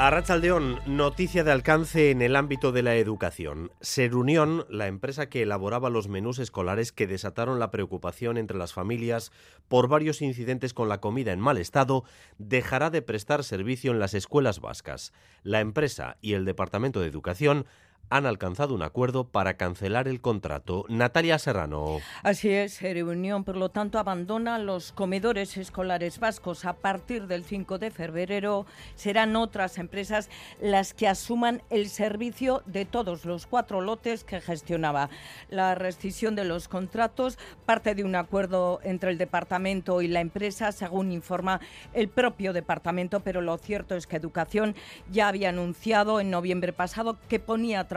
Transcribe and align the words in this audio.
Arrachaldeón, 0.00 0.78
noticia 0.86 1.42
de 1.42 1.50
alcance 1.50 2.12
en 2.12 2.22
el 2.22 2.36
ámbito 2.36 2.70
de 2.70 2.84
la 2.84 2.94
educación. 2.94 3.72
Serunión, 3.80 4.64
la 4.70 4.86
empresa 4.86 5.28
que 5.28 5.42
elaboraba 5.42 5.90
los 5.90 6.06
menús 6.06 6.38
escolares 6.38 6.92
que 6.92 7.08
desataron 7.08 7.58
la 7.58 7.72
preocupación 7.72 8.36
entre 8.36 8.56
las 8.56 8.72
familias 8.72 9.32
por 9.66 9.88
varios 9.88 10.22
incidentes 10.22 10.72
con 10.72 10.88
la 10.88 11.00
comida 11.00 11.32
en 11.32 11.40
mal 11.40 11.58
estado, 11.58 12.04
dejará 12.38 12.90
de 12.90 13.02
prestar 13.02 13.42
servicio 13.42 13.90
en 13.90 13.98
las 13.98 14.14
escuelas 14.14 14.60
vascas. 14.60 15.12
La 15.42 15.58
empresa 15.58 16.16
y 16.20 16.34
el 16.34 16.44
Departamento 16.44 17.00
de 17.00 17.08
Educación 17.08 17.66
han 18.10 18.26
alcanzado 18.26 18.74
un 18.74 18.82
acuerdo 18.82 19.24
para 19.24 19.54
cancelar 19.54 20.08
el 20.08 20.20
contrato. 20.20 20.84
Natalia 20.88 21.38
Serrano. 21.38 21.98
Así 22.22 22.50
es, 22.50 22.80
Reunión, 22.80 23.44
por 23.44 23.56
lo 23.56 23.68
tanto, 23.68 23.98
abandona 23.98 24.58
los 24.58 24.92
comedores 24.92 25.56
escolares 25.56 26.18
vascos. 26.18 26.64
A 26.64 26.74
partir 26.74 27.26
del 27.26 27.44
5 27.44 27.78
de 27.78 27.90
febrero 27.90 28.66
serán 28.94 29.36
otras 29.36 29.78
empresas 29.78 30.28
las 30.60 30.94
que 30.94 31.08
asuman 31.08 31.62
el 31.70 31.88
servicio 31.88 32.62
de 32.66 32.84
todos 32.84 33.24
los 33.24 33.46
cuatro 33.46 33.80
lotes 33.80 34.24
que 34.24 34.40
gestionaba. 34.40 35.10
La 35.50 35.74
rescisión 35.74 36.34
de 36.34 36.44
los 36.44 36.68
contratos 36.68 37.38
parte 37.66 37.94
de 37.94 38.04
un 38.04 38.14
acuerdo 38.14 38.80
entre 38.82 39.10
el 39.10 39.18
departamento 39.18 40.02
y 40.02 40.08
la 40.08 40.20
empresa, 40.20 40.72
según 40.72 41.12
informa 41.12 41.60
el 41.92 42.08
propio 42.08 42.52
departamento, 42.52 43.20
pero 43.20 43.40
lo 43.40 43.58
cierto 43.58 43.94
es 43.94 44.06
que 44.06 44.16
Educación 44.16 44.74
ya 45.10 45.28
había 45.28 45.50
anunciado 45.50 46.20
en 46.20 46.30
noviembre 46.30 46.72
pasado 46.72 47.18
que 47.28 47.38
ponía 47.38 47.80
a 47.80 47.88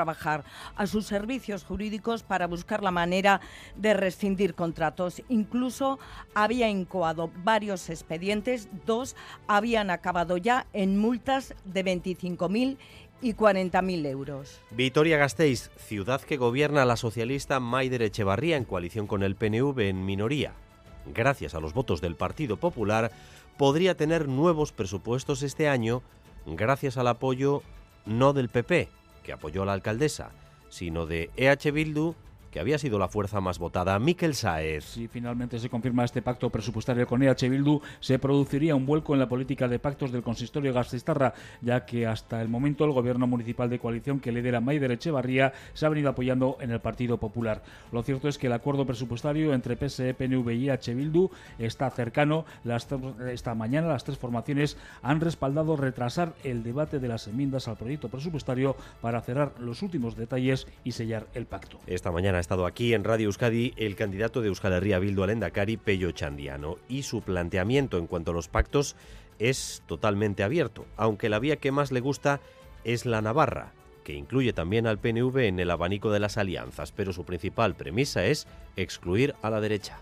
a 0.75 0.87
sus 0.87 1.05
servicios 1.05 1.63
jurídicos 1.63 2.23
para 2.23 2.47
buscar 2.47 2.83
la 2.83 2.91
manera 2.91 3.41
de 3.75 3.93
rescindir 3.93 4.55
contratos. 4.55 5.21
Incluso 5.29 5.99
había 6.33 6.69
incoado 6.69 7.31
varios 7.43 7.89
expedientes, 7.89 8.69
dos 8.85 9.15
habían 9.47 9.89
acabado 9.89 10.37
ya 10.37 10.67
en 10.73 10.97
multas 10.97 11.53
de 11.65 11.85
25.000 11.85 12.77
y 13.21 13.33
40.000 13.33 14.05
euros. 14.07 14.59
Vitoria 14.71 15.17
Gasteiz, 15.17 15.69
ciudad 15.77 16.21
que 16.21 16.37
gobierna 16.37 16.85
la 16.85 16.97
socialista 16.97 17.59
Maider 17.59 18.01
Echevarría 18.01 18.57
en 18.57 18.65
coalición 18.65 19.07
con 19.07 19.23
el 19.23 19.35
PNV 19.35 19.79
en 19.79 20.05
minoría. 20.05 20.53
Gracias 21.05 21.55
a 21.55 21.59
los 21.59 21.73
votos 21.73 22.01
del 22.01 22.15
Partido 22.15 22.57
Popular, 22.57 23.11
podría 23.57 23.95
tener 23.95 24.27
nuevos 24.27 24.71
presupuestos 24.71 25.43
este 25.43 25.67
año 25.69 26.01
gracias 26.45 26.97
al 26.97 27.07
apoyo 27.07 27.61
no 28.05 28.33
del 28.33 28.49
PP, 28.49 28.89
que 29.23 29.33
apoyó 29.33 29.63
a 29.63 29.65
la 29.65 29.73
alcaldesa, 29.73 30.31
sino 30.69 31.05
de 31.05 31.29
EH 31.35 31.71
Bildu, 31.71 32.15
que 32.51 32.59
había 32.59 32.77
sido 32.77 32.99
la 32.99 33.07
fuerza 33.07 33.39
más 33.39 33.57
votada, 33.57 33.97
Miquel 33.97 34.35
Saez. 34.35 34.83
Si 34.83 35.07
finalmente 35.07 35.57
se 35.57 35.69
confirma 35.69 36.03
este 36.03 36.21
pacto 36.21 36.49
presupuestario 36.49 37.07
con 37.07 37.23
EH 37.23 37.49
Bildu, 37.49 37.81
se 38.01 38.19
produciría 38.19 38.75
un 38.75 38.85
vuelco 38.85 39.13
en 39.13 39.19
la 39.19 39.29
política 39.29 39.67
de 39.67 39.79
pactos 39.79 40.11
del 40.11 40.21
consistorio 40.21 40.73
Gastistarra, 40.73 41.33
ya 41.61 41.85
que 41.85 42.05
hasta 42.05 42.41
el 42.41 42.49
momento 42.49 42.83
el 42.83 42.91
gobierno 42.91 43.25
municipal 43.25 43.69
de 43.69 43.79
coalición 43.79 44.19
que 44.19 44.33
lidera 44.33 44.59
Maider 44.59 44.91
Echevarría 44.91 45.53
se 45.73 45.85
ha 45.85 45.89
venido 45.89 46.09
apoyando 46.09 46.57
en 46.59 46.71
el 46.71 46.81
Partido 46.81 47.17
Popular. 47.17 47.63
Lo 47.91 48.03
cierto 48.03 48.27
es 48.27 48.37
que 48.37 48.47
el 48.47 48.53
acuerdo 48.53 48.85
presupuestario 48.85 49.53
entre 49.53 49.77
PSE, 49.77 50.13
PNV 50.13 50.51
y 50.51 50.69
EH 50.69 50.93
Bildu 50.93 51.29
está 51.57 51.89
cercano. 51.89 52.45
esta 53.31 53.55
mañana 53.55 53.87
las 53.87 54.03
tres 54.03 54.17
formaciones 54.17 54.77
han 55.01 55.21
respaldado 55.21 55.77
retrasar 55.77 56.33
el 56.43 56.63
debate 56.63 56.99
de 56.99 57.07
las 57.07 57.27
enmiendas 57.27 57.69
al 57.69 57.77
proyecto 57.77 58.09
presupuestario 58.09 58.75
para 58.99 59.21
cerrar 59.21 59.53
los 59.59 59.81
últimos 59.81 60.17
detalles 60.17 60.67
y 60.83 60.91
sellar 60.91 61.27
el 61.33 61.45
pacto. 61.45 61.79
Esta 61.87 62.11
mañana 62.11 62.40
estado 62.41 62.65
aquí 62.65 62.93
en 62.93 63.03
Radio 63.03 63.27
Euskadi 63.27 63.73
el 63.77 63.95
candidato 63.95 64.41
de 64.41 64.47
Euskal 64.49 64.73
Herria 64.73 64.99
Bildu 64.99 65.23
al 65.23 65.29
Endacari, 65.29 65.77
Pello 65.77 66.11
Chandiano, 66.11 66.77
y 66.89 67.03
su 67.03 67.21
planteamiento 67.21 67.97
en 67.97 68.07
cuanto 68.07 68.31
a 68.31 68.33
los 68.33 68.49
pactos 68.49 68.95
es 69.39 69.83
totalmente 69.85 70.43
abierto, 70.43 70.85
aunque 70.97 71.29
la 71.29 71.39
vía 71.39 71.57
que 71.57 71.71
más 71.71 71.91
le 71.91 71.99
gusta 71.99 72.41
es 72.83 73.05
la 73.05 73.21
Navarra, 73.21 73.73
que 74.03 74.15
incluye 74.15 74.53
también 74.53 74.87
al 74.87 74.97
PNV 74.97 75.37
en 75.37 75.59
el 75.59 75.71
abanico 75.71 76.11
de 76.11 76.19
las 76.19 76.37
alianzas, 76.37 76.91
pero 76.91 77.13
su 77.13 77.25
principal 77.25 77.75
premisa 77.75 78.25
es 78.25 78.47
excluir 78.75 79.35
a 79.43 79.49
la 79.49 79.61
derecha. 79.61 79.99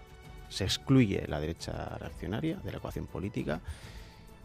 Se 0.48 0.64
excluye 0.64 1.26
la 1.28 1.40
derecha 1.42 1.98
reaccionaria 2.00 2.56
de 2.64 2.72
la 2.72 2.78
ecuación 2.78 3.06
política 3.06 3.60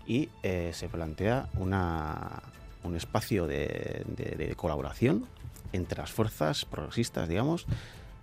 y 0.06 0.28
eh, 0.42 0.70
se 0.74 0.88
plantea 0.88 1.48
un 1.58 2.96
espacio 2.96 3.46
de 3.46 4.54
colaboración 4.56 5.26
entre 5.74 5.98
las 5.98 6.12
fuerzas 6.12 6.64
progresistas, 6.64 7.28
digamos, 7.28 7.66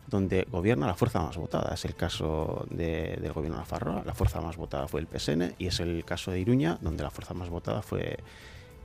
donde 0.07 0.47
gobierna 0.49 0.87
la 0.87 0.95
fuerza 0.95 1.21
más 1.21 1.37
votada. 1.37 1.73
Es 1.73 1.85
el 1.85 1.95
caso 1.95 2.65
de, 2.69 3.17
del 3.21 3.33
gobierno 3.33 3.57
de 3.57 3.61
Nafarroa, 3.61 4.03
la 4.05 4.13
fuerza 4.13 4.41
más 4.41 4.57
votada 4.57 4.87
fue 4.87 5.01
el 5.01 5.07
PSN, 5.07 5.55
y 5.57 5.67
es 5.67 5.79
el 5.79 6.03
caso 6.05 6.31
de 6.31 6.39
Iruña, 6.39 6.77
donde 6.81 7.03
la 7.03 7.11
fuerza 7.11 7.33
más 7.33 7.49
votada 7.49 7.81
fue 7.81 8.17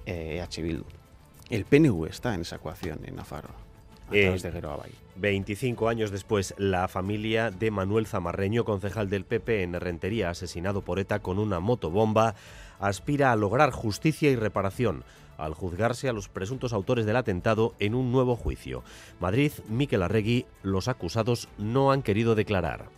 eh, 0.04 0.44
EH 0.44 0.62
Bildu. 0.62 0.84
El 1.49 1.65
PNV 1.65 2.06
está 2.06 2.34
en 2.34 2.41
esa 2.43 2.56
ecuación 2.56 3.00
en 3.04 3.16
Nafarroa. 3.16 3.54
A 4.09 4.10
través 4.10 4.43
de 4.43 4.50
Guero 4.53 4.72
Abay. 4.72 4.93
25 5.16 5.88
años 5.88 6.12
después, 6.12 6.54
la 6.59 6.87
familia 6.87 7.50
de 7.50 7.72
Manuel 7.72 8.06
Zamarreño, 8.06 8.65
concejal 8.65 9.10
del 9.10 9.25
PP 9.25 9.65
en 9.65 9.72
Rentería, 9.81 10.31
asesinado 10.31 10.83
por 10.83 11.00
ETA 11.00 11.21
con 11.21 11.41
una 11.41 11.59
motobomba, 11.59 12.37
aspira 12.78 13.33
a 13.33 13.37
lograr 13.37 13.72
justicia 13.72 14.31
y 14.31 14.37
reparación 14.37 15.04
al 15.38 15.54
juzgarse 15.54 16.08
a 16.08 16.12
los 16.12 16.28
presuntos 16.28 16.72
autores 16.72 17.06
del 17.06 17.16
atentado 17.16 17.74
en 17.78 17.94
un 17.94 18.12
nuevo 18.12 18.36
juicio. 18.36 18.82
Madrid, 19.20 19.52
Miquel 19.69 20.02
Arregui, 20.02 20.47
los 20.62 20.88
acusados 20.88 21.48
no 21.58 21.92
han 21.92 22.02
querido 22.02 22.34
declarar. 22.34 22.88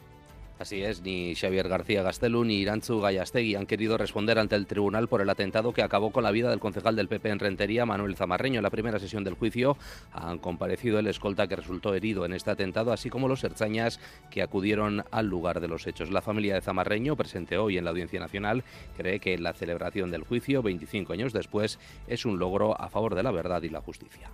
Así 0.59 0.83
es, 0.83 1.03
ni 1.03 1.37
Xavier 1.37 1.69
García 1.69 2.03
Gastelú 2.03 2.43
ni 2.43 2.57
Irantzu 2.57 3.01
Gallastegui 3.01 3.55
han 3.55 3.67
querido 3.67 3.97
responder 3.97 4.41
ante 4.41 4.57
el 4.57 4.67
tribunal 4.67 5.07
por 5.07 5.21
el 5.21 5.31
atentado 5.31 5.73
que 5.73 5.85
acabó 5.85 6.11
con 6.11 6.25
la 6.25 6.33
vida 6.33 6.51
del 6.51 6.59
concejal 6.59 6.97
del 6.97 7.07
PP 7.07 7.29
en 7.29 7.39
Rentería, 7.39 7.87
Manuel 7.87 8.17
Zamarreño. 8.17 8.59
En 8.59 8.65
la 8.65 8.71
primera 8.71 8.99
sesión 8.99 9.23
del 9.23 9.35
juicio 9.35 9.77
han 10.13 10.39
comparecido 10.39 10.99
el 10.99 11.07
escolta 11.07 11.47
que 11.47 11.55
resultó 11.55 11.95
herido 11.95 12.25
en 12.25 12.33
este 12.33 12.51
atentado, 12.51 12.93
así 12.93 13.09
como 13.09 13.29
los 13.29 13.45
herzañas 13.45 14.01
que 14.33 14.43
acudieron 14.43 15.05
al 15.13 15.27
lugar 15.27 15.61
de 15.61 15.69
los 15.69 15.87
hechos. 15.87 16.11
La 16.11 16.23
familia 16.23 16.55
de 16.55 16.61
Zamarreño, 16.61 17.15
presente 17.15 17.57
hoy 17.57 17.79
en 17.79 17.85
la 17.85 17.91
Audiencia 17.91 18.19
Nacional, 18.19 18.65
cree 18.97 19.21
que 19.21 19.39
la 19.39 19.53
celebración 19.53 20.11
del 20.11 20.25
juicio, 20.25 20.61
25 20.61 21.13
años 21.13 21.33
después, 21.33 21.79
es 22.09 22.27
un 22.27 22.41
logro 22.41 22.81
a 22.81 22.89
favor 22.89 23.15
de 23.15 23.23
la 23.23 23.31
verdad 23.31 23.63
y 23.63 23.69
la 23.69 23.81
justicia. 23.81 24.29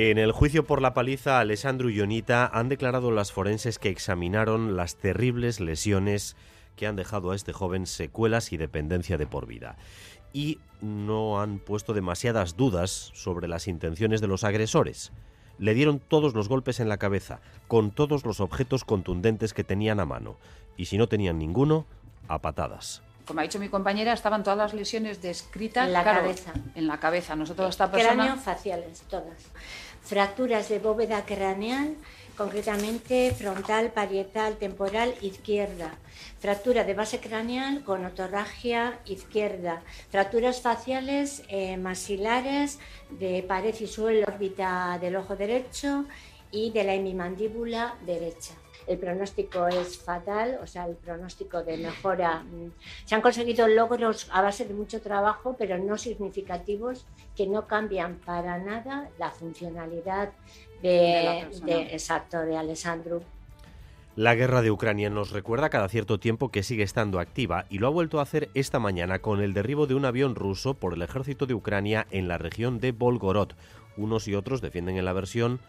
En 0.00 0.16
el 0.16 0.30
juicio 0.30 0.64
por 0.64 0.80
la 0.80 0.94
paliza, 0.94 1.40
Alessandro 1.40 1.90
y 1.90 1.96
Yonita 1.96 2.46
han 2.46 2.68
declarado 2.68 3.10
las 3.10 3.32
forenses 3.32 3.80
que 3.80 3.88
examinaron 3.88 4.76
las 4.76 4.94
terribles 4.94 5.58
lesiones 5.58 6.36
que 6.76 6.86
han 6.86 6.94
dejado 6.94 7.32
a 7.32 7.34
este 7.34 7.52
joven 7.52 7.84
secuelas 7.84 8.52
y 8.52 8.56
dependencia 8.58 9.18
de 9.18 9.26
por 9.26 9.46
vida. 9.48 9.76
Y 10.32 10.60
no 10.80 11.40
han 11.40 11.58
puesto 11.58 11.94
demasiadas 11.94 12.56
dudas 12.56 13.10
sobre 13.12 13.48
las 13.48 13.66
intenciones 13.66 14.20
de 14.20 14.28
los 14.28 14.44
agresores. 14.44 15.10
Le 15.58 15.74
dieron 15.74 15.98
todos 15.98 16.32
los 16.32 16.48
golpes 16.48 16.78
en 16.78 16.88
la 16.88 16.98
cabeza, 16.98 17.40
con 17.66 17.90
todos 17.90 18.24
los 18.24 18.38
objetos 18.38 18.84
contundentes 18.84 19.52
que 19.52 19.64
tenían 19.64 19.98
a 19.98 20.04
mano. 20.04 20.36
Y 20.76 20.84
si 20.84 20.96
no 20.96 21.08
tenían 21.08 21.40
ninguno, 21.40 21.86
a 22.28 22.40
patadas 22.40 23.02
como 23.28 23.40
ha 23.40 23.42
dicho 23.42 23.60
mi 23.60 23.68
compañera, 23.68 24.14
estaban 24.14 24.42
todas 24.42 24.58
las 24.58 24.72
lesiones 24.72 25.20
descritas 25.20 25.86
en 25.86 25.92
la 25.92 26.02
claro, 26.02 26.22
cabeza. 26.22 26.52
En 26.74 26.86
la 26.86 26.98
cabeza. 26.98 27.36
Nosotros 27.36 27.68
esta 27.68 27.90
persona 27.90 28.14
cráneo 28.14 28.36
faciales 28.36 29.02
todas. 29.02 29.36
Fracturas 30.08 30.70
de 30.70 30.78
bóveda 30.78 31.26
craneal, 31.26 31.94
concretamente 32.34 33.30
frontal, 33.32 33.92
parietal, 33.92 34.56
temporal 34.56 35.12
izquierda. 35.20 35.98
Fractura 36.38 36.84
de 36.84 36.94
base 36.94 37.20
craneal 37.20 37.84
con 37.84 38.06
otorragia 38.06 39.00
izquierda. 39.04 39.82
Fracturas 40.08 40.62
faciales 40.62 41.42
eh, 41.50 41.76
masilares 41.76 42.78
de 43.10 43.42
pared 43.42 43.74
y 43.78 43.86
suelo 43.86 44.26
órbita 44.26 44.98
del 44.98 45.16
ojo 45.16 45.36
derecho 45.36 46.06
y 46.50 46.70
de 46.70 46.84
la 46.84 46.94
hemimandíbula 46.94 47.94
derecha 48.06 48.54
el 48.88 48.98
pronóstico 48.98 49.68
es 49.68 49.98
fatal, 49.98 50.58
o 50.62 50.66
sea, 50.66 50.86
el 50.86 50.96
pronóstico 50.96 51.62
de 51.62 51.76
mejora. 51.76 52.44
Se 53.04 53.14
han 53.14 53.20
conseguido 53.20 53.68
logros 53.68 54.28
a 54.32 54.40
base 54.40 54.64
de 54.64 54.74
mucho 54.74 55.00
trabajo, 55.00 55.56
pero 55.58 55.78
no 55.78 55.98
significativos, 55.98 57.06
que 57.36 57.46
no 57.46 57.66
cambian 57.66 58.16
para 58.24 58.58
nada 58.58 59.10
la 59.18 59.30
funcionalidad 59.30 60.30
de, 60.82 61.46
de, 61.62 61.66
de 61.66 61.82
exacto, 61.94 62.40
de 62.40 62.56
Alessandro. 62.56 63.22
La 64.16 64.34
guerra 64.34 64.62
de 64.62 64.72
Ucrania 64.72 65.10
nos 65.10 65.30
recuerda 65.30 65.70
cada 65.70 65.88
cierto 65.88 66.18
tiempo 66.18 66.50
que 66.50 66.64
sigue 66.64 66.82
estando 66.82 67.20
activa 67.20 67.66
y 67.70 67.78
lo 67.78 67.86
ha 67.86 67.90
vuelto 67.90 68.18
a 68.18 68.22
hacer 68.22 68.48
esta 68.54 68.80
mañana 68.80 69.20
con 69.20 69.40
el 69.40 69.54
derribo 69.54 69.86
de 69.86 69.94
un 69.94 70.04
avión 70.04 70.34
ruso 70.34 70.74
por 70.74 70.94
el 70.94 71.02
ejército 71.02 71.46
de 71.46 71.54
Ucrania 71.54 72.06
en 72.10 72.26
la 72.26 72.36
región 72.36 72.80
de 72.80 72.90
Volgorod. 72.90 73.52
Unos 73.96 74.26
y 74.26 74.34
otros 74.34 74.60
defienden 74.60 74.96
en 74.96 75.04
la 75.04 75.12
versión 75.12 75.60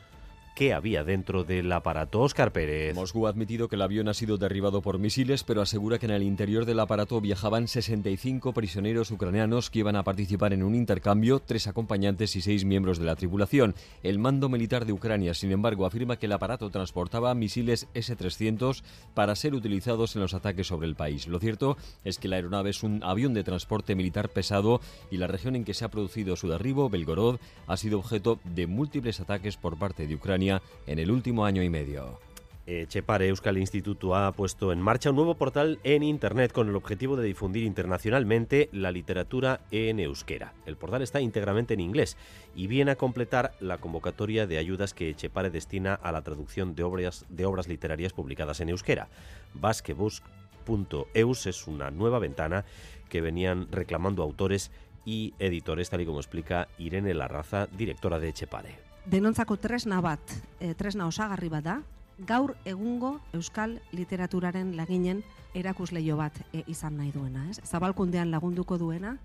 qué 0.60 0.74
había 0.74 1.06
dentro 1.06 1.46
del 1.46 1.72
aparato. 1.72 2.20
Oscar 2.20 2.52
Pérez. 2.52 2.94
Moscú 2.94 3.28
ha 3.28 3.30
admitido 3.30 3.70
que 3.70 3.78
el 3.78 3.82
avión 3.82 4.10
ha 4.10 4.14
sido 4.14 4.38
derribado 4.38 4.82
por 4.82 5.00
misiles, 5.00 5.46
pero 5.46 5.62
asegura 5.62 6.00
que 6.00 6.06
en 6.06 6.12
el 6.12 6.22
interior 6.22 6.66
del 6.66 6.82
aparato 6.82 7.22
viajaban 7.22 7.70
65 7.70 8.52
prisioneros 8.52 9.10
ucranianos 9.10 9.70
que 9.70 9.80
iban 9.80 9.96
a 9.96 10.04
participar 10.04 10.52
en 10.52 10.64
un 10.64 10.76
intercambio, 10.76 11.40
tres 11.40 11.68
acompañantes 11.68 12.36
y 12.36 12.42
seis 12.42 12.66
miembros 12.66 13.00
de 13.00 13.06
la 13.06 13.16
tripulación. 13.16 13.74
El 14.04 14.20
mando 14.20 14.50
militar 14.50 14.86
de 14.86 14.92
Ucrania, 14.92 15.34
sin 15.34 15.54
embargo, 15.54 15.86
afirma 15.86 16.18
que 16.18 16.26
el 16.26 16.34
aparato 16.34 16.70
transportaba 16.70 17.34
misiles 17.36 17.88
S-300 17.94 18.84
para 19.14 19.38
ser 19.38 19.56
utilizados 19.56 20.18
en 20.18 20.24
los 20.24 20.34
ataques 20.34 20.68
sobre 20.68 20.88
el 20.88 20.96
país. 20.96 21.30
Lo 21.30 21.40
cierto 21.40 21.78
es 22.04 22.20
que 22.20 22.28
la 22.28 22.36
aeronave 22.36 22.72
es 22.72 22.84
un 22.84 23.02
avión 23.06 23.34
de 23.34 23.46
transporte 23.46 23.96
militar 23.96 24.28
pesado 24.28 24.82
y 25.10 25.16
la 25.16 25.28
región 25.28 25.56
en 25.56 25.64
que 25.64 25.74
se 25.74 25.86
ha 25.86 25.90
producido 25.90 26.36
su 26.36 26.50
derribo, 26.50 26.90
Belgorod, 26.90 27.40
ha 27.66 27.78
sido 27.78 28.00
objeto 28.00 28.42
de 28.44 28.68
múltiples 28.68 29.22
ataques 29.22 29.56
por 29.56 29.80
parte 29.80 30.06
de 30.06 30.16
Ucrania 30.16 30.49
en 30.88 31.00
el 31.00 31.12
último 31.12 31.46
año 31.46 31.62
y 31.64 31.70
medio. 31.70 32.20
Chepare 32.88 33.28
Euskal 33.30 33.58
Instituto 33.58 34.16
ha 34.16 34.32
puesto 34.32 34.72
en 34.72 34.80
marcha 34.80 35.10
un 35.10 35.16
nuevo 35.16 35.34
portal 35.34 35.80
en 35.84 36.04
Internet 36.04 36.52
con 36.52 36.70
el 36.70 36.76
objetivo 36.76 37.16
de 37.16 37.26
difundir 37.26 37.64
internacionalmente 37.64 38.70
la 38.72 38.92
literatura 38.92 39.62
en 39.72 40.00
euskera. 40.00 40.54
El 40.68 40.78
portal 40.78 41.02
está 41.02 41.20
íntegramente 41.20 41.74
en 41.74 41.80
inglés 41.80 42.16
y 42.56 42.68
viene 42.68 42.92
a 42.92 42.96
completar 42.96 43.54
la 43.60 43.80
convocatoria 43.80 44.46
de 44.46 44.60
ayudas 44.60 44.94
que 44.94 45.16
Chepare 45.16 45.50
destina 45.50 45.96
a 45.96 46.12
la 46.12 46.22
traducción 46.22 46.76
de 46.76 46.84
obras, 46.84 47.26
de 47.30 47.46
obras 47.46 47.68
literarias 47.68 48.14
publicadas 48.14 48.60
en 48.60 48.70
euskera. 48.70 49.08
Basquebus.eus 49.56 51.48
es 51.48 51.66
una 51.66 51.90
nueva 51.90 52.20
ventana 52.20 52.66
que 53.10 53.22
venían 53.22 53.68
reclamando 53.72 54.22
autores 54.22 54.70
y 55.06 55.34
editores, 55.40 55.90
tal 55.90 56.02
y 56.02 56.06
como 56.06 56.20
explica 56.20 56.68
Irene 56.78 57.16
Larraza, 57.16 57.66
directora 57.66 58.20
de 58.20 58.32
Chepare. 58.32 58.89
Denontzako 59.10 59.56
tresna 59.58 60.04
bat, 60.06 60.22
e, 60.62 60.76
tresna 60.78 61.08
osagarri 61.10 61.48
bat 61.50 61.64
da, 61.66 61.80
gaur 62.30 62.52
egungo 62.70 63.16
euskal 63.34 63.80
literaturaren 63.90 64.76
laginen 64.78 65.24
erakusleio 65.58 66.20
bat 66.20 66.36
e, 66.54 66.62
izan 66.70 67.00
nahi 67.00 67.10
duena, 67.16 67.48
ez? 67.50 67.58
Zabalkundean 67.66 68.30
lagunduko 68.30 68.78
duena 68.78 69.16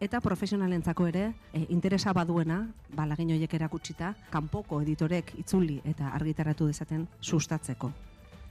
eta 0.00 0.22
profesionalentzako 0.24 1.10
ere 1.10 1.26
e, 1.52 1.66
interesa 1.68 2.14
baduena, 2.16 2.62
ba 2.88 3.04
lagin 3.04 3.34
horiek 3.36 3.52
erakutsita, 3.60 4.14
kanpoko 4.32 4.80
editorek 4.80 5.34
itzuli 5.44 5.76
eta 5.84 6.14
argitaratu 6.16 6.70
dezaten 6.72 7.04
sustatzeko. 7.20 7.92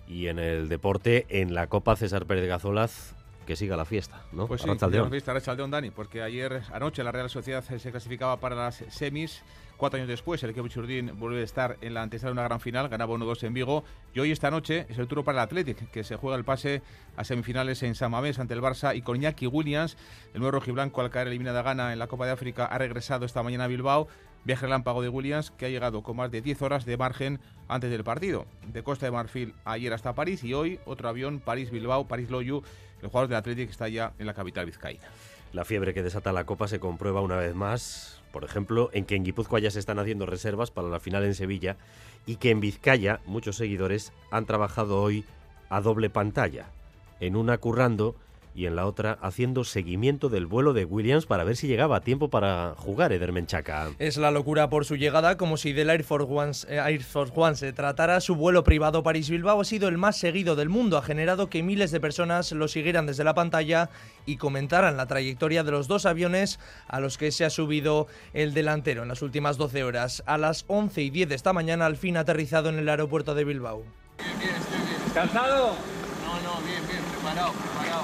Y 0.08 0.28
en 0.28 0.38
el 0.38 0.70
deporte, 0.70 1.26
en 1.30 1.56
la 1.56 1.66
Copa 1.68 1.96
César 1.96 2.28
Pérez 2.28 2.48
Gazolaz, 2.48 3.16
que 3.48 3.56
siga 3.56 3.76
la 3.76 3.86
fiesta, 3.86 4.22
¿no? 4.32 4.48
Pues 4.48 4.62
sí, 4.62 4.68
la 4.68 5.10
fiesta 5.10 5.32
Arrachaldeón, 5.32 5.72
Dani, 5.72 5.92
porque 5.92 6.22
ayer 6.22 6.62
anoche 6.72 7.04
la 7.04 7.12
Real 7.12 7.30
Sociedad 7.30 7.64
se 7.64 7.92
clasificaba 7.92 8.40
para 8.40 8.56
las 8.56 8.84
semis. 8.90 9.44
Cuatro 9.84 9.98
años 9.98 10.08
después, 10.08 10.42
el 10.42 10.52
equipo 10.52 10.70
Churdín 10.70 11.12
vuelve 11.20 11.42
a 11.42 11.44
estar 11.44 11.78
en 11.82 11.94
la 11.94 12.04
antesala 12.04 12.30
de 12.30 12.32
una 12.36 12.44
gran 12.44 12.62
final, 12.62 12.88
ganaba 12.88 13.16
1-2 13.16 13.44
en 13.44 13.54
Vigo. 13.54 13.84
Y 14.14 14.22
hoy, 14.22 14.32
esta 14.32 14.50
noche, 14.50 14.86
es 14.88 14.98
el 14.98 15.10
turno 15.10 15.26
para 15.26 15.40
el 15.40 15.44
Athletic, 15.44 15.92
que 15.92 16.06
se 16.06 16.16
juega 16.16 16.38
el 16.38 16.46
pase 16.46 16.82
a 17.18 17.26
semifinales 17.26 17.84
en 17.84 17.94
San 17.94 18.12
Mamés 18.12 18.40
ante 18.40 18.54
el 18.54 18.62
Barça. 18.62 18.96
Y 18.96 19.02
con 19.02 19.18
Iñaki 19.18 19.46
Williams, 19.46 19.98
el 20.34 20.40
nuevo 20.40 20.52
rojiblanco, 20.52 21.02
al 21.02 21.10
caer 21.10 21.28
eliminada 21.28 21.64
gana 21.64 21.92
en 21.92 22.00
la 22.00 22.08
Copa 22.08 22.26
de 22.26 22.32
África, 22.32 22.64
ha 22.64 22.78
regresado 22.78 23.26
esta 23.26 23.44
mañana 23.44 23.66
a 23.66 23.68
Bilbao. 23.68 24.08
Viaje 24.46 24.68
relámpago 24.68 25.02
de 25.02 25.10
Williams, 25.10 25.52
que 25.52 25.66
ha 25.66 25.70
llegado 25.70 26.02
con 26.02 26.16
más 26.16 26.32
de 26.32 26.42
10 26.42 26.62
horas 26.62 26.86
de 26.86 26.96
margen 26.96 27.42
antes 27.68 27.92
del 27.92 28.06
partido. 28.06 28.46
De 28.66 28.84
Costa 28.84 29.06
de 29.06 29.12
Marfil 29.12 29.54
ayer 29.66 29.92
hasta 29.92 30.16
París 30.16 30.46
y 30.46 30.54
hoy 30.54 30.80
otro 30.86 31.10
avión 31.10 31.42
París-Bilbao, 31.42 32.08
París-Loyu. 32.08 32.64
El 33.02 33.10
jugador 33.10 33.28
del 33.28 33.38
Athletic 33.38 33.70
está 33.70 33.90
ya 33.90 34.14
en 34.18 34.28
la 34.28 34.34
capital 34.34 34.66
vizcaína. 34.66 35.04
La 35.52 35.66
fiebre 35.66 35.94
que 35.94 36.02
desata 36.02 36.32
la 36.32 36.46
Copa 36.46 36.70
se 36.70 36.80
comprueba 36.80 37.20
una 37.20 37.36
vez 37.36 37.54
más, 37.54 38.23
por 38.34 38.44
ejemplo, 38.44 38.90
en 38.94 39.06
que 39.06 39.16
en 39.16 39.24
Guipúzcoa 39.24 39.60
ya 39.60 39.70
se 39.70 39.78
están 39.78 40.00
haciendo 40.00 40.26
reservas 40.26 40.72
para 40.72 40.90
la 40.90 41.00
final 41.00 41.24
en 41.24 41.36
Sevilla 41.36 41.78
y 42.26 42.38
que 42.38 42.50
en 42.50 42.60
Vizcaya 42.60 43.22
muchos 43.28 43.58
seguidores 43.58 44.12
han 44.32 44.48
trabajado 44.48 45.00
hoy 45.00 45.24
a 45.70 45.82
doble 45.82 46.10
pantalla, 46.10 46.72
en 47.20 47.36
una 47.36 47.60
currando 47.60 48.16
y 48.56 48.66
en 48.66 48.76
la 48.76 48.86
otra 48.86 49.18
haciendo 49.22 49.64
seguimiento 49.64 50.30
del 50.30 50.46
vuelo 50.46 50.74
de 50.74 50.86
Williams 50.86 51.26
para 51.26 51.44
ver 51.44 51.56
si 51.56 51.68
llegaba 51.68 51.98
a 51.98 52.02
tiempo 52.02 52.30
para 52.30 52.76
jugar 52.78 53.14
Edermenchaca. 53.14 53.92
Es 54.00 54.18
la 54.18 54.32
locura 54.32 54.70
por 54.70 54.86
su 54.86 54.96
llegada, 54.96 55.38
como 55.38 55.58
si 55.58 55.74
del 55.74 55.90
Air 55.90 56.04
Force, 56.04 56.28
One, 56.30 56.52
eh, 56.68 56.82
Air 56.86 57.04
Force 57.04 57.34
One 57.36 57.56
se 57.56 57.74
tratara. 57.74 58.22
Su 58.22 58.36
vuelo 58.36 58.64
privado 58.64 59.04
París-Bilbao 59.04 59.62
ha 59.62 59.66
sido 59.66 59.88
el 59.88 59.98
más 59.98 60.18
seguido 60.18 60.56
del 60.56 60.70
mundo. 60.70 60.98
Ha 60.98 61.04
generado 61.04 61.50
que 61.50 61.64
miles 61.64 61.92
de 61.92 62.00
personas 62.00 62.52
lo 62.52 62.68
siguieran 62.68 63.06
desde 63.06 63.24
la 63.24 63.34
pantalla 63.34 63.90
y 64.26 64.38
comentaran 64.38 64.98
la 64.98 65.08
trayectoria 65.08 65.64
de 65.64 65.72
los 65.72 65.88
dos 65.88 66.06
aviones 66.06 66.60
a 66.88 67.00
los 67.00 67.18
que 67.18 67.32
se 67.32 67.46
ha 67.46 67.50
subido 67.50 68.08
el 68.34 68.54
delantero 68.54 69.04
en 69.04 69.10
las 69.10 69.22
últimas 69.22 69.58
12 69.58 69.84
horas. 69.84 70.24
A 70.26 70.38
las 70.38 70.66
11 70.68 71.02
y 71.02 71.10
10 71.10 71.30
de 71.30 71.36
esta 71.36 71.54
mañana, 71.54 71.86
al 71.86 71.98
fin 71.98 72.18
aterrizado 72.18 72.70
en 72.70 72.80
el 72.80 72.90
aeropuerto 72.90 73.36
de 73.36 73.44
Bilbao. 73.44 73.84
Bien, 74.18 74.40
bien, 74.40 74.56
estoy 74.56 74.78
bien. 74.78 75.12
¿Cansado? 75.14 75.76
No, 76.24 76.42
no, 76.42 76.62
bien, 76.66 76.82
bien, 76.90 77.03
preparado, 77.24 77.54
preparado. 77.54 78.04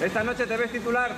¿Esta 0.00 0.22
noche 0.22 0.46
te 0.46 0.56
ves 0.56 0.70
titular? 0.70 1.10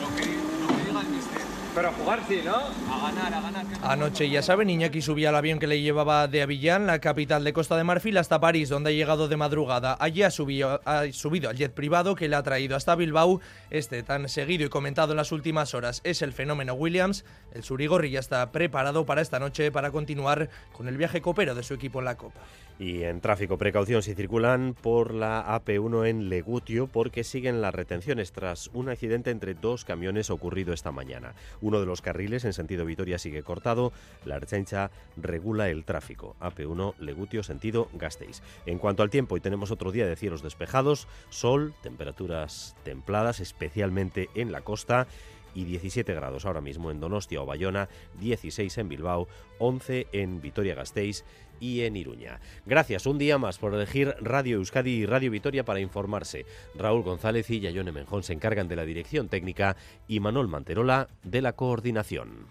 Lo 0.00 0.16
que, 0.16 0.26
lo 0.26 0.76
que 0.76 0.84
diga 0.84 1.00
el 1.00 1.08
mister. 1.08 1.51
Pero 1.74 1.88
a 1.88 1.92
jugar 1.92 2.20
sí, 2.28 2.40
¿no? 2.44 2.54
A 2.54 3.10
ganar, 3.10 3.32
a 3.32 3.40
ganar. 3.40 3.66
que 3.66 3.74
Anoche, 3.82 4.28
ya 4.28 4.42
saben, 4.42 4.68
Iñaki 4.68 5.00
subía 5.00 5.30
al 5.30 5.36
avión 5.36 5.58
que 5.58 5.66
le 5.66 5.80
llevaba 5.80 6.28
de 6.28 6.42
Avillán, 6.42 6.86
la 6.86 6.98
capital 6.98 7.44
de 7.44 7.54
Costa 7.54 7.76
de 7.76 7.84
Marfil, 7.84 8.18
hasta 8.18 8.40
París, 8.40 8.68
donde 8.68 8.90
ha 8.90 8.92
llegado 8.92 9.26
de 9.28 9.36
madrugada. 9.38 9.96
Allí 9.98 10.22
ha 10.22 10.30
subido, 10.30 10.80
ha 10.84 11.10
subido 11.12 11.48
al 11.48 11.56
jet 11.56 11.72
privado 11.72 12.14
que 12.14 12.28
le 12.28 12.36
ha 12.36 12.42
traído 12.42 12.76
hasta 12.76 12.94
Bilbao. 12.94 13.40
Este, 13.70 14.02
tan 14.02 14.28
seguido 14.28 14.66
y 14.66 14.68
comentado 14.68 15.12
en 15.12 15.16
las 15.16 15.32
últimas 15.32 15.72
horas, 15.74 16.02
es 16.04 16.20
el 16.20 16.34
fenómeno 16.34 16.74
Williams. 16.74 17.24
El 17.54 17.62
Surigorri 17.62 18.10
ya 18.10 18.20
está 18.20 18.52
preparado 18.52 19.06
para 19.06 19.22
esta 19.22 19.38
noche 19.38 19.72
para 19.72 19.90
continuar 19.90 20.50
con 20.72 20.88
el 20.88 20.98
viaje 20.98 21.22
copero 21.22 21.54
de 21.54 21.62
su 21.62 21.72
equipo 21.72 22.00
en 22.00 22.04
la 22.04 22.16
Copa. 22.16 22.40
Y 22.78 23.04
en 23.04 23.20
tráfico, 23.20 23.58
precaución 23.58 24.02
si 24.02 24.14
circulan 24.14 24.74
por 24.74 25.14
la 25.14 25.46
AP1 25.46 26.08
en 26.08 26.28
Legutio 26.28 26.88
porque 26.88 27.22
siguen 27.22 27.60
las 27.60 27.74
retenciones 27.74 28.32
tras 28.32 28.70
un 28.72 28.88
accidente 28.88 29.30
entre 29.30 29.54
dos 29.54 29.84
camiones 29.84 30.30
ocurrido 30.30 30.72
esta 30.72 30.90
mañana. 30.90 31.34
Uno 31.62 31.80
de 31.80 31.86
los 31.86 32.02
carriles 32.02 32.44
en 32.44 32.52
sentido 32.52 32.84
Vitoria 32.84 33.18
sigue 33.18 33.42
cortado, 33.42 33.92
la 34.26 34.36
Erchancha 34.36 34.90
regula 35.16 35.70
el 35.70 35.84
tráfico. 35.84 36.36
AP1 36.40 36.94
Legutio 36.98 37.42
sentido 37.42 37.88
Gasteiz. 37.94 38.42
En 38.66 38.78
cuanto 38.78 39.02
al 39.02 39.10
tiempo, 39.10 39.34
hoy 39.36 39.40
tenemos 39.40 39.70
otro 39.70 39.92
día 39.92 40.06
de 40.06 40.16
cielos 40.16 40.42
despejados, 40.42 41.08
sol, 41.30 41.72
temperaturas 41.82 42.76
templadas, 42.84 43.40
especialmente 43.40 44.28
en 44.34 44.52
la 44.52 44.60
costa 44.60 45.06
y 45.54 45.64
17 45.64 46.12
grados 46.14 46.46
ahora 46.46 46.60
mismo 46.60 46.90
en 46.90 47.00
Donostia 47.00 47.42
o 47.42 47.46
Bayona, 47.46 47.88
16 48.20 48.78
en 48.78 48.88
Bilbao, 48.88 49.28
11 49.58 50.06
en 50.12 50.40
Vitoria-Gasteiz 50.40 51.24
y 51.60 51.82
en 51.82 51.96
Iruña. 51.96 52.40
Gracias 52.66 53.06
un 53.06 53.18
día 53.18 53.38
más 53.38 53.58
por 53.58 53.72
elegir 53.72 54.14
Radio 54.20 54.56
Euskadi 54.56 54.90
y 54.90 55.06
Radio 55.06 55.30
Vitoria 55.30 55.64
para 55.64 55.80
informarse. 55.80 56.44
Raúl 56.74 57.02
González 57.02 57.48
y 57.50 57.60
Yayone 57.60 57.92
Menjón 57.92 58.24
se 58.24 58.32
encargan 58.32 58.68
de 58.68 58.76
la 58.76 58.84
dirección 58.84 59.28
técnica 59.28 59.76
y 60.08 60.20
Manuel 60.20 60.48
Manterola 60.48 61.08
de 61.22 61.40
la 61.40 61.52
coordinación. 61.52 62.46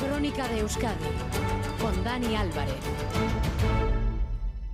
Crónica 0.00 0.48
de 0.48 0.60
Euskadi 0.60 1.04
con 1.80 2.04
Dani 2.04 2.34
Álvarez. 2.34 3.41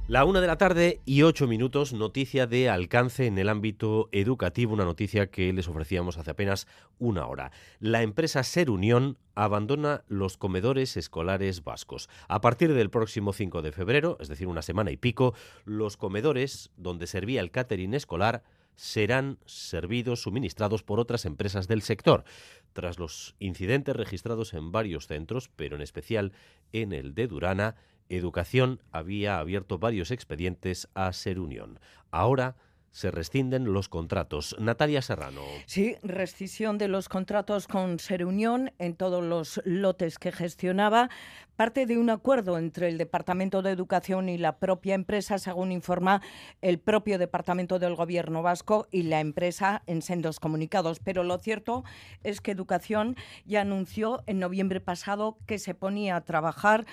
La 0.08 0.24
una 0.24 0.40
de 0.40 0.46
la 0.46 0.56
tarde 0.56 1.02
y 1.04 1.20
ocho 1.20 1.46
minutos, 1.46 1.92
noticia 1.92 2.46
de 2.46 2.70
alcance 2.70 3.26
en 3.26 3.36
el 3.36 3.50
ámbito 3.50 4.08
educativo, 4.10 4.72
una 4.72 4.86
noticia 4.86 5.26
que 5.26 5.52
les 5.52 5.68
ofrecíamos 5.68 6.16
hace 6.16 6.30
apenas 6.30 6.66
una 6.98 7.26
hora. 7.26 7.52
La 7.78 8.00
empresa 8.00 8.42
Ser 8.42 8.70
Unión 8.70 9.18
abandona 9.34 10.04
los 10.08 10.38
comedores 10.38 10.96
escolares 10.96 11.62
vascos. 11.62 12.08
A 12.26 12.40
partir 12.40 12.72
del 12.72 12.88
próximo 12.88 13.34
5 13.34 13.60
de 13.60 13.70
febrero, 13.70 14.16
es 14.18 14.28
decir, 14.28 14.46
una 14.46 14.62
semana 14.62 14.90
y 14.90 14.96
pico, 14.96 15.34
los 15.66 15.98
comedores 15.98 16.70
donde 16.78 17.06
servía 17.06 17.42
el 17.42 17.50
catering 17.50 17.92
escolar 17.92 18.44
serán 18.76 19.38
servidos, 19.44 20.22
suministrados 20.22 20.82
por 20.82 21.00
otras 21.00 21.26
empresas 21.26 21.68
del 21.68 21.82
sector. 21.82 22.24
Tras 22.72 22.98
los 22.98 23.36
incidentes 23.40 23.94
registrados 23.94 24.54
en 24.54 24.72
varios 24.72 25.06
centros, 25.06 25.50
pero 25.54 25.76
en 25.76 25.82
especial 25.82 26.32
en 26.72 26.94
el 26.94 27.14
de 27.14 27.26
Durana, 27.26 27.74
Educación 28.08 28.80
había 28.90 29.38
abierto 29.38 29.78
varios 29.78 30.10
expedientes 30.10 30.88
a 30.94 31.12
Ser 31.12 31.38
Unión. 31.38 31.78
Ahora 32.10 32.56
se 32.90 33.10
rescinden 33.10 33.72
los 33.72 33.88
contratos. 33.88 34.56
Natalia 34.58 35.02
Serrano. 35.02 35.42
Sí, 35.66 35.96
rescisión 36.02 36.78
de 36.78 36.88
los 36.88 37.08
contratos 37.08 37.66
con 37.66 37.98
Ser 37.98 38.24
Unión 38.24 38.72
en 38.78 38.94
todos 38.94 39.22
los 39.22 39.60
lotes 39.64 40.18
que 40.18 40.32
gestionaba. 40.32 41.10
Parte 41.56 41.86
de 41.86 41.98
un 41.98 42.08
acuerdo 42.08 42.56
entre 42.56 42.88
el 42.88 42.98
Departamento 42.98 43.62
de 43.62 43.72
Educación 43.72 44.28
y 44.28 44.38
la 44.38 44.58
propia 44.58 44.94
empresa, 44.94 45.38
según 45.38 45.72
informa 45.72 46.22
el 46.60 46.78
propio 46.78 47.18
Departamento 47.18 47.80
del 47.80 47.96
Gobierno 47.96 48.42
vasco 48.42 48.86
y 48.92 49.02
la 49.02 49.18
empresa 49.18 49.82
en 49.86 50.00
sendos 50.00 50.38
comunicados. 50.38 51.00
Pero 51.00 51.24
lo 51.24 51.38
cierto 51.38 51.82
es 52.22 52.40
que 52.40 52.52
Educación 52.52 53.16
ya 53.44 53.62
anunció 53.62 54.22
en 54.26 54.38
noviembre 54.38 54.80
pasado 54.80 55.36
que 55.46 55.58
se 55.58 55.74
ponía 55.74 56.14
a 56.14 56.24
trabajar 56.24 56.86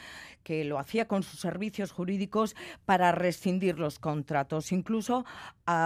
que 0.46 0.64
lo 0.64 0.78
hacía 0.78 1.08
con 1.08 1.24
sus 1.24 1.40
servicios 1.40 1.92
jurídicos 1.92 2.56
para 2.86 3.12
rescindir 3.12 3.80
los 3.80 3.98
contratos. 3.98 4.72
Incluso 4.72 5.26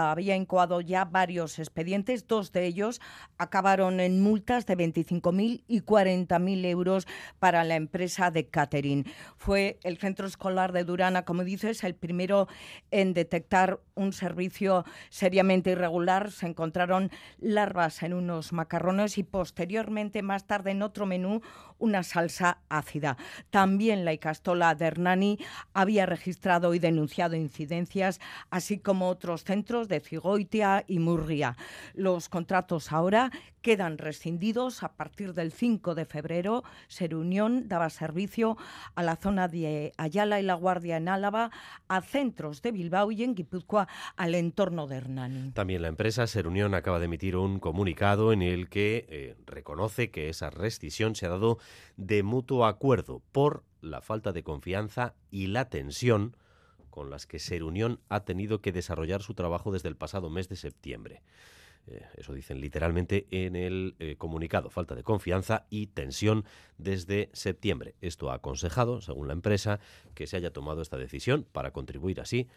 había 0.08 0.36
incoado 0.36 0.80
ya 0.80 1.04
varios 1.04 1.58
expedientes, 1.58 2.26
dos 2.26 2.52
de 2.52 2.66
ellos 2.66 3.00
acabaron 3.38 4.00
en 4.00 4.20
multas 4.22 4.66
de 4.66 4.76
25.000 4.76 5.64
y 5.66 5.80
40.000 5.80 6.64
euros 6.66 7.06
para 7.38 7.64
la 7.64 7.76
empresa 7.76 8.30
de 8.30 8.48
catering. 8.48 9.04
Fue 9.36 9.78
el 9.82 9.98
centro 9.98 10.26
escolar 10.26 10.72
de 10.72 10.84
Durana, 10.84 11.24
como 11.24 11.44
dices, 11.44 11.84
el 11.84 11.94
primero 11.94 12.48
en 12.90 13.14
detectar 13.14 13.80
un 13.94 14.12
servicio 14.12 14.84
seriamente 15.08 15.70
irregular. 15.70 16.30
Se 16.30 16.46
encontraron 16.46 17.10
larvas 17.38 18.02
en 18.02 18.14
unos 18.14 18.52
macarrones 18.52 19.18
y 19.18 19.22
posteriormente, 19.22 20.22
más 20.22 20.46
tarde 20.46 20.70
en 20.70 20.82
otro 20.82 21.06
menú, 21.06 21.42
una 21.80 22.02
salsa 22.02 22.58
ácida. 22.68 23.16
También 23.50 24.04
la 24.04 24.12
Icastola 24.12 24.74
de 24.74 24.86
Hernani 24.86 25.38
había 25.74 26.06
registrado 26.06 26.74
y 26.74 26.78
denunciado 26.78 27.34
incidencias, 27.34 28.20
así 28.50 28.78
como 28.78 29.08
otros 29.08 29.44
centros 29.44 29.88
de 29.88 30.00
Cigoitia 30.00 30.84
y 30.86 30.98
Murria. 30.98 31.56
Los 31.94 32.28
contratos 32.28 32.92
ahora 32.92 33.30
quedan 33.62 33.98
rescindidos 33.98 34.82
a 34.82 34.92
partir 34.92 35.34
del 35.34 35.52
5 35.52 35.94
de 35.94 36.04
febrero. 36.04 36.64
Serunión 36.88 37.68
daba 37.68 37.90
servicio 37.90 38.56
a 38.94 39.02
la 39.02 39.16
zona 39.16 39.48
de 39.48 39.92
Ayala 39.96 40.40
y 40.40 40.42
La 40.42 40.54
Guardia 40.54 40.96
en 40.96 41.08
Álava, 41.08 41.50
a 41.88 42.00
centros 42.00 42.62
de 42.62 42.72
Bilbao 42.72 43.10
y 43.12 43.22
en 43.22 43.34
Guipúzcoa 43.34 43.88
al 44.16 44.34
entorno 44.34 44.86
de 44.86 44.96
Hernani. 44.96 45.50
También 45.52 45.82
la 45.82 45.88
empresa 45.88 46.26
Serunión 46.26 46.74
acaba 46.74 46.98
de 46.98 47.06
emitir 47.06 47.36
un 47.36 47.58
comunicado 47.58 48.32
en 48.32 48.42
el 48.42 48.68
que 48.68 49.06
eh, 49.08 49.36
reconoce 49.46 50.10
que 50.10 50.28
esa 50.28 50.50
rescisión 50.50 51.14
se 51.14 51.26
ha 51.26 51.30
dado 51.30 51.58
de 51.96 52.22
mutuo 52.22 52.66
acuerdo 52.66 53.22
por 53.32 53.64
la 53.80 54.00
falta 54.00 54.32
de 54.32 54.42
confianza 54.42 55.14
y 55.30 55.46
la 55.48 55.68
tensión 55.68 56.36
con 56.90 57.10
las 57.10 57.26
que 57.26 57.38
Serunión 57.38 58.00
ha 58.08 58.24
tenido 58.24 58.60
que 58.60 58.72
desarrollar 58.72 59.22
su 59.22 59.34
trabajo 59.34 59.72
desde 59.72 59.88
el 59.88 59.96
pasado 59.96 60.28
mes 60.28 60.48
de 60.48 60.56
septiembre. 60.56 61.22
Eh, 61.86 62.04
eso 62.16 62.34
dicen 62.34 62.60
literalmente 62.60 63.26
en 63.30 63.56
el 63.56 63.94
eh, 63.98 64.16
comunicado, 64.16 64.70
falta 64.70 64.94
de 64.94 65.02
confianza 65.02 65.66
y 65.70 65.86
tensión 65.86 66.44
desde 66.78 67.30
septiembre. 67.32 67.94
Esto 68.00 68.30
ha 68.30 68.34
aconsejado, 68.34 69.00
según 69.00 69.28
la 69.28 69.32
empresa, 69.32 69.80
que 70.14 70.26
se 70.26 70.36
haya 70.36 70.52
tomado 70.52 70.82
esta 70.82 70.98
decisión 70.98 71.46
para 71.52 71.72
contribuir 71.72 72.20
así 72.20 72.48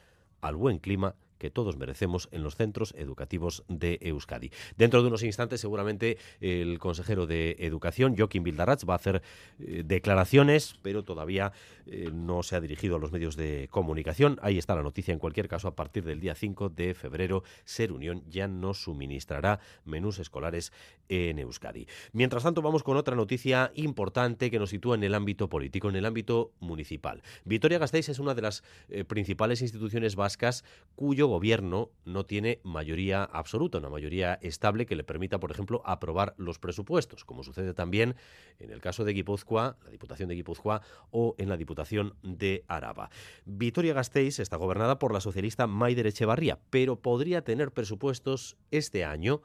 al 0.41 0.55
buen 0.55 0.79
clima 0.79 1.15
que 1.43 1.51
todos 1.51 1.75
merecemos 1.75 2.29
en 2.31 2.41
los 2.41 2.55
centros 2.55 2.95
educativos 2.97 3.65
de 3.67 3.99
Euskadi. 3.99 4.49
Dentro 4.77 5.01
de 5.01 5.09
unos 5.09 5.23
instantes, 5.23 5.59
seguramente 5.59 6.17
el 6.39 6.79
consejero 6.79 7.27
de 7.27 7.57
Educación, 7.59 8.15
Joaquín 8.15 8.43
Bildarratz, 8.43 8.85
va 8.87 8.93
a 8.93 8.95
hacer 8.95 9.21
eh, 9.59 9.83
declaraciones, 9.85 10.79
pero 10.81 11.03
todavía 11.03 11.51
eh, 11.85 12.09
no 12.13 12.43
se 12.43 12.55
ha 12.55 12.61
dirigido 12.61 12.95
a 12.95 12.99
los 12.99 13.11
medios 13.11 13.35
de 13.35 13.67
comunicación. 13.69 14.39
Ahí 14.41 14.57
está 14.57 14.73
la 14.73 14.83
noticia. 14.83 15.11
En 15.11 15.19
cualquier 15.19 15.49
caso, 15.49 15.67
a 15.67 15.75
partir 15.75 16.05
del 16.05 16.21
día 16.21 16.33
5 16.33 16.69
de 16.69 16.93
febrero, 16.93 17.43
Ser 17.65 17.91
Unión 17.91 18.23
ya 18.29 18.47
no 18.47 18.73
suministrará 18.73 19.59
menús 19.83 20.19
escolares 20.19 20.71
en 21.09 21.39
Euskadi. 21.39 21.87
Mientras 22.13 22.43
tanto, 22.43 22.61
vamos 22.61 22.83
con 22.83 22.95
otra 22.95 23.17
noticia 23.17 23.73
importante 23.75 24.49
que 24.49 24.59
nos 24.59 24.69
sitúa 24.69 24.95
en 24.95 25.03
el 25.03 25.13
ámbito 25.13 25.49
político, 25.49 25.89
en 25.89 25.97
el 25.97 26.05
ámbito 26.05 26.53
municipal. 26.61 27.21
Vitoria 27.43 27.79
Gasteiz 27.79 28.07
es 28.07 28.19
una 28.19 28.33
de 28.33 28.43
las 28.43 28.63
eh, 28.87 29.03
principales 29.03 29.61
instituciones 29.61 30.15
vascas 30.15 30.63
cuyo 30.95 31.32
gobierno 31.33 31.89
no 32.05 32.27
tiene 32.27 32.59
mayoría 32.63 33.23
absoluta, 33.23 33.79
una 33.79 33.89
mayoría 33.89 34.35
estable 34.43 34.85
que 34.85 34.95
le 34.95 35.03
permita, 35.03 35.39
por 35.39 35.49
ejemplo, 35.49 35.81
aprobar 35.83 36.35
los 36.37 36.59
presupuestos, 36.59 37.25
como 37.25 37.41
sucede 37.41 37.73
también 37.73 38.13
en 38.59 38.69
el 38.69 38.81
caso 38.81 39.03
de 39.03 39.13
Guipúzcoa, 39.13 39.77
la 39.83 39.89
Diputación 39.89 40.29
de 40.29 40.35
Guipúzcoa 40.35 40.83
o 41.09 41.33
en 41.39 41.49
la 41.49 41.57
Diputación 41.57 42.13
de 42.21 42.65
Araba. 42.67 43.09
Vitoria-Gasteiz 43.45 44.37
está 44.37 44.57
gobernada 44.57 44.99
por 44.99 45.11
la 45.11 45.21
socialista 45.21 45.65
Maider 45.65 46.05
Echevarría, 46.05 46.59
pero 46.69 47.01
podría 47.01 47.43
tener 47.43 47.71
presupuestos 47.71 48.55
este 48.69 49.03
año 49.03 49.41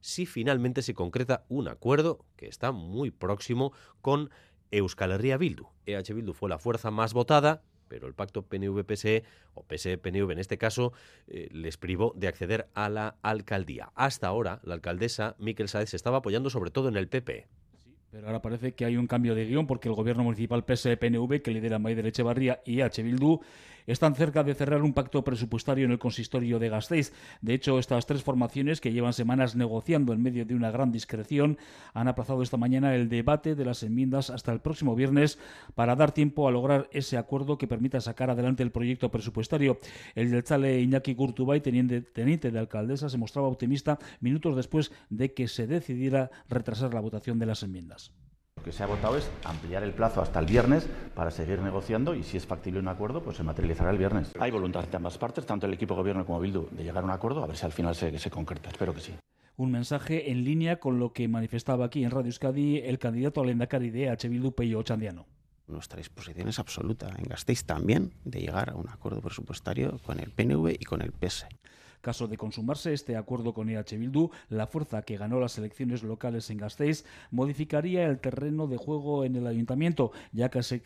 si 0.00 0.26
finalmente 0.26 0.82
se 0.82 0.92
concreta 0.92 1.46
un 1.48 1.68
acuerdo 1.68 2.26
que 2.36 2.48
está 2.48 2.70
muy 2.70 3.10
próximo 3.10 3.72
con 4.02 4.28
Euskal 4.70 5.12
Herria 5.12 5.38
Bildu. 5.38 5.68
EH 5.86 6.12
Bildu 6.12 6.34
fue 6.34 6.50
la 6.50 6.58
fuerza 6.58 6.90
más 6.90 7.14
votada, 7.14 7.62
pero 7.90 8.06
el 8.06 8.14
pacto 8.14 8.42
PNV-PSE 8.42 9.24
o 9.54 9.64
PSE-PNV 9.64 10.30
en 10.30 10.38
este 10.38 10.56
caso 10.56 10.92
eh, 11.26 11.48
les 11.50 11.76
privó 11.76 12.14
de 12.16 12.28
acceder 12.28 12.68
a 12.74 12.88
la 12.88 13.16
alcaldía. 13.20 13.90
Hasta 13.96 14.28
ahora, 14.28 14.60
la 14.62 14.74
alcaldesa 14.74 15.34
Miquel 15.38 15.68
Sáez 15.68 15.92
estaba 15.92 16.18
apoyando 16.18 16.48
sobre 16.48 16.70
todo 16.70 16.88
en 16.88 16.96
el 16.96 17.08
PP. 17.08 17.48
Pero 18.10 18.26
ahora 18.26 18.42
parece 18.42 18.72
que 18.72 18.84
hay 18.84 18.96
un 18.96 19.06
cambio 19.06 19.34
de 19.34 19.46
guion 19.46 19.66
porque 19.66 19.88
el 19.88 19.94
gobierno 19.94 20.24
municipal 20.24 20.64
PSE-PNV, 20.64 21.42
que 21.42 21.52
lidera 21.52 21.78
Maider 21.78 22.06
Echevarría 22.06 22.60
y 22.64 22.80
H. 22.80 23.02
Bildu, 23.02 23.40
están 23.86 24.14
cerca 24.14 24.44
de 24.44 24.54
cerrar 24.54 24.82
un 24.82 24.92
pacto 24.92 25.24
presupuestario 25.24 25.84
en 25.84 25.90
el 25.90 25.98
consistorio 25.98 26.58
de 26.58 26.68
Gasteiz. 26.68 27.12
De 27.40 27.54
hecho, 27.54 27.78
estas 27.78 28.06
tres 28.06 28.22
formaciones, 28.22 28.80
que 28.80 28.92
llevan 28.92 29.12
semanas 29.12 29.56
negociando 29.56 30.12
en 30.12 30.22
medio 30.22 30.44
de 30.44 30.54
una 30.54 30.70
gran 30.70 30.92
discreción, 30.92 31.58
han 31.94 32.08
aplazado 32.08 32.42
esta 32.42 32.56
mañana 32.56 32.94
el 32.94 33.08
debate 33.08 33.54
de 33.54 33.64
las 33.64 33.82
enmiendas 33.82 34.30
hasta 34.30 34.52
el 34.52 34.60
próximo 34.60 34.94
viernes 34.94 35.38
para 35.74 35.96
dar 35.96 36.12
tiempo 36.12 36.46
a 36.46 36.52
lograr 36.52 36.88
ese 36.92 37.16
acuerdo 37.16 37.58
que 37.58 37.66
permita 37.66 38.00
sacar 38.00 38.30
adelante 38.30 38.62
el 38.62 38.70
proyecto 38.70 39.10
presupuestario. 39.10 39.78
El 40.14 40.30
del 40.30 40.44
chale 40.44 40.80
Iñaki 40.80 41.14
Gurtubay, 41.14 41.60
teniente 41.60 42.50
de 42.50 42.58
alcaldesa, 42.58 43.08
se 43.08 43.18
mostraba 43.18 43.48
optimista 43.48 43.98
minutos 44.20 44.56
después 44.56 44.92
de 45.08 45.32
que 45.32 45.48
se 45.48 45.66
decidiera 45.66 46.30
retrasar 46.48 46.94
la 46.94 47.00
votación 47.00 47.38
de 47.38 47.46
las 47.46 47.62
enmiendas. 47.62 47.99
Lo 48.56 48.64
que 48.64 48.72
se 48.72 48.82
ha 48.82 48.86
votado 48.86 49.16
es 49.16 49.30
ampliar 49.44 49.82
el 49.82 49.94
plazo 49.94 50.20
hasta 50.20 50.38
el 50.38 50.46
viernes 50.46 50.86
para 51.14 51.30
seguir 51.30 51.60
negociando 51.60 52.14
y 52.14 52.22
si 52.22 52.36
es 52.36 52.46
factible 52.46 52.80
un 52.80 52.88
acuerdo, 52.88 53.22
pues 53.22 53.36
se 53.38 53.42
materializará 53.42 53.90
el 53.90 53.98
viernes. 53.98 54.32
Hay 54.38 54.50
voluntad 54.50 54.86
de 54.86 54.96
ambas 54.96 55.16
partes, 55.16 55.46
tanto 55.46 55.66
el 55.66 55.72
equipo 55.72 55.94
gobierno 55.94 56.26
como 56.26 56.40
Bildu, 56.40 56.68
de 56.70 56.84
llegar 56.84 57.02
a 57.02 57.06
un 57.06 57.12
acuerdo, 57.12 57.42
a 57.42 57.46
ver 57.46 57.56
si 57.56 57.64
al 57.64 57.72
final 57.72 57.94
se, 57.94 58.18
se 58.18 58.30
concreta. 58.30 58.68
Espero 58.68 58.94
que 58.94 59.00
sí. 59.00 59.14
Un 59.56 59.70
mensaje 59.70 60.30
en 60.30 60.44
línea 60.44 60.78
con 60.78 60.98
lo 60.98 61.12
que 61.12 61.26
manifestaba 61.28 61.86
aquí 61.86 62.04
en 62.04 62.10
Radio 62.10 62.26
Euskadi 62.26 62.78
el 62.78 62.98
candidato 62.98 63.40
al 63.40 63.50
Endacari 63.50 63.90
de 63.90 64.10
H. 64.10 64.28
Bildu, 64.28 64.52
Peyo 64.52 64.82
Chandiano. 64.82 65.26
Nuestra 65.66 65.98
disposición 65.98 66.48
es 66.48 66.58
absoluta 66.58 67.08
en 67.16 67.24
Gasteiz 67.24 67.64
también 67.64 68.12
de 68.24 68.40
llegar 68.40 68.70
a 68.70 68.74
un 68.74 68.88
acuerdo 68.88 69.20
presupuestario 69.20 69.98
con 70.04 70.18
el 70.18 70.32
PNV 70.32 70.76
y 70.78 70.84
con 70.84 71.00
el 71.00 71.12
PS. 71.12 71.46
Caso 72.00 72.28
de 72.28 72.36
consumarse 72.36 72.92
este 72.92 73.16
acuerdo 73.16 73.52
con 73.52 73.68
EH 73.68 73.98
Bildu, 73.98 74.30
la 74.48 74.66
fuerza 74.66 75.02
que 75.02 75.16
ganó 75.16 75.38
las 75.38 75.58
elecciones 75.58 76.02
locales 76.02 76.48
en 76.50 76.58
Gasteiz 76.58 77.04
modificaría 77.30 78.06
el 78.06 78.18
terreno 78.18 78.66
de 78.66 78.78
juego 78.78 79.24
en 79.24 79.36
el 79.36 79.46
ayuntamiento, 79.46 80.12
ya 80.32 80.48
que, 80.48 80.62
se, 80.62 80.80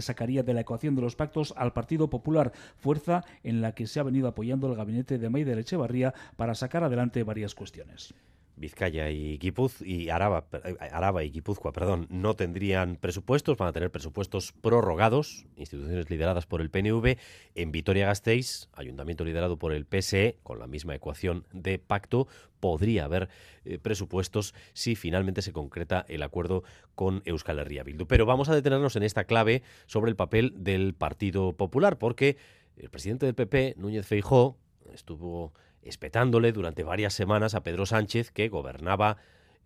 sacaría 0.00 0.42
de 0.42 0.54
la 0.54 0.60
ecuación 0.60 0.94
de 0.94 1.02
los 1.02 1.16
pactos 1.16 1.54
al 1.56 1.72
Partido 1.72 2.08
Popular, 2.08 2.52
fuerza 2.76 3.24
en 3.42 3.60
la 3.60 3.74
que 3.74 3.86
se 3.86 4.00
ha 4.00 4.04
venido 4.04 4.28
apoyando 4.28 4.68
el 4.68 4.76
gabinete 4.76 5.18
de 5.18 5.30
Maider 5.30 5.58
Echevarría 5.58 6.14
para 6.36 6.54
sacar 6.54 6.84
adelante 6.84 7.22
varias 7.24 7.54
cuestiones. 7.54 8.14
Vizcaya 8.56 9.10
y 9.10 9.38
Guipuz 9.38 9.80
y 9.82 10.10
Araba, 10.10 10.46
Araba 10.92 11.24
y 11.24 11.30
Guipúzcoa, 11.30 11.72
perdón, 11.72 12.06
no 12.10 12.34
tendrían 12.34 12.96
presupuestos, 12.96 13.56
van 13.56 13.68
a 13.68 13.72
tener 13.72 13.90
presupuestos 13.90 14.52
prorrogados, 14.52 15.46
instituciones 15.56 16.10
lideradas 16.10 16.46
por 16.46 16.60
el 16.60 16.70
PNV. 16.70 17.16
En 17.54 17.72
Vitoria-Gasteiz, 17.72 18.68
ayuntamiento 18.72 19.24
liderado 19.24 19.58
por 19.58 19.72
el 19.72 19.86
PSE, 19.86 20.38
con 20.42 20.58
la 20.58 20.66
misma 20.66 20.94
ecuación 20.94 21.46
de 21.52 21.78
pacto, 21.78 22.28
podría 22.60 23.04
haber 23.04 23.28
eh, 23.64 23.78
presupuestos 23.78 24.54
si 24.72 24.94
finalmente 24.94 25.42
se 25.42 25.52
concreta 25.52 26.04
el 26.08 26.22
acuerdo 26.22 26.62
con 26.94 27.22
Euskal 27.24 27.58
Herria 27.58 27.82
Bildu. 27.82 28.06
Pero 28.06 28.26
vamos 28.26 28.48
a 28.48 28.54
detenernos 28.54 28.96
en 28.96 29.02
esta 29.02 29.24
clave 29.24 29.62
sobre 29.86 30.10
el 30.10 30.16
papel 30.16 30.52
del 30.56 30.94
Partido 30.94 31.54
Popular, 31.54 31.98
porque 31.98 32.36
el 32.76 32.90
presidente 32.90 33.26
del 33.26 33.34
PP, 33.34 33.74
Núñez 33.78 34.06
Feijó, 34.06 34.56
estuvo 34.92 35.52
espetándole 35.82 36.52
durante 36.52 36.84
varias 36.84 37.14
semanas 37.14 37.54
a 37.54 37.62
Pedro 37.62 37.86
Sánchez, 37.86 38.30
que 38.30 38.48
gobernaba 38.48 39.16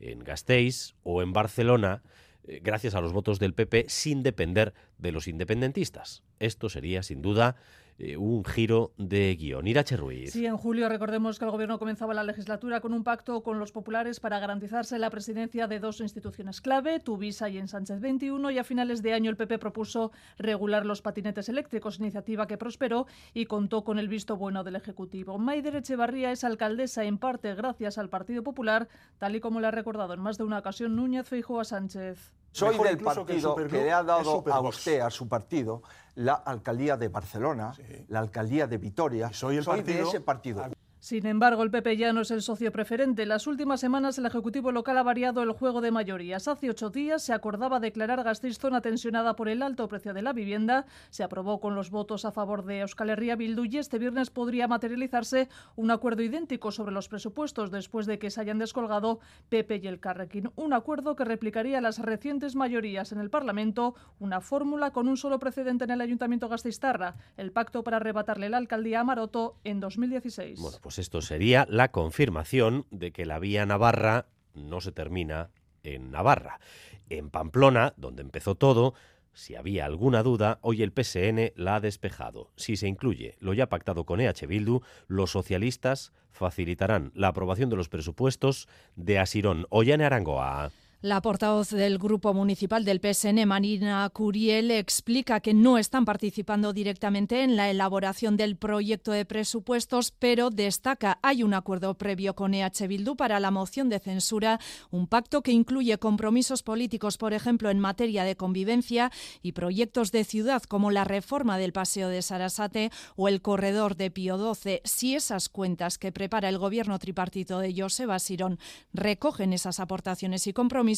en 0.00 0.20
Gasteiz 0.20 0.94
o 1.02 1.22
en 1.22 1.32
Barcelona 1.32 2.02
eh, 2.46 2.60
gracias 2.62 2.94
a 2.94 3.00
los 3.00 3.12
votos 3.12 3.38
del 3.38 3.54
PP 3.54 3.86
sin 3.88 4.22
depender 4.22 4.74
de 4.98 5.12
los 5.12 5.28
independentistas. 5.28 6.22
Esto 6.38 6.68
sería, 6.68 7.02
sin 7.02 7.22
duda, 7.22 7.56
eh, 7.98 8.16
un 8.16 8.44
giro 8.44 8.92
de 8.98 9.36
guion. 9.36 9.66
Irache 9.66 9.96
Ruiz. 9.96 10.32
Sí, 10.32 10.46
en 10.46 10.56
julio 10.56 10.88
recordemos 10.88 11.38
que 11.38 11.44
el 11.44 11.50
Gobierno 11.50 11.78
comenzaba 11.78 12.12
la 12.12 12.24
legislatura 12.24 12.80
con 12.80 12.92
un 12.92 13.04
pacto 13.04 13.42
con 13.42 13.58
los 13.58 13.70
populares 13.70 14.18
para 14.18 14.40
garantizarse 14.40 14.98
la 14.98 15.10
presidencia 15.10 15.68
de 15.68 15.78
dos 15.78 16.00
instituciones 16.00 16.60
clave, 16.60 16.98
Tuvisa 16.98 17.48
y 17.48 17.58
en 17.58 17.68
Sánchez 17.68 18.00
21, 18.00 18.50
y 18.50 18.58
a 18.58 18.64
finales 18.64 19.02
de 19.02 19.12
año 19.12 19.30
el 19.30 19.36
PP 19.36 19.58
propuso 19.58 20.10
regular 20.38 20.86
los 20.86 21.02
patinetes 21.02 21.48
eléctricos, 21.48 21.98
iniciativa 21.98 22.46
que 22.46 22.58
prosperó 22.58 23.06
y 23.32 23.46
contó 23.46 23.84
con 23.84 23.98
el 23.98 24.08
visto 24.08 24.36
bueno 24.36 24.64
del 24.64 24.76
Ejecutivo. 24.76 25.38
Maider 25.38 25.76
Echevarría 25.76 26.32
es 26.32 26.44
alcaldesa 26.44 27.04
en 27.04 27.18
parte 27.18 27.54
gracias 27.54 27.98
al 27.98 28.08
Partido 28.08 28.42
Popular, 28.42 28.88
tal 29.18 29.36
y 29.36 29.40
como 29.40 29.60
le 29.60 29.68
ha 29.68 29.70
recordado 29.70 30.14
en 30.14 30.20
más 30.20 30.36
de 30.36 30.44
una 30.44 30.58
ocasión 30.58 30.96
Núñez 30.96 31.28
Feijóo 31.28 31.60
a 31.60 31.64
Sánchez. 31.64 32.32
Soy 32.54 32.78
del 32.78 32.98
que 32.98 33.04
partido 33.04 33.56
que, 33.56 33.64
le 33.68 33.92
ha 33.92 34.02
dado 34.04 34.44
a 34.50 34.60
usted, 34.60 35.00
a 35.00 35.10
su 35.10 35.28
partido, 35.28 35.82
la 36.14 36.34
alcaldía 36.34 36.96
de 36.96 37.08
Barcelona, 37.08 37.72
la 38.08 38.20
alcaldía 38.20 38.68
de 38.68 38.78
Vitoria. 38.78 39.32
soy 39.32 39.56
el 39.56 39.64
de 39.64 39.70
partido- 39.70 40.08
ese 40.08 40.20
partido. 40.20 40.64
Sin 41.04 41.26
embargo, 41.26 41.62
el 41.62 41.70
PP 41.70 41.98
ya 41.98 42.14
no 42.14 42.22
es 42.22 42.30
el 42.30 42.40
socio 42.40 42.72
preferente. 42.72 43.24
En 43.24 43.28
las 43.28 43.46
últimas 43.46 43.78
semanas 43.78 44.16
el 44.16 44.24
Ejecutivo 44.24 44.72
local 44.72 44.96
ha 44.96 45.02
variado 45.02 45.42
el 45.42 45.52
juego 45.52 45.82
de 45.82 45.90
mayorías. 45.90 46.48
Hace 46.48 46.70
ocho 46.70 46.88
días 46.88 47.22
se 47.22 47.34
acordaba 47.34 47.78
declarar 47.78 48.24
Gasteiz 48.24 48.56
zona 48.56 48.80
tensionada 48.80 49.36
por 49.36 49.50
el 49.50 49.62
alto 49.62 49.86
precio 49.86 50.14
de 50.14 50.22
la 50.22 50.32
vivienda. 50.32 50.86
Se 51.10 51.22
aprobó 51.22 51.60
con 51.60 51.74
los 51.74 51.90
votos 51.90 52.24
a 52.24 52.32
favor 52.32 52.64
de 52.64 52.80
Euskal 52.80 53.10
Herria 53.10 53.36
Bildu 53.36 53.66
y 53.66 53.76
este 53.76 53.98
viernes 53.98 54.30
podría 54.30 54.66
materializarse 54.66 55.50
un 55.76 55.90
acuerdo 55.90 56.22
idéntico 56.22 56.72
sobre 56.72 56.92
los 56.92 57.10
presupuestos 57.10 57.70
después 57.70 58.06
de 58.06 58.18
que 58.18 58.30
se 58.30 58.40
hayan 58.40 58.58
descolgado 58.58 59.20
PP 59.50 59.82
y 59.82 59.88
el 59.88 60.00
Carrequín. 60.00 60.52
Un 60.56 60.72
acuerdo 60.72 61.16
que 61.16 61.26
replicaría 61.26 61.82
las 61.82 61.98
recientes 61.98 62.56
mayorías 62.56 63.12
en 63.12 63.18
el 63.18 63.28
Parlamento, 63.28 63.94
una 64.20 64.40
fórmula 64.40 64.90
con 64.92 65.08
un 65.08 65.18
solo 65.18 65.38
precedente 65.38 65.84
en 65.84 65.90
el 65.90 66.00
Ayuntamiento 66.00 66.48
Gasteiztarra, 66.48 67.16
el 67.36 67.52
pacto 67.52 67.84
para 67.84 67.98
arrebatarle 67.98 68.48
la 68.48 68.56
alcaldía 68.56 69.00
a 69.00 69.04
Maroto 69.04 69.58
en 69.64 69.80
2016. 69.80 70.58
Bueno, 70.62 70.78
pues 70.80 70.93
esto 70.98 71.20
sería 71.20 71.66
la 71.68 71.90
confirmación 71.90 72.86
de 72.90 73.12
que 73.12 73.26
la 73.26 73.38
vía 73.38 73.66
Navarra 73.66 74.26
no 74.54 74.80
se 74.80 74.92
termina 74.92 75.50
en 75.82 76.10
Navarra. 76.10 76.60
En 77.08 77.30
Pamplona, 77.30 77.94
donde 77.96 78.22
empezó 78.22 78.54
todo, 78.54 78.94
si 79.32 79.56
había 79.56 79.84
alguna 79.84 80.22
duda, 80.22 80.58
hoy 80.62 80.82
el 80.82 80.92
PSN 80.92 81.52
la 81.56 81.76
ha 81.76 81.80
despejado. 81.80 82.52
Si 82.56 82.76
se 82.76 82.86
incluye 82.86 83.36
lo 83.40 83.52
ya 83.52 83.68
pactado 83.68 84.04
con 84.04 84.20
EH 84.20 84.46
Bildu, 84.46 84.80
los 85.08 85.32
socialistas 85.32 86.12
facilitarán 86.30 87.10
la 87.14 87.28
aprobación 87.28 87.68
de 87.68 87.76
los 87.76 87.88
presupuestos 87.88 88.68
de 88.94 89.18
Asirón. 89.18 89.66
Ollane 89.70 90.04
Arangoa. 90.04 90.70
La 91.04 91.20
portavoz 91.20 91.68
del 91.68 91.98
Grupo 91.98 92.32
Municipal 92.32 92.82
del 92.82 92.98
PSN, 92.98 93.44
Marina 93.46 94.08
Curiel, 94.08 94.70
explica 94.70 95.40
que 95.40 95.52
no 95.52 95.76
están 95.76 96.06
participando 96.06 96.72
directamente 96.72 97.42
en 97.42 97.56
la 97.56 97.68
elaboración 97.68 98.38
del 98.38 98.56
proyecto 98.56 99.12
de 99.12 99.26
presupuestos, 99.26 100.12
pero 100.12 100.48
destaca 100.48 101.18
hay 101.20 101.42
un 101.42 101.52
acuerdo 101.52 101.92
previo 101.98 102.34
con 102.34 102.54
EH 102.54 102.88
Bildu 102.88 103.16
para 103.16 103.38
la 103.38 103.50
moción 103.50 103.90
de 103.90 103.98
censura, 103.98 104.58
un 104.90 105.06
pacto 105.06 105.42
que 105.42 105.52
incluye 105.52 105.98
compromisos 105.98 106.62
políticos, 106.62 107.18
por 107.18 107.34
ejemplo, 107.34 107.68
en 107.68 107.80
materia 107.80 108.24
de 108.24 108.36
convivencia 108.36 109.12
y 109.42 109.52
proyectos 109.52 110.10
de 110.10 110.24
ciudad 110.24 110.62
como 110.62 110.90
la 110.90 111.04
reforma 111.04 111.58
del 111.58 111.74
Paseo 111.74 112.08
de 112.08 112.22
Sarasate 112.22 112.90
o 113.14 113.28
el 113.28 113.42
corredor 113.42 113.96
de 113.96 114.10
Pío 114.10 114.38
XII. 114.54 114.80
Si 114.84 115.14
esas 115.14 115.50
cuentas 115.50 115.98
que 115.98 116.12
prepara 116.12 116.48
el 116.48 116.56
gobierno 116.56 116.98
tripartito 116.98 117.58
de 117.58 117.74
Joseba 117.76 118.18
Sirón 118.18 118.58
recogen 118.94 119.52
esas 119.52 119.80
aportaciones 119.80 120.46
y 120.46 120.54
compromisos, 120.54 120.93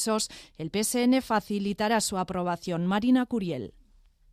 el 0.58 0.70
PSN 0.70 1.22
facilitará 1.22 2.00
su 2.00 2.18
aprobación. 2.18 2.86
Marina 2.86 3.26
Curiel. 3.26 3.72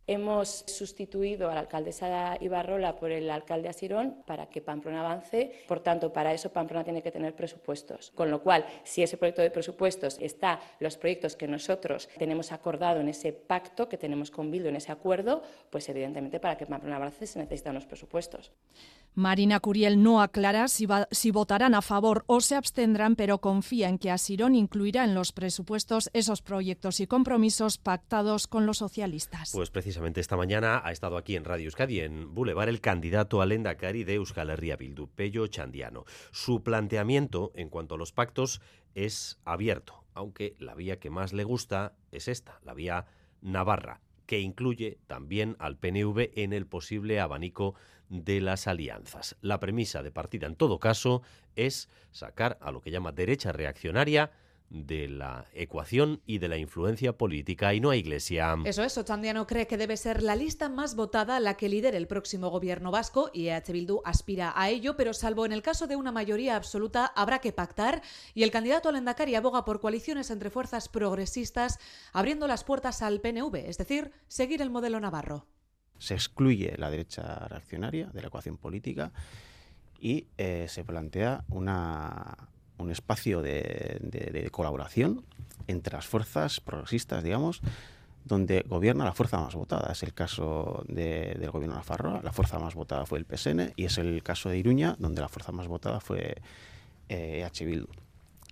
Hemos 0.06 0.64
sustituido 0.66 1.48
a 1.48 1.54
la 1.54 1.60
alcaldesa 1.60 2.36
Ibarrola 2.38 2.94
por 2.94 3.10
el 3.10 3.30
alcalde 3.30 3.70
Asirón 3.70 4.22
para 4.26 4.50
que 4.50 4.60
Pamplona 4.60 5.00
avance. 5.00 5.64
Por 5.66 5.80
tanto, 5.80 6.12
para 6.12 6.34
eso 6.34 6.52
Pamplona 6.52 6.84
tiene 6.84 7.02
que 7.02 7.10
tener 7.10 7.34
presupuestos. 7.34 8.10
Con 8.10 8.30
lo 8.30 8.42
cual, 8.42 8.66
si 8.84 9.02
ese 9.02 9.16
proyecto 9.16 9.40
de 9.40 9.50
presupuestos 9.50 10.18
está 10.20 10.60
los 10.78 10.98
proyectos 10.98 11.36
que 11.36 11.48
nosotros 11.48 12.10
tenemos 12.18 12.52
acordado 12.52 13.00
en 13.00 13.08
ese 13.08 13.32
pacto 13.32 13.88
que 13.88 13.96
tenemos 13.96 14.30
con 14.30 14.50
Bildu, 14.50 14.68
en 14.68 14.76
ese 14.76 14.92
acuerdo, 14.92 15.42
pues 15.70 15.88
evidentemente 15.88 16.38
para 16.38 16.58
que 16.58 16.66
Pamplona 16.66 16.96
avance 16.96 17.26
se 17.26 17.38
necesitan 17.38 17.74
los 17.74 17.86
presupuestos. 17.86 18.52
Marina 19.16 19.60
Curiel 19.60 20.02
no 20.02 20.20
aclara 20.20 20.66
si, 20.66 20.86
votarán 21.30 21.74
a 21.74 21.82
favor 21.82 22.24
o 22.26 22.40
se 22.40 22.56
abstendrán, 22.56 23.14
pero 23.14 23.38
confía 23.38 23.88
en 23.88 23.98
que 23.98 24.10
Asirón 24.10 24.56
incluirá 24.56 25.04
en 25.04 25.14
los 25.14 25.30
presupuestos 25.30 26.10
esos 26.14 26.42
proyectos 26.42 26.98
y 26.98 27.06
compromisos 27.06 27.78
pactados 27.78 28.48
con 28.48 28.66
los 28.66 28.78
socialistas. 28.78 29.52
Pues 29.52 29.70
precisamente 29.70 30.20
esta 30.20 30.36
mañana 30.36 30.82
ha 30.84 30.90
estado 30.90 31.16
aquí 31.16 31.36
en 31.36 31.44
Radio 31.44 31.66
Euskadi, 31.66 32.00
en 32.00 32.34
Boulevard, 32.34 32.68
el 32.68 32.80
candidato 32.80 33.40
al 33.40 33.52
Endacari 33.52 34.02
de 34.02 34.14
Euskal 34.14 34.50
Herria 34.50 34.76
Bildu, 34.76 35.06
Pello 35.06 35.46
Chandiano. 35.46 36.04
Su 36.32 36.64
planteamiento 36.64 37.52
en 37.54 37.68
cuanto 37.68 37.94
a 37.94 37.98
los 37.98 38.10
pactos 38.10 38.60
es 38.96 39.38
abierto, 39.44 40.04
aunque 40.14 40.56
la 40.58 40.74
vía 40.74 40.98
que 40.98 41.10
más 41.10 41.32
le 41.32 41.44
gusta 41.44 41.94
es 42.10 42.26
esta, 42.26 42.58
la 42.64 42.74
vía 42.74 43.06
Navarra 43.42 44.00
que 44.26 44.40
incluye 44.40 44.98
también 45.06 45.56
al 45.58 45.76
PNV 45.76 46.30
en 46.34 46.52
el 46.52 46.66
posible 46.66 47.20
abanico 47.20 47.74
de 48.08 48.40
las 48.40 48.66
alianzas. 48.66 49.36
La 49.40 49.60
premisa 49.60 50.02
de 50.02 50.12
partida, 50.12 50.46
en 50.46 50.56
todo 50.56 50.78
caso, 50.78 51.22
es 51.56 51.88
sacar 52.10 52.58
a 52.60 52.70
lo 52.70 52.80
que 52.80 52.90
llama 52.90 53.12
derecha 53.12 53.52
reaccionaria 53.52 54.30
de 54.74 55.08
la 55.08 55.46
ecuación 55.54 56.20
y 56.26 56.38
de 56.38 56.48
la 56.48 56.58
influencia 56.58 57.16
política 57.16 57.72
y 57.74 57.80
no 57.80 57.90
a 57.90 57.96
Iglesia. 57.96 58.56
Eso 58.64 58.82
es, 58.82 58.98
Ochandiano 58.98 59.46
cree 59.46 59.68
que 59.68 59.78
debe 59.78 59.96
ser 59.96 60.22
la 60.22 60.34
lista 60.34 60.68
más 60.68 60.96
votada 60.96 61.38
la 61.38 61.56
que 61.56 61.68
lidere 61.68 61.96
el 61.96 62.08
próximo 62.08 62.50
gobierno 62.50 62.90
vasco 62.90 63.30
y 63.32 63.48
EH 63.48 63.72
Bildu 63.72 64.00
aspira 64.04 64.52
a 64.56 64.68
ello, 64.68 64.96
pero 64.96 65.14
salvo 65.14 65.46
en 65.46 65.52
el 65.52 65.62
caso 65.62 65.86
de 65.86 65.94
una 65.94 66.10
mayoría 66.10 66.56
absoluta 66.56 67.06
habrá 67.06 67.38
que 67.38 67.52
pactar 67.52 68.02
y 68.34 68.42
el 68.42 68.50
candidato 68.50 68.88
al 68.88 68.96
Endacari 68.96 69.36
aboga 69.36 69.64
por 69.64 69.80
coaliciones 69.80 70.30
entre 70.30 70.50
fuerzas 70.50 70.88
progresistas 70.88 71.78
abriendo 72.12 72.48
las 72.48 72.64
puertas 72.64 73.00
al 73.02 73.20
PNV, 73.20 73.54
es 73.54 73.78
decir, 73.78 74.10
seguir 74.26 74.60
el 74.60 74.70
modelo 74.70 74.98
navarro. 74.98 75.46
Se 75.98 76.14
excluye 76.14 76.74
la 76.76 76.90
derecha 76.90 77.46
reaccionaria 77.48 78.06
de 78.12 78.20
la 78.20 78.26
ecuación 78.26 78.58
política 78.58 79.12
y 80.00 80.26
eh, 80.36 80.66
se 80.68 80.84
plantea 80.84 81.44
una, 81.48 82.48
un 82.84 82.90
espacio 82.90 83.42
de, 83.42 83.98
de, 84.00 84.30
de, 84.30 84.50
colaboración 84.50 85.24
entre 85.66 85.94
las 85.94 86.06
fuerzas 86.06 86.60
progresistas, 86.60 87.24
digamos, 87.24 87.60
donde 88.24 88.64
gobierna 88.66 89.04
la 89.04 89.12
fuerza 89.12 89.38
más 89.38 89.54
votada. 89.54 89.92
Es 89.92 90.02
el 90.02 90.14
caso 90.14 90.84
de, 90.88 91.36
del 91.38 91.50
gobierno 91.50 91.74
de 91.74 91.80
Nafarroa, 91.80 92.20
la 92.22 92.32
fuerza 92.32 92.58
más 92.58 92.74
votada 92.74 93.06
fue 93.06 93.18
el 93.18 93.26
PSN, 93.26 93.72
y 93.76 93.84
es 93.84 93.98
el 93.98 94.22
caso 94.22 94.48
de 94.48 94.58
Iruña, 94.58 94.96
donde 94.98 95.20
la 95.20 95.28
fuerza 95.28 95.52
más 95.52 95.68
votada 95.68 96.00
fue 96.00 96.36
eh, 97.08 97.44
H. 97.44 97.64
Bildu. 97.64 97.88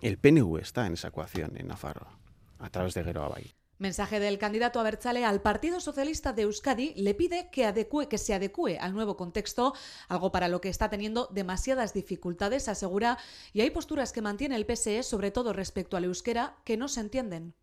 El 0.01 0.17
PNV 0.17 0.57
está 0.59 0.85
en 0.85 0.93
esa 0.93 1.07
ecuación 1.07 1.53
en 1.57 1.67
Nafarroa, 1.67 2.17
a 2.59 2.69
través 2.69 2.93
de 2.93 3.03
Gero 3.03 3.23
Abay. 3.23 3.53
Mensaje 3.79 4.19
del 4.19 4.37
candidato 4.37 4.79
a 4.79 4.83
Berchale 4.83 5.25
al 5.25 5.41
Partido 5.41 5.79
Socialista 5.79 6.31
de 6.31 6.43
Euskadi 6.43 6.93
le 6.95 7.15
pide 7.15 7.49
que, 7.51 7.65
adecue, 7.65 8.07
que 8.07 8.19
se 8.19 8.33
adecue 8.33 8.77
al 8.77 8.93
nuevo 8.93 9.17
contexto, 9.17 9.73
algo 10.07 10.31
para 10.31 10.47
lo 10.47 10.61
que 10.61 10.69
está 10.69 10.89
teniendo 10.89 11.27
demasiadas 11.31 11.93
dificultades, 11.93 12.69
asegura, 12.69 13.17
y 13.51 13.61
hay 13.61 13.71
posturas 13.71 14.13
que 14.13 14.21
mantiene 14.21 14.55
el 14.55 14.65
PSE, 14.65 15.01
sobre 15.01 15.31
todo 15.31 15.53
respecto 15.53 15.97
al 15.97 16.03
euskera, 16.03 16.55
que 16.63 16.77
no 16.77 16.87
se 16.87 17.01
entienden. 17.01 17.55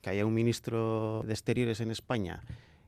Que 0.00 0.10
haya 0.10 0.24
un 0.24 0.34
ministro 0.34 1.22
de 1.26 1.32
Exteriores 1.32 1.80
en 1.80 1.90
España 1.90 2.44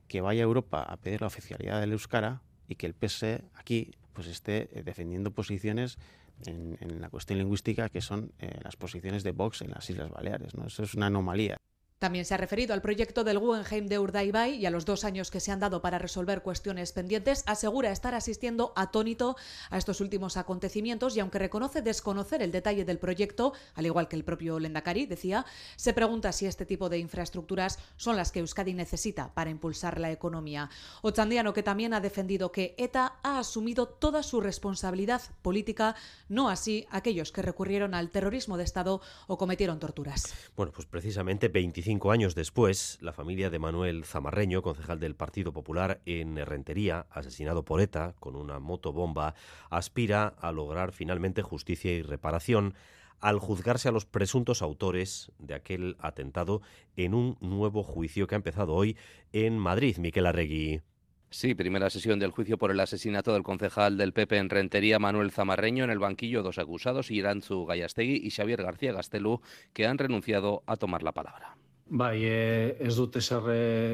que 0.07 0.21
vaya 0.21 0.41
a 0.41 0.43
Europa 0.43 0.81
a 0.81 0.97
pedir 0.97 1.21
la 1.21 1.27
oficialidad 1.27 1.79
del 1.81 1.91
euskara 1.91 2.41
y 2.67 2.75
que 2.75 2.85
el 2.85 2.93
PSE 2.93 3.43
aquí 3.53 3.91
pues 4.13 4.27
esté 4.27 4.69
defendiendo 4.83 5.31
posiciones 5.31 5.97
en, 6.45 6.77
en 6.81 7.01
la 7.01 7.09
cuestión 7.09 7.39
lingüística 7.39 7.89
que 7.89 8.01
son 8.01 8.33
eh, 8.39 8.59
las 8.63 8.75
posiciones 8.75 9.23
de 9.23 9.31
Vox 9.31 9.61
en 9.61 9.71
las 9.71 9.89
Islas 9.89 10.09
Baleares. 10.09 10.55
¿no? 10.55 10.67
Eso 10.67 10.83
es 10.83 10.95
una 10.95 11.07
anomalía. 11.07 11.57
También 12.01 12.25
se 12.25 12.33
ha 12.33 12.37
referido 12.37 12.73
al 12.73 12.81
proyecto 12.81 13.23
del 13.23 13.37
Guggenheim 13.37 13.85
de 13.85 13.99
Urdaibai 13.99 14.55
y 14.55 14.65
a 14.65 14.71
los 14.71 14.85
dos 14.85 15.03
años 15.03 15.29
que 15.29 15.39
se 15.39 15.51
han 15.51 15.59
dado 15.59 15.83
para 15.83 15.99
resolver 15.99 16.41
cuestiones 16.41 16.93
pendientes. 16.93 17.43
Asegura 17.45 17.91
estar 17.91 18.15
asistiendo 18.15 18.73
atónito 18.75 19.35
a 19.69 19.77
estos 19.77 20.01
últimos 20.01 20.35
acontecimientos 20.35 21.15
y 21.15 21.19
aunque 21.19 21.37
reconoce 21.37 21.83
desconocer 21.83 22.41
el 22.41 22.51
detalle 22.51 22.85
del 22.85 22.97
proyecto, 22.97 23.53
al 23.75 23.85
igual 23.85 24.07
que 24.07 24.15
el 24.15 24.23
propio 24.23 24.57
Lendakari 24.57 25.05
decía, 25.05 25.45
se 25.75 25.93
pregunta 25.93 26.31
si 26.31 26.47
este 26.47 26.65
tipo 26.65 26.89
de 26.89 26.97
infraestructuras 26.97 27.77
son 27.97 28.15
las 28.15 28.31
que 28.31 28.39
Euskadi 28.39 28.73
necesita 28.73 29.31
para 29.35 29.51
impulsar 29.51 29.99
la 29.99 30.09
economía. 30.09 30.71
Ochandiano, 31.03 31.53
que 31.53 31.61
también 31.61 31.93
ha 31.93 31.99
defendido 31.99 32.51
que 32.51 32.73
ETA 32.79 33.19
ha 33.21 33.37
asumido 33.37 33.87
toda 33.87 34.23
su 34.23 34.41
responsabilidad 34.41 35.21
política, 35.43 35.95
no 36.29 36.49
así 36.49 36.87
aquellos 36.89 37.31
que 37.31 37.43
recurrieron 37.43 37.93
al 37.93 38.09
terrorismo 38.09 38.57
de 38.57 38.63
Estado 38.63 39.01
o 39.27 39.37
cometieron 39.37 39.79
torturas. 39.79 40.33
Bueno, 40.55 40.71
pues 40.71 40.87
precisamente 40.87 41.47
25 41.47 41.90
Cinco 41.91 42.13
años 42.13 42.35
después, 42.35 42.97
la 43.01 43.11
familia 43.11 43.49
de 43.49 43.59
Manuel 43.59 44.05
Zamarreño, 44.05 44.61
concejal 44.61 45.01
del 45.01 45.13
Partido 45.13 45.51
Popular 45.51 45.99
en 46.05 46.37
Rentería, 46.37 47.05
asesinado 47.09 47.65
por 47.65 47.81
ETA 47.81 48.15
con 48.17 48.37
una 48.37 48.59
motobomba, 48.59 49.35
aspira 49.69 50.27
a 50.39 50.53
lograr 50.53 50.93
finalmente 50.93 51.41
justicia 51.41 51.91
y 51.91 52.01
reparación 52.01 52.75
al 53.19 53.39
juzgarse 53.39 53.89
a 53.89 53.91
los 53.91 54.05
presuntos 54.05 54.61
autores 54.61 55.33
de 55.37 55.53
aquel 55.53 55.97
atentado 55.99 56.61
en 56.95 57.13
un 57.13 57.35
nuevo 57.41 57.83
juicio 57.83 58.25
que 58.25 58.35
ha 58.35 58.37
empezado 58.37 58.73
hoy 58.73 58.95
en 59.33 59.57
Madrid. 59.57 59.97
Miquel 59.97 60.27
Arregui. 60.27 60.79
Sí, 61.29 61.55
primera 61.55 61.89
sesión 61.89 62.19
del 62.19 62.31
juicio 62.31 62.57
por 62.57 62.71
el 62.71 62.79
asesinato 62.79 63.33
del 63.33 63.43
concejal 63.43 63.97
del 63.97 64.13
PP 64.13 64.37
en 64.37 64.49
Rentería, 64.49 64.97
Manuel 64.97 65.31
Zamarreño. 65.31 65.83
En 65.83 65.89
el 65.89 65.99
banquillo, 65.99 66.41
dos 66.41 66.57
acusados, 66.57 67.11
Irantzu 67.11 67.65
Gallastegui 67.65 68.15
y 68.15 68.31
Xavier 68.31 68.63
García 68.63 68.93
Gastelu, 68.93 69.41
que 69.73 69.87
han 69.87 69.97
renunciado 69.97 70.63
a 70.67 70.77
tomar 70.77 71.03
la 71.03 71.11
palabra. 71.11 71.57
Bai, 71.91 72.23
eh, 72.23 72.77
ez 72.79 72.95
dut 72.95 73.17
ezer 73.19 73.47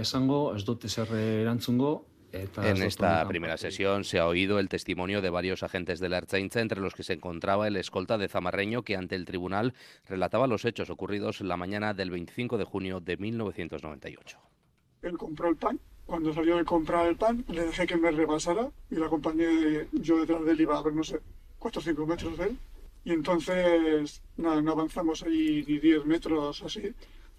esango, 0.03 0.53
ez 0.53 0.62
dut 0.65 0.83
ezer 0.86 1.10
erantzungo. 1.17 2.05
En 2.31 2.83
esta 2.83 3.27
primera 3.27 3.57
sesión 3.57 4.03
se 4.03 4.19
ha 4.19 4.27
oído 4.27 4.60
el 4.60 4.69
testimonio 4.69 5.19
de 5.19 5.31
varios 5.31 5.63
agentes 5.63 5.99
de 5.99 6.10
la 6.10 6.19
Ertzaintza, 6.19 6.62
entre 6.62 6.79
los 6.79 6.93
que 6.93 7.01
se 7.01 7.13
encontraba 7.13 7.67
el 7.67 7.75
escolta 7.75 8.19
de 8.19 8.27
Zamarreño, 8.27 8.83
que 8.83 8.95
ante 8.95 9.15
el 9.15 9.25
tribunal 9.25 9.73
relataba 10.07 10.45
los 10.45 10.63
hechos 10.65 10.91
ocurridos 10.91 11.41
la 11.41 11.57
mañana 11.57 11.95
del 11.95 12.12
25 12.12 12.60
de 12.60 12.65
junio 12.65 12.99
de 12.99 13.17
1998. 13.17 14.38
Él 15.01 15.17
compró 15.17 15.49
el 15.49 15.55
pan. 15.55 15.79
Cuando 16.05 16.31
salió 16.33 16.57
de 16.57 16.65
comprar 16.65 17.07
el 17.07 17.15
pan, 17.15 17.43
le 17.47 17.65
dejé 17.65 17.88
que 17.88 17.97
me 17.97 18.12
rebasara 18.12 18.69
y 18.91 18.95
la 18.95 19.07
acompañé 19.07 19.88
yo 19.91 20.19
detrás 20.19 20.45
de 20.45 20.51
él 20.51 20.62
iba 20.62 20.77
a 20.77 20.83
ver, 20.83 20.93
no 20.93 21.03
sé, 21.03 21.19
4 21.57 21.79
o 21.79 21.83
5 21.83 22.05
metros 22.05 22.38
de 22.38 22.43
él. 22.43 22.57
Y 23.05 23.13
entonces, 23.13 24.21
nada, 24.36 24.62
no 24.62 24.73
avanzamos 24.73 25.23
ahí 25.23 25.65
ni 25.67 25.79
10 25.79 26.05
metros 26.05 26.62
así 26.62 26.93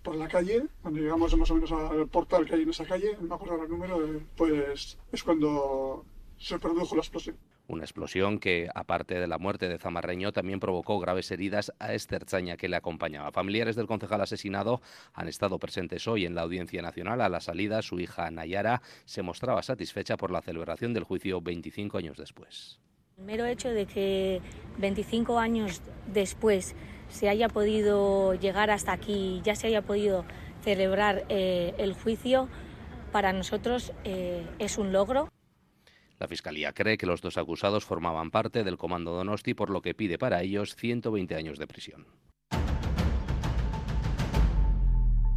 por 0.08 0.16
la 0.16 0.26
calle. 0.28 0.62
Cuando 0.80 1.00
llegamos 1.00 1.36
más 1.36 1.50
o 1.50 1.54
menos 1.54 1.70
al 1.70 2.08
portal 2.08 2.46
que 2.46 2.54
hay 2.54 2.62
en 2.62 2.70
esa 2.70 2.86
calle, 2.86 3.14
no 3.20 3.28
me 3.28 3.34
acuerdo 3.34 3.62
el 3.62 3.68
número, 3.68 4.06
eh, 4.06 4.22
pues 4.36 4.96
es 5.12 5.22
cuando 5.22 6.06
se 6.38 6.58
produjo 6.58 6.94
la 6.94 7.02
explosión. 7.02 7.36
Una 7.66 7.84
explosión 7.84 8.38
que, 8.38 8.70
aparte 8.74 9.20
de 9.20 9.26
la 9.26 9.36
muerte 9.36 9.68
de 9.68 9.76
Zamarreño, 9.76 10.32
también 10.32 10.60
provocó 10.60 10.98
graves 10.98 11.30
heridas 11.30 11.74
a 11.78 11.92
Esther 11.92 12.24
Chaña, 12.24 12.56
que 12.56 12.70
le 12.70 12.76
acompañaba. 12.76 13.32
Familiares 13.32 13.76
del 13.76 13.86
concejal 13.86 14.22
asesinado 14.22 14.80
han 15.12 15.28
estado 15.28 15.58
presentes 15.58 16.08
hoy 16.08 16.24
en 16.24 16.34
la 16.34 16.40
Audiencia 16.40 16.80
Nacional. 16.80 17.20
A 17.20 17.28
la 17.28 17.42
salida, 17.42 17.82
su 17.82 18.00
hija 18.00 18.30
Nayara 18.30 18.80
se 19.04 19.20
mostraba 19.20 19.62
satisfecha 19.62 20.16
por 20.16 20.30
la 20.30 20.40
celebración 20.40 20.94
del 20.94 21.04
juicio 21.04 21.42
25 21.42 21.98
años 21.98 22.16
después. 22.16 22.80
El 23.18 23.24
mero 23.24 23.44
hecho 23.44 23.68
de 23.68 23.84
que 23.84 24.40
25 24.78 25.38
años 25.38 25.82
después 26.06 26.74
se 27.08 27.28
haya 27.28 27.48
podido 27.48 28.34
llegar 28.34 28.70
hasta 28.70 28.92
aquí, 28.92 29.40
ya 29.44 29.54
se 29.54 29.68
haya 29.68 29.82
podido 29.82 30.24
celebrar 30.62 31.24
eh, 31.28 31.74
el 31.78 31.94
juicio, 31.94 32.48
para 33.12 33.32
nosotros 33.32 33.92
eh, 34.04 34.46
es 34.58 34.78
un 34.78 34.92
logro. 34.92 35.28
La 36.18 36.28
Fiscalía 36.28 36.72
cree 36.72 36.98
que 36.98 37.06
los 37.06 37.20
dos 37.20 37.38
acusados 37.38 37.84
formaban 37.84 38.30
parte 38.30 38.64
del 38.64 38.76
Comando 38.76 39.12
Donosti, 39.12 39.54
por 39.54 39.70
lo 39.70 39.82
que 39.82 39.94
pide 39.94 40.18
para 40.18 40.42
ellos 40.42 40.74
120 40.74 41.34
años 41.36 41.58
de 41.58 41.66
prisión. 41.66 42.06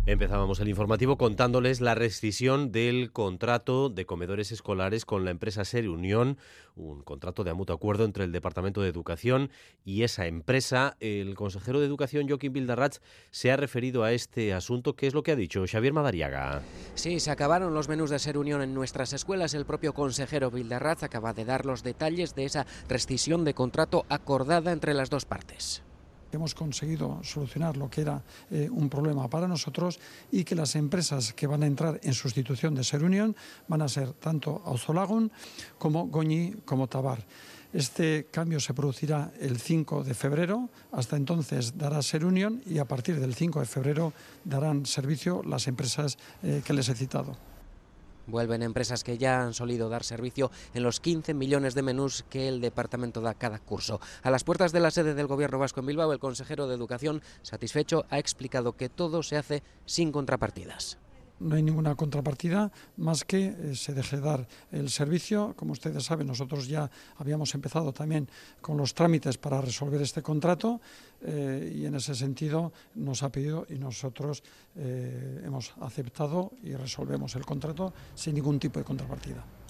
Empezábamos 0.08 0.60
el 0.60 0.68
informativo 0.68 1.16
contándoles 1.16 1.80
la 1.80 1.94
rescisión 1.94 2.72
del 2.72 3.12
contrato 3.12 3.90
de 3.90 4.08
comedores 4.08 4.52
escolares 4.52 5.06
con 5.06 5.26
la 5.26 5.30
empresa 5.30 5.64
Ser 5.64 5.88
Unión, 5.88 6.40
un 6.76 7.04
contrato 7.04 7.44
de 7.44 7.54
mutuo 7.54 7.76
acuerdo 7.76 8.04
entre 8.04 8.24
el 8.24 8.32
Departamento 8.32 8.82
de 8.82 8.90
Educación 8.90 9.52
y 9.86 10.02
esa 10.02 10.26
empresa. 10.26 10.98
El 11.00 11.36
consejero 11.36 11.80
de 11.80 11.86
Educación, 11.86 12.28
Joaquín 12.28 12.52
Bildarratz, 12.52 13.00
se 13.30 13.52
ha 13.52 13.58
referido 13.58 14.04
a 14.04 14.12
este 14.12 14.56
asunto. 14.56 14.96
¿Qué 14.96 15.06
es 15.06 15.14
lo 15.14 15.22
que 15.22 15.34
ha 15.34 15.36
dicho 15.36 15.64
Xavier 15.72 15.94
Madariaga? 15.94 16.64
Sí, 16.96 17.20
se 17.20 17.30
acabaron 17.30 17.76
los 17.76 17.88
menús 17.88 18.10
de 18.10 18.18
Ser 18.18 18.40
Unión 18.40 18.64
en 18.64 18.74
nuestras 18.74 19.14
escuelas. 19.14 19.54
El 19.54 19.68
propio 19.68 19.94
consejero 19.94 20.50
Bildarratz 20.50 21.04
acaba 21.04 21.34
de 21.34 21.46
dar 21.46 21.68
los 21.68 21.84
detalles 21.84 22.34
de 22.34 22.46
esa 22.46 22.66
rescisión 22.90 23.46
de 23.46 23.54
contrato 23.54 24.08
acordada 24.10 24.72
entre 24.72 24.96
las 24.96 25.12
dos 25.12 25.26
partes 25.26 25.84
hemos 26.38 26.56
conseguido 26.56 27.20
solucionar 27.24 27.78
lo 27.78 27.90
que 27.90 28.02
era 28.02 28.22
eh, 28.50 28.70
un 28.72 28.90
problema 28.90 29.30
para 29.30 29.48
nosotros 29.48 30.00
y 30.32 30.44
que 30.44 30.56
las 30.56 30.76
empresas 30.76 31.34
que 31.34 31.48
van 31.48 31.64
a 31.64 31.68
entrar 31.68 32.00
en 32.04 32.14
sustitución 32.14 32.76
de 32.76 32.84
Ser 32.84 33.04
Unión 33.04 33.36
van 33.68 33.82
a 33.82 33.90
ser 33.90 34.14
tanto 34.14 34.62
Auzolagun 34.66 35.32
como 35.78 36.08
Goñi 36.08 36.56
como 36.66 36.88
Tabar. 36.88 37.24
Este 37.74 38.28
cambio 38.30 38.60
se 38.60 38.74
producirá 38.74 39.32
el 39.40 39.58
5 39.58 40.04
de 40.04 40.14
febrero, 40.14 40.70
hasta 40.92 41.16
entonces 41.16 41.78
dará 41.78 42.02
Ser 42.02 42.26
Unión 42.26 42.62
y 42.66 42.80
a 42.80 42.86
partir 42.86 43.20
del 43.20 43.34
5 43.34 43.62
de 43.62 43.66
febrero 43.66 44.14
darán 44.44 44.86
servicio 44.86 45.42
las 45.44 45.68
empresas 45.68 46.18
eh, 46.44 46.62
que 46.66 46.74
les 46.74 46.90
he 46.90 46.96
citado. 46.96 47.38
Vuelven 48.32 48.64
empresas 48.64 49.04
que 49.04 49.18
ya 49.18 49.42
han 49.42 49.54
solido 49.54 49.90
dar 49.90 50.04
servicio 50.04 50.50
en 50.74 50.84
los 50.84 51.00
15 51.00 51.34
millones 51.34 51.76
de 51.76 51.84
menús 51.84 52.24
que 52.30 52.48
el 52.48 52.62
departamento 52.62 53.22
da 53.22 53.34
cada 53.34 53.60
curso. 53.60 54.00
A 54.24 54.32
las 54.32 54.44
puertas 54.44 54.72
de 54.72 54.80
la 54.80 54.90
sede 54.90 55.14
del 55.14 55.28
Gobierno 55.28 55.60
vasco 55.60 55.82
en 55.82 55.88
Bilbao, 55.88 56.14
el 56.14 56.20
consejero 56.20 56.68
de 56.68 56.76
Educación, 56.76 57.22
satisfecho, 57.42 58.06
ha 58.10 58.18
explicado 58.18 58.74
que 58.74 58.90
todo 58.90 59.22
se 59.22 59.38
hace 59.38 59.64
sin 59.86 60.12
contrapartidas 60.12 60.98
no 61.42 61.56
hay 61.56 61.64
ninguna 61.64 61.96
contrapartida 61.96 62.72
más 62.98 63.26
que 63.26 63.48
eh, 63.48 63.76
se 63.76 63.94
deje 63.94 64.20
dar 64.20 64.48
el 64.72 64.90
servicio. 64.90 65.54
Como 65.56 65.74
ustedes 65.74 66.04
saben, 66.04 66.28
nosotros 66.28 66.68
ya 66.68 66.90
habíamos 67.18 67.54
empezado 67.56 67.92
también 67.92 68.30
con 68.62 68.78
los 68.78 68.94
trámites 68.94 69.38
para 69.38 69.62
resolver 69.62 70.02
este 70.02 70.22
contrato 70.22 70.80
eh, 71.22 71.74
y 71.76 71.86
en 71.86 71.96
ese 71.96 72.16
sentido 72.16 72.72
nos 72.96 73.24
ha 73.24 73.32
pedido 73.32 73.66
y 73.70 73.76
nosotros 73.76 74.44
eh, 74.76 75.42
hemos 75.44 75.74
aceptado 75.82 76.52
y 76.64 76.74
resolvemos 76.76 77.36
el 77.36 77.46
contrato 77.46 77.94
sin 78.16 78.36
ningún 78.36 78.60
tipo 78.60 78.80
de 78.80 78.86
contrapartida. 78.86 79.61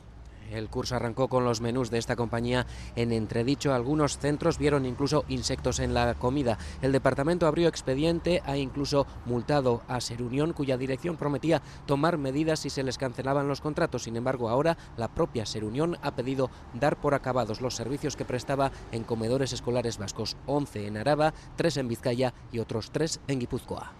El 0.51 0.69
curso 0.69 0.95
arrancó 0.95 1.29
con 1.29 1.45
los 1.45 1.61
menús 1.61 1.89
de 1.89 1.97
esta 1.97 2.15
compañía 2.15 2.67
en 2.95 3.13
entredicho. 3.13 3.73
Algunos 3.73 4.17
centros 4.17 4.57
vieron 4.57 4.85
incluso 4.85 5.23
insectos 5.29 5.79
en 5.79 5.93
la 5.93 6.13
comida. 6.15 6.57
El 6.81 6.91
departamento 6.91 7.47
abrió 7.47 7.69
expediente, 7.69 8.41
ha 8.45 8.57
incluso 8.57 9.07
multado 9.25 9.81
a 9.87 10.01
Serunión, 10.01 10.53
cuya 10.53 10.77
dirección 10.77 11.15
prometía 11.15 11.61
tomar 11.85 12.17
medidas 12.17 12.59
si 12.59 12.69
se 12.69 12.83
les 12.83 12.97
cancelaban 12.97 13.47
los 13.47 13.61
contratos. 13.61 14.03
Sin 14.03 14.17
embargo, 14.17 14.49
ahora 14.49 14.77
la 14.97 15.07
propia 15.07 15.45
Serunión 15.45 15.97
ha 16.01 16.15
pedido 16.15 16.49
dar 16.73 16.99
por 16.99 17.13
acabados 17.13 17.61
los 17.61 17.75
servicios 17.75 18.15
que 18.15 18.25
prestaba 18.25 18.71
en 18.91 19.03
comedores 19.03 19.53
escolares 19.53 19.97
vascos, 19.97 20.35
11 20.47 20.87
en 20.87 20.97
Araba, 20.97 21.33
3 21.55 21.77
en 21.77 21.87
Vizcaya 21.87 22.33
y 22.51 22.59
otros 22.59 22.91
3 22.91 23.21
en 23.27 23.39
Guipúzcoa. 23.39 23.93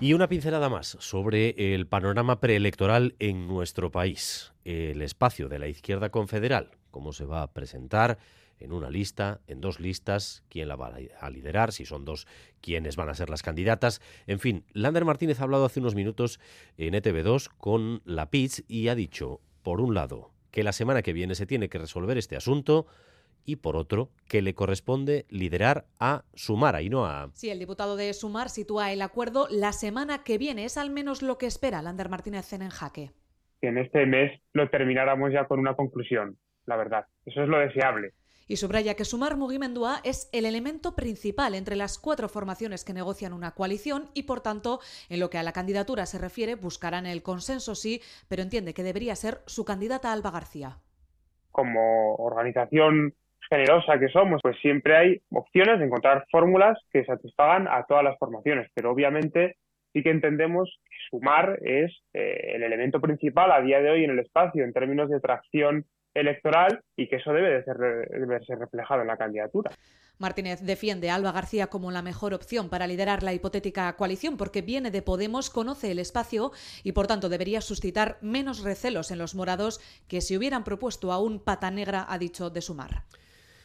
Y 0.00 0.14
una 0.14 0.28
pincelada 0.28 0.68
más 0.68 0.96
sobre 0.98 1.74
el 1.74 1.86
panorama 1.86 2.40
preelectoral 2.40 3.14
en 3.20 3.46
nuestro 3.46 3.92
país. 3.92 4.51
El 4.64 5.02
espacio 5.02 5.48
de 5.48 5.58
la 5.58 5.68
izquierda 5.68 6.10
confederal, 6.10 6.70
cómo 6.90 7.12
se 7.12 7.24
va 7.24 7.42
a 7.42 7.52
presentar 7.52 8.18
en 8.62 8.72
una 8.72 8.90
lista, 8.90 9.40
en 9.46 9.60
dos 9.60 9.80
listas, 9.80 10.44
quién 10.48 10.68
la 10.68 10.76
va 10.76 10.94
a 11.20 11.30
liderar, 11.30 11.72
si 11.72 11.84
son 11.84 12.04
dos, 12.04 12.26
quiénes 12.60 12.96
van 12.96 13.08
a 13.08 13.14
ser 13.14 13.28
las 13.28 13.42
candidatas. 13.42 14.00
En 14.26 14.38
fin, 14.38 14.64
Lander 14.72 15.04
Martínez 15.04 15.40
ha 15.40 15.44
hablado 15.44 15.64
hace 15.64 15.80
unos 15.80 15.94
minutos 15.94 16.38
en 16.76 16.94
ETV2 16.94 17.50
con 17.58 18.02
la 18.04 18.30
PITS 18.30 18.64
y 18.68 18.88
ha 18.88 18.94
dicho, 18.94 19.40
por 19.62 19.80
un 19.80 19.94
lado, 19.94 20.30
que 20.50 20.62
la 20.62 20.72
semana 20.72 21.02
que 21.02 21.12
viene 21.12 21.34
se 21.34 21.46
tiene 21.46 21.68
que 21.68 21.78
resolver 21.78 22.18
este 22.18 22.36
asunto 22.36 22.86
y 23.44 23.56
por 23.56 23.76
otro, 23.76 24.10
que 24.28 24.42
le 24.42 24.54
corresponde 24.54 25.26
liderar 25.28 25.86
a 25.98 26.24
Sumar, 26.34 26.80
no 26.84 27.06
a... 27.06 27.30
Sí, 27.34 27.50
el 27.50 27.58
diputado 27.58 27.96
de 27.96 28.12
Sumar 28.14 28.50
sitúa 28.50 28.92
el 28.92 29.02
acuerdo 29.02 29.48
la 29.50 29.72
semana 29.72 30.22
que 30.22 30.38
viene. 30.38 30.64
Es 30.64 30.76
al 30.76 30.90
menos 30.90 31.22
lo 31.22 31.38
que 31.38 31.46
espera 31.46 31.82
Lander 31.82 32.08
Martínez 32.08 32.52
en 32.52 32.68
jaque. 32.68 33.10
Que 33.62 33.68
en 33.68 33.78
este 33.78 34.04
mes 34.04 34.38
lo 34.52 34.68
termináramos 34.68 35.32
ya 35.32 35.46
con 35.46 35.58
una 35.58 35.74
conclusión, 35.74 36.36
la 36.66 36.76
verdad. 36.76 37.06
Eso 37.24 37.42
es 37.42 37.48
lo 37.48 37.58
deseable. 37.58 38.12
Y 38.48 38.56
subraya 38.56 38.94
que 38.94 39.04
Sumar 39.04 39.36
Mugimendua 39.36 40.00
es 40.04 40.28
el 40.32 40.44
elemento 40.44 40.94
principal 40.94 41.54
entre 41.54 41.76
las 41.76 41.98
cuatro 41.98 42.28
formaciones 42.28 42.84
que 42.84 42.92
negocian 42.92 43.32
una 43.32 43.52
coalición 43.52 44.10
y, 44.14 44.24
por 44.24 44.40
tanto, 44.40 44.80
en 45.08 45.20
lo 45.20 45.30
que 45.30 45.38
a 45.38 45.42
la 45.42 45.52
candidatura 45.52 46.04
se 46.06 46.18
refiere, 46.18 46.56
buscarán 46.56 47.06
el 47.06 47.22
consenso 47.22 47.74
sí, 47.74 48.02
pero 48.28 48.42
entiende 48.42 48.74
que 48.74 48.82
debería 48.82 49.14
ser 49.14 49.38
su 49.46 49.64
candidata 49.64 50.12
Alba 50.12 50.32
García. 50.32 50.78
Como 51.50 52.16
organización 52.16 53.14
generosa 53.48 53.98
que 53.98 54.08
somos, 54.08 54.40
pues 54.42 54.56
siempre 54.60 54.96
hay 54.96 55.22
opciones 55.30 55.78
de 55.78 55.86
encontrar 55.86 56.26
fórmulas 56.30 56.78
que 56.90 57.04
satisfagan 57.04 57.68
a 57.68 57.84
todas 57.84 58.02
las 58.02 58.18
formaciones, 58.18 58.70
pero 58.74 58.90
obviamente 58.90 59.56
sí 59.92 60.02
que 60.02 60.10
entendemos 60.10 60.80
que 60.84 60.96
sumar 61.10 61.58
es 61.62 61.92
eh, 62.14 62.52
el 62.54 62.62
elemento 62.62 63.00
principal 63.00 63.52
a 63.52 63.60
día 63.60 63.80
de 63.80 63.90
hoy 63.90 64.04
en 64.04 64.10
el 64.10 64.18
espacio 64.18 64.64
en 64.64 64.72
términos 64.72 65.10
de 65.10 65.20
tracción 65.20 65.86
electoral 66.14 66.82
y 66.96 67.08
que 67.08 67.16
eso 67.16 67.32
debe 67.32 67.50
de, 67.50 67.64
ser, 67.64 67.76
de 67.76 68.56
reflejado 68.56 69.02
en 69.02 69.06
la 69.06 69.16
candidatura. 69.16 69.70
Martínez 70.18 70.60
defiende 70.60 71.10
a 71.10 71.14
Alba 71.14 71.32
García 71.32 71.68
como 71.68 71.90
la 71.90 72.02
mejor 72.02 72.34
opción 72.34 72.68
para 72.68 72.86
liderar 72.86 73.22
la 73.22 73.32
hipotética 73.32 73.94
coalición 73.96 74.36
porque 74.36 74.62
viene 74.62 74.90
de 74.90 75.02
Podemos, 75.02 75.50
conoce 75.50 75.90
el 75.90 75.98
espacio 75.98 76.52
y 76.84 76.92
por 76.92 77.06
tanto 77.06 77.28
debería 77.28 77.60
suscitar 77.60 78.18
menos 78.20 78.62
recelos 78.62 79.10
en 79.10 79.18
los 79.18 79.34
morados 79.34 79.80
que 80.08 80.20
si 80.20 80.36
hubieran 80.36 80.64
propuesto 80.64 81.12
a 81.12 81.20
un 81.20 81.42
pata 81.42 81.70
negra, 81.70 82.06
ha 82.08 82.18
dicho, 82.18 82.50
de 82.50 82.60
sumar. 82.60 83.04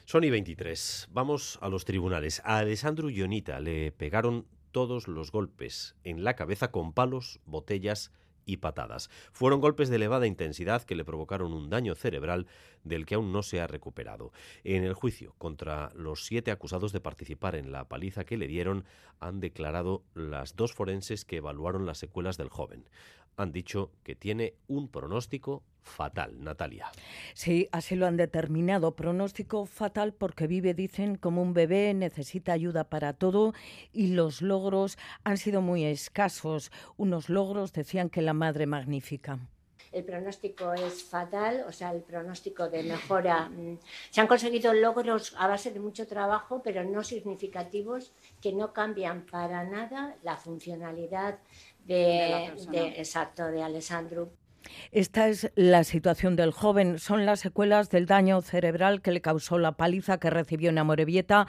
Sony 0.05 0.31
23. 0.31 1.09
Vamos 1.11 1.59
a 1.61 1.67
los 1.67 1.83
tribunales. 1.83 2.41
A 2.45 2.59
Alessandro 2.59 3.09
Ionita 3.09 3.59
le 3.59 3.91
pegaron 3.91 4.45
todos 4.77 5.07
los 5.07 5.31
golpes 5.31 5.95
en 6.03 6.23
la 6.23 6.35
cabeza 6.35 6.69
con 6.69 6.93
palos, 6.93 7.39
botellas 7.47 8.11
y 8.45 8.57
patadas. 8.57 9.09
Fueron 9.31 9.59
golpes 9.59 9.89
de 9.89 9.95
elevada 9.95 10.27
intensidad 10.27 10.83
que 10.83 10.93
le 10.93 11.03
provocaron 11.03 11.51
un 11.51 11.71
daño 11.71 11.95
cerebral 11.95 12.45
del 12.83 13.07
que 13.07 13.15
aún 13.15 13.31
no 13.31 13.41
se 13.41 13.59
ha 13.59 13.65
recuperado. 13.65 14.31
En 14.63 14.83
el 14.83 14.93
juicio 14.93 15.33
contra 15.39 15.89
los 15.95 16.25
siete 16.27 16.51
acusados 16.51 16.91
de 16.91 16.99
participar 16.99 17.55
en 17.55 17.71
la 17.71 17.85
paliza 17.85 18.23
que 18.23 18.37
le 18.37 18.45
dieron, 18.45 18.85
han 19.19 19.39
declarado 19.39 20.03
las 20.13 20.55
dos 20.55 20.73
forenses 20.73 21.25
que 21.25 21.37
evaluaron 21.37 21.87
las 21.87 21.97
secuelas 21.97 22.37
del 22.37 22.49
joven. 22.49 22.87
Han 23.37 23.51
dicho 23.51 23.91
que 24.03 24.15
tiene 24.15 24.55
un 24.67 24.89
pronóstico 24.89 25.63
fatal, 25.81 26.43
Natalia. 26.43 26.91
Sí, 27.33 27.69
así 27.71 27.95
lo 27.95 28.07
han 28.07 28.17
determinado. 28.17 28.95
Pronóstico 28.95 29.65
fatal 29.65 30.13
porque 30.13 30.47
vive, 30.47 30.73
dicen, 30.73 31.15
como 31.15 31.41
un 31.41 31.53
bebé, 31.53 31.93
necesita 31.93 32.51
ayuda 32.51 32.89
para 32.89 33.13
todo 33.13 33.53
y 33.93 34.07
los 34.07 34.41
logros 34.41 34.97
han 35.23 35.37
sido 35.37 35.61
muy 35.61 35.85
escasos. 35.85 36.71
Unos 36.97 37.29
logros 37.29 37.73
decían 37.73 38.09
que 38.09 38.21
la 38.21 38.33
madre 38.33 38.65
magnífica 38.65 39.39
el 39.91 40.03
pronóstico 40.03 40.73
es 40.73 41.03
fatal, 41.03 41.65
o 41.67 41.71
sea, 41.71 41.91
el 41.91 42.01
pronóstico 42.01 42.69
de 42.69 42.83
mejora. 42.83 43.49
Mm, 43.49 43.79
se 44.09 44.21
han 44.21 44.27
conseguido 44.27 44.73
logros 44.73 45.33
a 45.37 45.47
base 45.47 45.71
de 45.71 45.79
mucho 45.79 46.07
trabajo, 46.07 46.61
pero 46.63 46.83
no 46.83 47.03
significativos, 47.03 48.11
que 48.41 48.53
no 48.53 48.73
cambian 48.73 49.25
para 49.25 49.63
nada 49.63 50.15
la 50.23 50.37
funcionalidad 50.37 51.39
de, 51.87 52.93
exacto, 52.97 53.47
de 53.47 53.63
Alessandro. 53.63 54.29
Esta 54.91 55.29
es 55.29 55.51
la 55.55 55.83
situación 55.83 56.35
del 56.35 56.51
joven. 56.51 56.99
Son 56.99 57.25
las 57.25 57.39
secuelas 57.39 57.89
del 57.89 58.05
daño 58.05 58.41
cerebral 58.41 59.01
que 59.01 59.11
le 59.11 59.21
causó 59.21 59.57
la 59.57 59.73
paliza 59.73 60.19
que 60.19 60.29
recibió 60.29 60.69
en 60.69 60.77
Amorebieta. 60.77 61.47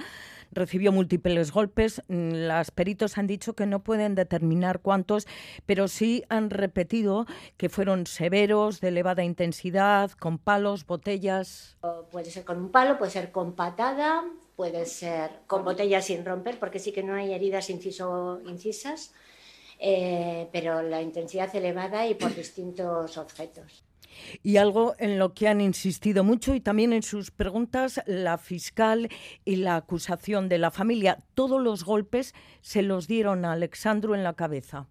Recibió 0.52 0.92
múltiples 0.92 1.50
golpes. 1.50 2.02
Las 2.08 2.70
peritos 2.70 3.18
han 3.18 3.26
dicho 3.26 3.54
que 3.54 3.66
no 3.66 3.82
pueden 3.82 4.14
determinar 4.14 4.80
cuántos, 4.80 5.26
pero 5.66 5.88
sí 5.88 6.24
han 6.28 6.50
repetido 6.50 7.26
que 7.56 7.68
fueron 7.68 8.06
severos, 8.06 8.80
de 8.80 8.88
elevada 8.88 9.24
intensidad, 9.24 10.12
con 10.12 10.38
palos, 10.38 10.86
botellas. 10.86 11.76
Puede 12.12 12.30
ser 12.30 12.44
con 12.44 12.58
un 12.58 12.70
palo, 12.70 12.98
puede 12.98 13.10
ser 13.10 13.30
con 13.30 13.54
patada, 13.54 14.24
puede 14.56 14.86
ser 14.86 15.30
con 15.46 15.64
botellas 15.64 16.06
sin 16.06 16.24
romper, 16.24 16.58
porque 16.58 16.78
sí 16.78 16.92
que 16.92 17.02
no 17.02 17.14
hay 17.14 17.32
heridas 17.32 17.68
inciso, 17.68 18.40
incisas 18.46 19.12
eh, 19.78 20.48
pero 20.52 20.82
la 20.82 21.02
intensidad 21.02 21.54
elevada 21.54 22.06
y 22.06 22.14
por 22.14 22.34
distintos 22.34 23.16
objetos. 23.16 23.84
Y 24.42 24.56
algo 24.56 24.94
en 24.98 25.18
lo 25.18 25.34
que 25.34 25.48
han 25.48 25.60
insistido 25.60 26.24
mucho 26.24 26.54
y 26.54 26.60
también 26.60 26.92
en 26.92 27.02
sus 27.02 27.30
preguntas 27.30 28.02
la 28.06 28.38
fiscal 28.38 29.08
y 29.44 29.56
la 29.56 29.76
acusación 29.76 30.48
de 30.48 30.58
la 30.58 30.70
familia. 30.70 31.18
Todos 31.34 31.60
los 31.62 31.84
golpes 31.84 32.34
se 32.60 32.82
los 32.82 33.06
dieron 33.06 33.44
a 33.44 33.52
Alexandro 33.52 34.14
en 34.14 34.24
la 34.24 34.34
cabeza. 34.34 34.86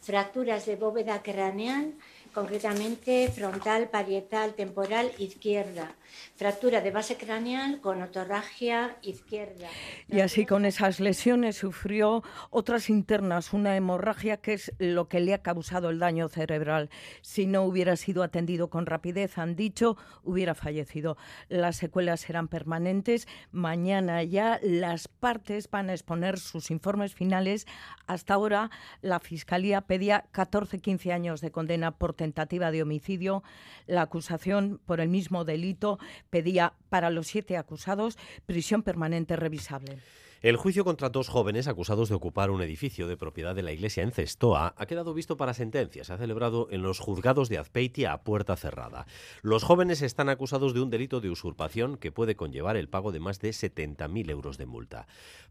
Fracturas 0.00 0.66
de 0.66 0.76
bóveda 0.76 1.22
craneal, 1.22 1.94
concretamente 2.32 3.30
frontal, 3.30 3.88
parietal, 3.90 4.54
temporal, 4.54 5.10
izquierda. 5.18 5.94
Fractura 6.36 6.80
de 6.80 6.90
base 6.90 7.16
craneal 7.16 7.80
con 7.80 8.02
otorragia 8.02 8.96
izquierda. 9.02 9.68
Y 10.08 10.20
así 10.20 10.44
con 10.44 10.64
esas 10.64 11.00
lesiones 11.00 11.56
sufrió 11.56 12.22
otras 12.50 12.90
internas, 12.90 13.52
una 13.52 13.76
hemorragia 13.76 14.36
que 14.38 14.54
es 14.54 14.72
lo 14.78 15.08
que 15.08 15.20
le 15.20 15.34
ha 15.34 15.42
causado 15.42 15.90
el 15.90 15.98
daño 15.98 16.28
cerebral. 16.28 16.90
Si 17.22 17.46
no 17.46 17.62
hubiera 17.62 17.96
sido 17.96 18.22
atendido 18.22 18.68
con 18.68 18.86
rapidez, 18.86 19.38
han 19.38 19.56
dicho, 19.56 19.96
hubiera 20.22 20.54
fallecido. 20.54 21.16
Las 21.48 21.76
secuelas 21.76 22.20
serán 22.20 22.48
permanentes. 22.48 23.28
Mañana 23.50 24.22
ya 24.22 24.58
las 24.62 25.08
partes 25.08 25.70
van 25.70 25.90
a 25.90 25.94
exponer 25.94 26.38
sus 26.38 26.70
informes 26.70 27.14
finales. 27.14 27.66
Hasta 28.06 28.34
ahora 28.34 28.70
la 29.00 29.20
Fiscalía 29.20 29.82
pedía 29.82 30.26
14-15 30.32 31.12
años 31.12 31.40
de 31.40 31.50
condena 31.50 31.92
por 31.92 32.14
tentativa 32.22 32.70
de 32.70 32.82
homicidio. 32.82 33.42
La 33.86 34.02
acusación 34.02 34.80
por 34.86 35.00
el 35.00 35.08
mismo 35.08 35.44
delito 35.44 35.98
pedía 36.30 36.74
para 36.88 37.10
los 37.10 37.26
siete 37.26 37.56
acusados 37.56 38.16
prisión 38.46 38.82
permanente 38.84 39.34
revisable. 39.34 39.98
El 40.42 40.56
juicio 40.56 40.82
contra 40.82 41.08
dos 41.08 41.28
jóvenes 41.28 41.68
acusados 41.68 42.08
de 42.08 42.16
ocupar 42.16 42.50
un 42.50 42.62
edificio 42.62 43.06
de 43.06 43.16
propiedad 43.16 43.54
de 43.54 43.62
la 43.62 43.70
iglesia 43.70 44.02
en 44.02 44.10
Cestoa 44.10 44.74
ha 44.76 44.86
quedado 44.86 45.14
visto 45.14 45.36
para 45.36 45.54
sentencia. 45.54 46.02
Se 46.02 46.12
ha 46.12 46.18
celebrado 46.18 46.66
en 46.72 46.82
los 46.82 46.98
juzgados 46.98 47.48
de 47.48 47.58
Azpeitia 47.58 48.12
a 48.12 48.24
puerta 48.24 48.56
cerrada. 48.56 49.06
Los 49.42 49.62
jóvenes 49.62 50.02
están 50.02 50.28
acusados 50.28 50.74
de 50.74 50.80
un 50.80 50.90
delito 50.90 51.20
de 51.20 51.30
usurpación 51.30 51.96
que 51.96 52.10
puede 52.10 52.34
conllevar 52.34 52.76
el 52.76 52.88
pago 52.88 53.12
de 53.12 53.20
más 53.20 53.38
de 53.38 53.50
70.000 53.50 54.30
euros 54.30 54.58
de 54.58 54.66
multa. 54.66 55.06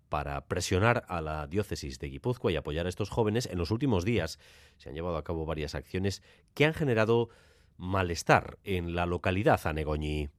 Para 0.10 0.46
presionar 0.48 1.06
a 1.08 1.22
la 1.22 1.48
diócesis 1.48 1.98
de 2.00 2.10
Guipúzcoa 2.10 2.52
y 2.52 2.58
apoyar 2.58 2.86
a 2.86 2.90
estos 2.90 3.10
jóvenes, 3.10 3.46
en 3.46 3.60
los 3.60 3.72
últimos 3.72 4.04
días 4.04 4.40
se 4.76 4.90
han 4.90 4.96
llevado 4.96 5.16
a 5.16 5.24
cabo 5.24 5.46
varias 5.46 5.74
acciones 5.74 6.22
que 6.54 6.66
han 6.66 6.74
generado 6.74 7.30
malestar 7.78 8.60
en 8.66 8.94
la 8.94 9.06
localidad 9.06 9.62
anegoñi. 9.64 10.32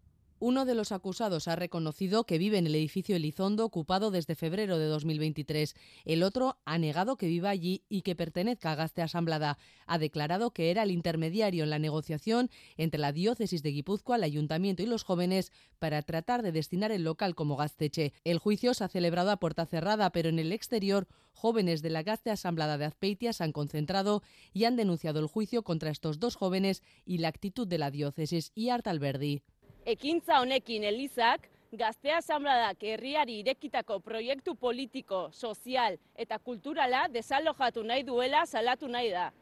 Uno 0.44 0.64
de 0.64 0.74
los 0.74 0.90
acusados 0.90 1.46
ha 1.46 1.54
reconocido 1.54 2.24
que 2.24 2.36
vive 2.36 2.58
en 2.58 2.66
el 2.66 2.74
edificio 2.74 3.14
Elizondo 3.14 3.64
ocupado 3.64 4.10
desde 4.10 4.34
febrero 4.34 4.76
de 4.76 4.86
2023. 4.86 5.76
El 6.04 6.24
otro 6.24 6.58
ha 6.64 6.78
negado 6.78 7.14
que 7.14 7.28
viva 7.28 7.48
allí 7.48 7.84
y 7.88 8.02
que 8.02 8.16
pertenezca 8.16 8.72
a 8.72 8.74
Gaste 8.74 9.02
Asamblada. 9.02 9.56
Ha 9.86 9.98
declarado 9.98 10.50
que 10.50 10.72
era 10.72 10.82
el 10.82 10.90
intermediario 10.90 11.62
en 11.62 11.70
la 11.70 11.78
negociación 11.78 12.50
entre 12.76 12.98
la 12.98 13.12
diócesis 13.12 13.62
de 13.62 13.70
Guipúzcoa, 13.70 14.16
el 14.16 14.24
ayuntamiento 14.24 14.82
y 14.82 14.86
los 14.86 15.04
jóvenes 15.04 15.52
para 15.78 16.02
tratar 16.02 16.42
de 16.42 16.50
destinar 16.50 16.90
el 16.90 17.04
local 17.04 17.36
como 17.36 17.54
Gasteche. 17.54 18.12
El 18.24 18.40
juicio 18.40 18.74
se 18.74 18.82
ha 18.82 18.88
celebrado 18.88 19.30
a 19.30 19.36
puerta 19.36 19.64
cerrada, 19.64 20.10
pero 20.10 20.28
en 20.28 20.40
el 20.40 20.50
exterior 20.50 21.06
jóvenes 21.34 21.82
de 21.82 21.90
la 21.90 22.02
Gaste 22.02 22.30
Asamblada 22.30 22.78
de 22.78 22.86
Azpeitia 22.86 23.32
se 23.32 23.44
han 23.44 23.52
concentrado 23.52 24.24
y 24.52 24.64
han 24.64 24.74
denunciado 24.74 25.20
el 25.20 25.28
juicio 25.28 25.62
contra 25.62 25.90
estos 25.90 26.18
dos 26.18 26.34
jóvenes 26.34 26.82
y 27.04 27.18
la 27.18 27.28
actitud 27.28 27.68
de 27.68 27.78
la 27.78 27.92
diócesis 27.92 28.50
y 28.56 28.70
Artalberdi. 28.70 29.44
Ekintza 29.84 30.38
honekin 30.38 30.84
Elizak 30.84 31.48
Gaztea 31.74 32.20
Asamladak 32.20 32.84
herriari 32.86 33.40
irekitako 33.40 33.96
proiektu 33.98 34.54
politiko, 34.54 35.24
sozial 35.32 35.96
eta 36.14 36.38
kulturala 36.38 37.08
desalojatu 37.10 37.82
nahi 37.82 38.04
duela 38.06 38.44
salatu 38.46 38.86
nahi 38.86 39.10
da. 39.10 39.32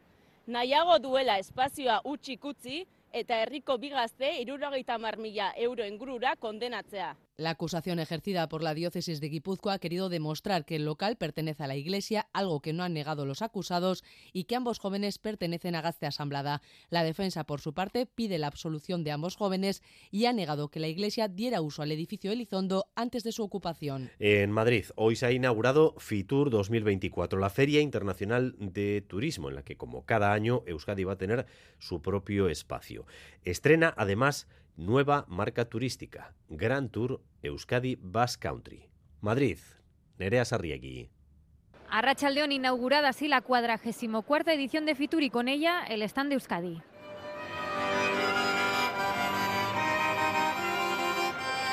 Nahiago 0.47 0.97
duela 1.03 1.37
espazioa 1.37 1.99
utxik 2.09 2.45
utzi 2.45 2.79
eta 3.13 3.37
herriko 3.43 3.77
bigazte 3.77 4.31
irurogeita 4.41 4.97
mila 4.97 5.51
euro 5.57 5.85
ingurura 5.85 6.35
kondenatzea. 6.35 7.15
La 7.41 7.49
acusación 7.49 7.97
ejercida 7.97 8.47
por 8.47 8.61
la 8.61 8.75
diócesis 8.75 9.19
de 9.19 9.29
Guipúzcoa 9.29 9.73
ha 9.73 9.79
querido 9.79 10.09
demostrar 10.09 10.63
que 10.63 10.75
el 10.75 10.85
local 10.85 11.15
pertenece 11.17 11.63
a 11.63 11.67
la 11.67 11.75
iglesia, 11.75 12.27
algo 12.33 12.61
que 12.61 12.71
no 12.71 12.83
han 12.83 12.93
negado 12.93 13.25
los 13.25 13.41
acusados, 13.41 14.03
y 14.31 14.43
que 14.43 14.55
ambos 14.55 14.77
jóvenes 14.77 15.17
pertenecen 15.17 15.73
a 15.73 15.81
Gaste 15.81 16.05
Asamblada. 16.05 16.61
La 16.91 17.03
defensa, 17.03 17.43
por 17.45 17.59
su 17.59 17.73
parte, 17.73 18.05
pide 18.05 18.37
la 18.37 18.45
absolución 18.45 19.03
de 19.03 19.09
ambos 19.09 19.37
jóvenes 19.37 19.81
y 20.11 20.25
ha 20.25 20.33
negado 20.33 20.69
que 20.69 20.79
la 20.79 20.87
iglesia 20.87 21.29
diera 21.29 21.61
uso 21.61 21.81
al 21.81 21.91
edificio 21.91 22.31
Elizondo 22.31 22.91
antes 22.93 23.23
de 23.23 23.31
su 23.31 23.41
ocupación. 23.41 24.11
En 24.19 24.51
Madrid, 24.51 24.85
hoy 24.95 25.15
se 25.15 25.25
ha 25.25 25.31
inaugurado 25.31 25.95
FITUR 25.97 26.51
2024, 26.51 27.39
la 27.39 27.49
Feria 27.49 27.81
Internacional 27.81 28.53
de 28.59 29.01
Turismo, 29.01 29.49
en 29.49 29.55
la 29.55 29.63
que, 29.63 29.77
como 29.77 30.05
cada 30.05 30.31
año, 30.31 30.61
Euskadi 30.67 31.05
va 31.05 31.13
a 31.13 31.17
tener 31.17 31.47
su 31.79 32.03
propio 32.03 32.49
espacio. 32.49 33.07
Estrena, 33.43 33.95
además, 33.97 34.47
Nueva 34.81 35.25
marca 35.27 35.65
turística, 35.65 36.33
Grand 36.49 36.89
Tour 36.89 37.21
Euskadi 37.43 37.99
Bass 38.01 38.35
Country. 38.35 38.89
Madrid, 39.21 39.59
Nerea 40.17 40.43
Sarriegui. 40.43 41.11
A 41.87 42.01
Rachaldeón 42.01 42.51
inaugurada 42.51 43.09
así 43.09 43.27
la 43.27 43.41
cuadragésimo 43.41 44.23
cuarta 44.23 44.53
edición 44.53 44.87
de 44.87 44.95
Fitur 44.95 45.21
y 45.21 45.29
con 45.29 45.49
ella 45.49 45.83
el 45.83 46.01
stand 46.01 46.29
de 46.29 46.33
Euskadi. 46.33 46.81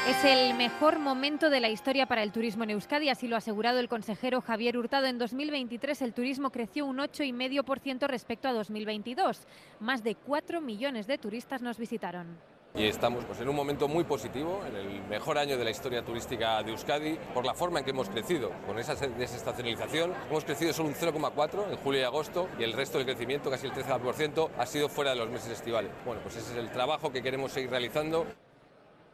Es 0.07 0.23
el 0.27 0.53
mejor 0.53 0.99
momento 0.99 1.49
de 1.49 1.61
la 1.61 1.71
historia 1.71 2.05
para 2.05 2.23
el 2.23 2.31
turismo 2.31 2.65
en 2.65 2.71
Euskadi, 2.71 3.09
así 3.09 3.27
lo 3.27 3.37
ha 3.37 3.39
asegurado 3.39 3.81
el 3.81 3.89
consejero 3.89 4.43
Javier 4.43 4.77
Hurtado. 4.77 5.07
En 5.07 5.17
2023 5.17 6.03
el 6.03 6.13
turismo 6.13 6.51
creció 6.51 6.85
un 6.85 6.99
8,5% 6.99 8.07
respecto 8.07 8.49
a 8.49 8.53
2022. 8.53 9.47
Más 9.81 10.05
de 10.05 10.15
4 10.15 10.61
millones 10.61 11.07
de 11.07 11.17
turistas 11.17 11.63
nos 11.63 11.79
visitaron. 11.79 12.37
Y 12.75 12.87
estamos 12.87 13.25
pues, 13.25 13.41
en 13.41 13.49
un 13.49 13.57
momento 13.57 13.89
muy 13.89 14.05
positivo, 14.05 14.61
en 14.67 14.77
el 14.77 15.03
mejor 15.09 15.39
año 15.39 15.57
de 15.57 15.65
la 15.65 15.71
historia 15.71 16.05
turística 16.05 16.63
de 16.63 16.71
Euskadi, 16.71 17.19
por 17.35 17.45
la 17.45 17.55
forma 17.55 17.81
en 17.81 17.85
que 17.85 17.91
hemos 17.91 18.09
crecido. 18.09 18.53
Con 18.67 18.79
esa 18.79 18.95
desestacionalización 18.95 20.13
hemos 20.31 20.45
crecido 20.45 20.73
solo 20.73 20.91
un 20.91 20.95
0,4 20.95 21.71
en 21.71 21.77
julio 21.79 22.01
y 22.01 22.05
agosto 22.05 22.49
y 22.59 22.63
el 22.63 22.73
resto 22.73 22.99
del 22.99 23.07
crecimiento, 23.07 23.51
casi 23.51 23.67
el 23.67 23.73
13%, 23.73 24.51
ha 24.57 24.67
sido 24.67 24.89
fuera 24.89 25.11
de 25.11 25.17
los 25.17 25.29
meses 25.29 25.51
estivales. 25.51 25.91
Bueno, 26.05 26.21
pues 26.23 26.37
ese 26.37 26.53
es 26.53 26.59
el 26.59 26.71
trabajo 26.71 27.11
que 27.11 27.23
queremos 27.23 27.53
seguir 27.53 27.71
realizando. 27.71 28.27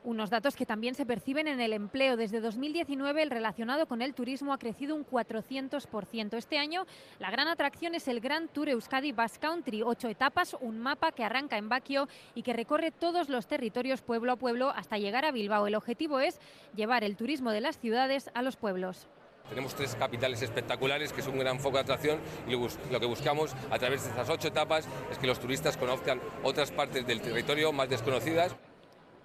Unos 0.05 0.29
datos 0.29 0.55
que 0.55 0.67
también 0.67 0.95
se 0.95 1.07
perciben 1.07 1.49
en 1.49 1.63
el 1.63 1.73
empleo. 1.73 2.19
Desde 2.19 2.43
2019 2.43 3.23
el 3.23 3.31
relacionado 3.31 3.87
con 3.87 4.03
el 4.03 4.13
turismo 4.13 4.53
ha 4.53 4.59
crecido 4.59 4.95
un 4.95 5.07
400%. 5.07 6.37
Este 6.37 6.59
año 6.59 6.85
la 7.19 7.31
gran 7.31 7.49
atracción 7.49 7.95
es 7.95 8.07
el 8.07 8.21
Gran 8.21 8.49
Tour 8.49 8.69
Euskadi 8.69 9.13
Bass 9.13 9.39
Country. 9.39 9.81
Ocho 9.81 10.09
etapas, 10.09 10.59
un 10.61 10.79
mapa 10.79 11.13
que 11.13 11.25
arranca 11.25 11.57
en 11.57 11.71
Baquio 11.71 12.07
y 12.35 12.43
que 12.43 12.53
recorre 12.53 12.91
todos 12.91 13.31
los 13.31 13.47
territorios 13.47 14.03
pueblo 14.03 14.33
a 14.33 14.37
pueblo 14.37 14.69
hasta 14.69 14.99
llegar 14.99 15.25
a 15.25 15.33
Bilbao. 15.33 15.67
El 15.67 15.75
objetivo 15.75 16.21
es 16.21 16.39
llevar 16.77 17.03
el 17.03 17.17
turismo 17.17 17.51
de 17.51 17.63
las 17.63 17.79
ciudades 17.79 18.31
a 18.35 18.43
los 18.43 18.57
pueblos. 18.57 19.09
Tenemos 19.49 19.75
tres 19.75 19.95
capitales 19.95 20.43
espectaculares 20.43 21.15
que 21.15 21.23
son 21.23 21.33
un 21.33 21.39
gran 21.39 21.59
foco 21.61 21.79
de 21.79 21.83
atracción 21.83 22.19
y 22.47 22.53
lo 22.53 23.01
que 23.01 23.07
buscamos 23.07 23.55
a 23.71 23.79
través 23.79 24.03
de 24.03 24.11
estas 24.11 24.29
ocho 24.29 24.49
etapas 24.49 24.87
es 25.11 25.17
que 25.17 25.27
los 25.27 25.41
turistas 25.41 25.79
conozcan 25.79 26.21
otras 26.43 26.71
partes 26.73 27.07
del 27.07 27.23
territorio 27.23 27.73
más 27.73 27.89
desconocidas. 27.89 28.55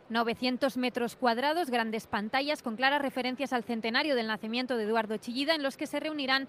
900 0.10 0.78
metros 0.78 1.16
cuadrados, 1.16 1.70
grandes 1.70 2.08
pantallas 2.08 2.62
con 2.62 2.76
claras 2.76 3.02
referencias 3.02 3.54
al 3.54 3.64
centenario 3.64 4.16
del 4.16 4.28
nacimiento 4.28 4.78
de 4.78 4.84
Eduardo 4.84 5.18
Chillida, 5.18 5.56
en 5.56 5.64
los 5.64 5.78
que 5.78 5.88
se 5.88 6.00
reunirán 6.00 6.48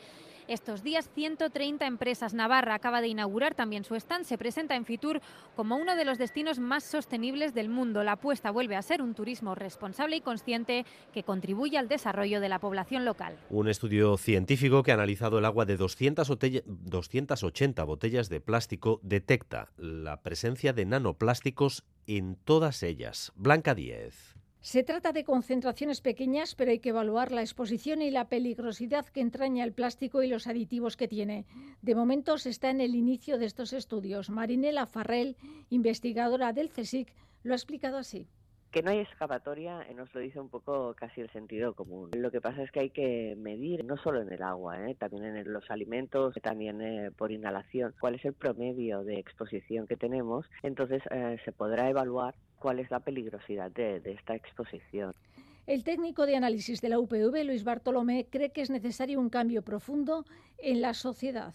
estos 0.51 0.83
días 0.83 1.09
130 1.15 1.87
empresas. 1.87 2.35
Navarra 2.35 2.75
acaba 2.75 3.01
de 3.01 3.09
inaugurar 3.09 3.55
también 3.55 3.85
su 3.85 3.95
stand. 3.95 4.25
Se 4.25 4.37
presenta 4.37 4.75
en 4.75 4.85
Fitur 4.85 5.21
como 5.55 5.77
uno 5.77 5.97
de 5.97 6.05
los 6.05 6.19
destinos 6.19 6.59
más 6.59 6.85
sostenibles 6.85 7.55
del 7.55 7.69
mundo. 7.69 8.03
La 8.03 8.13
apuesta 8.13 8.51
vuelve 8.51 8.77
a 8.77 8.83
ser 8.83 9.01
un 9.01 9.15
turismo 9.15 9.55
responsable 9.55 10.17
y 10.17 10.21
consciente 10.21 10.85
que 11.13 11.23
contribuye 11.23 11.79
al 11.79 11.89
desarrollo 11.89 12.41
de 12.41 12.49
la 12.49 12.59
población 12.59 13.05
local. 13.05 13.39
Un 13.49 13.69
estudio 13.69 14.17
científico 14.17 14.83
que 14.83 14.91
ha 14.91 14.95
analizado 14.95 15.39
el 15.39 15.45
agua 15.45 15.67
de 15.67 15.77
280 15.77 17.85
botellas 17.85 18.29
de 18.29 18.41
plástico 18.41 18.99
detecta 19.03 19.71
la 19.77 20.21
presencia 20.23 20.73
de 20.73 20.85
nanoplásticos 20.85 21.85
en 22.09 22.35
todas 22.35 22.83
ellas. 22.83 23.31
Blanca 23.37 23.77
Díez. 23.77 24.35
Se 24.63 24.85
trata 24.85 25.13
de 25.13 25.25
concentraciones 25.25 26.03
pequeñas, 26.03 26.55
pero 26.55 26.71
hay 26.71 26.81
que 26.81 26.91
evaluar 26.91 27.33
la 27.33 27.41
exposición 27.41 28.03
y 28.03 28.11
la 28.11 28.29
peligrosidad 28.29 29.07
que 29.07 29.23
entraña 29.23 29.65
el 29.65 29.73
plástico 29.73 30.23
y 30.23 30.29
los 30.29 30.47
aditivos 30.47 30.99
que 30.99 31.09
tiene. 31.09 31.47
De 31.81 31.95
momento 31.95 32.37
se 32.37 32.51
está 32.51 32.69
en 32.69 32.83
el 32.83 32.95
inicio 32.95 33.39
de 33.39 33.47
estos 33.47 33.73
estudios. 33.73 34.29
Marinela 34.29 34.87
Farrell, 34.87 35.37
investigadora 35.71 36.53
del 36.53 36.69
CSIC, 36.69 37.09
lo 37.43 37.55
ha 37.55 37.57
explicado 37.57 37.97
así 37.97 38.29
que 38.71 38.83
no 38.83 38.91
hay 38.91 38.99
escapatoria 39.01 39.83
eh, 39.89 39.95
nos 39.95 40.15
lo 40.15 40.21
dice 40.21 40.39
un 40.39 40.49
poco 40.49 40.95
casi 40.95 41.21
el 41.21 41.31
sentido 41.31 41.75
común. 41.75 42.11
Lo 42.17 42.31
que 42.31 42.41
pasa 42.41 42.63
es 42.63 42.71
que 42.71 42.81
hay 42.81 42.91
que 42.91 43.35
medir 43.37 43.85
no 43.85 43.97
solo 43.97 44.23
en 44.23 44.33
el 44.33 44.43
agua, 44.43 44.89
¿eh? 44.89 44.95
también 44.95 45.25
en 45.25 45.53
los 45.53 45.69
alimentos, 45.71 46.35
también 46.43 46.81
eh, 46.81 47.11
por 47.11 47.33
inhalación, 47.33 47.95
cuál 47.99 48.15
es 48.15 48.25
el 48.25 48.35
promedio 48.35 49.03
de 49.03 49.19
exposición 49.19 49.87
que 49.87 49.97
tenemos. 49.97 50.47
Entonces 50.63 51.03
se 51.45 51.53
podrá 51.53 51.89
evaluar 51.89 52.35
cuál 52.61 52.79
es 52.79 52.91
la 52.93 53.01
peligrosidad 53.01 53.73
de, 53.73 54.01
esta 54.05 54.37
exposición. 54.37 55.13
El 55.67 55.83
técnico 55.83 56.27
de 56.27 56.37
análisis 56.37 56.81
de 56.81 56.91
la 56.91 57.01
UPV, 57.01 57.45
Luis 57.45 57.65
Bartolomé, 57.65 58.27
cree 58.31 58.51
que 58.51 58.61
es 58.61 58.71
necesario 58.71 59.19
un 59.19 59.31
cambio 59.31 59.63
profundo 59.63 60.25
en 60.59 60.81
la 60.81 60.95
sociedad. 60.95 61.55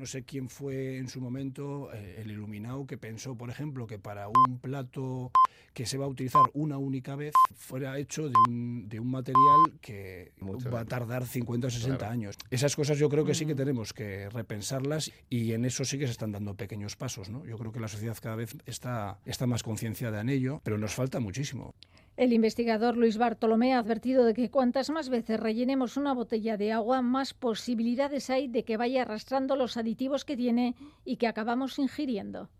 No 0.00 0.06
sé 0.06 0.22
quién 0.22 0.48
fue 0.48 0.96
en 0.96 1.08
su 1.08 1.20
momento 1.20 1.92
eh, 1.92 2.22
el 2.22 2.30
iluminado 2.30 2.86
que 2.86 2.96
pensó, 2.96 3.36
por 3.36 3.50
ejemplo, 3.50 3.86
que 3.86 3.98
para 3.98 4.28
un 4.28 4.58
plato 4.58 5.30
que 5.74 5.84
se 5.84 5.98
va 5.98 6.06
a 6.06 6.08
utilizar 6.08 6.40
una 6.54 6.78
única 6.78 7.16
vez 7.16 7.34
fuera 7.54 7.98
hecho 7.98 8.30
de 8.30 8.34
un, 8.48 8.88
de 8.88 8.98
un 8.98 9.10
material 9.10 9.78
que 9.82 10.32
va 10.72 10.80
a 10.80 10.84
tardar 10.86 11.26
50 11.26 11.66
o 11.66 11.70
60 11.70 12.10
años. 12.10 12.36
Esas 12.50 12.74
cosas 12.76 12.98
yo 12.98 13.10
creo 13.10 13.26
que 13.26 13.34
sí 13.34 13.44
que 13.44 13.52
mm. 13.52 13.58
tenemos 13.58 13.92
que 13.92 14.30
repensarlas 14.30 15.12
y 15.28 15.52
en 15.52 15.66
eso 15.66 15.84
sí 15.84 15.98
que 15.98 16.06
se 16.06 16.12
están 16.12 16.32
dando 16.32 16.54
pequeños 16.54 16.96
pasos. 16.96 17.28
¿no? 17.28 17.44
Yo 17.44 17.58
creo 17.58 17.70
que 17.70 17.80
la 17.80 17.88
sociedad 17.88 18.16
cada 18.22 18.36
vez 18.36 18.56
está, 18.64 19.18
está 19.26 19.46
más 19.46 19.62
concienciada 19.62 20.22
en 20.22 20.30
ello, 20.30 20.62
pero 20.64 20.78
nos 20.78 20.94
falta 20.94 21.20
muchísimo. 21.20 21.74
El 22.20 22.34
investigador 22.34 22.98
Luis 22.98 23.16
Bartolomé 23.16 23.72
ha 23.72 23.78
advertido 23.78 24.26
de 24.26 24.34
que 24.34 24.50
cuantas 24.50 24.90
más 24.90 25.08
veces 25.08 25.40
rellenemos 25.40 25.96
una 25.96 26.12
botella 26.12 26.58
de 26.58 26.70
agua, 26.70 27.00
más 27.00 27.32
posibilidades 27.32 28.28
hay 28.28 28.46
de 28.46 28.62
que 28.62 28.76
vaya 28.76 29.00
arrastrando 29.00 29.56
los 29.56 29.78
aditivos 29.78 30.26
que 30.26 30.36
tiene 30.36 30.74
y 31.02 31.16
que 31.16 31.26
acabamos 31.26 31.78
ingiriendo. 31.78 32.50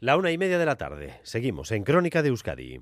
La 0.00 0.16
una 0.16 0.32
y 0.32 0.38
media 0.38 0.58
de 0.58 0.66
la 0.66 0.74
tarde. 0.74 1.20
Seguimos 1.22 1.70
en 1.70 1.84
Crónica 1.84 2.20
de 2.20 2.30
Euskadi. 2.30 2.80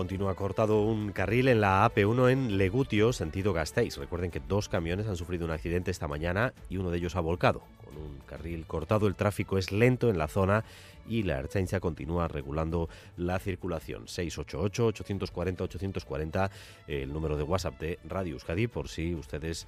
Continúa 0.00 0.32
cortado 0.34 0.80
un 0.80 1.12
carril 1.12 1.48
en 1.48 1.60
la 1.60 1.86
AP1 1.86 2.32
en 2.32 2.56
Legutio, 2.56 3.12
sentido 3.12 3.52
Gasteiz. 3.52 3.98
Recuerden 3.98 4.30
que 4.30 4.40
dos 4.40 4.70
camiones 4.70 5.06
han 5.06 5.18
sufrido 5.18 5.44
un 5.44 5.50
accidente 5.50 5.90
esta 5.90 6.08
mañana 6.08 6.54
y 6.70 6.78
uno 6.78 6.90
de 6.90 6.96
ellos 6.96 7.16
ha 7.16 7.20
volcado. 7.20 7.60
Con 7.84 7.98
un 7.98 8.18
carril 8.24 8.64
cortado, 8.64 9.06
el 9.06 9.14
tráfico 9.14 9.58
es 9.58 9.72
lento 9.72 10.08
en 10.08 10.16
la 10.16 10.26
zona 10.26 10.64
y 11.06 11.24
la 11.24 11.40
Ertzaintza 11.40 11.80
continúa 11.80 12.28
regulando 12.28 12.88
la 13.18 13.38
circulación. 13.38 14.06
688-840-840, 14.06 16.50
el 16.88 17.12
número 17.12 17.36
de 17.36 17.42
WhatsApp 17.42 17.78
de 17.78 17.98
Radio 18.08 18.32
Euskadi, 18.32 18.68
por 18.68 18.88
si 18.88 19.14
ustedes 19.14 19.66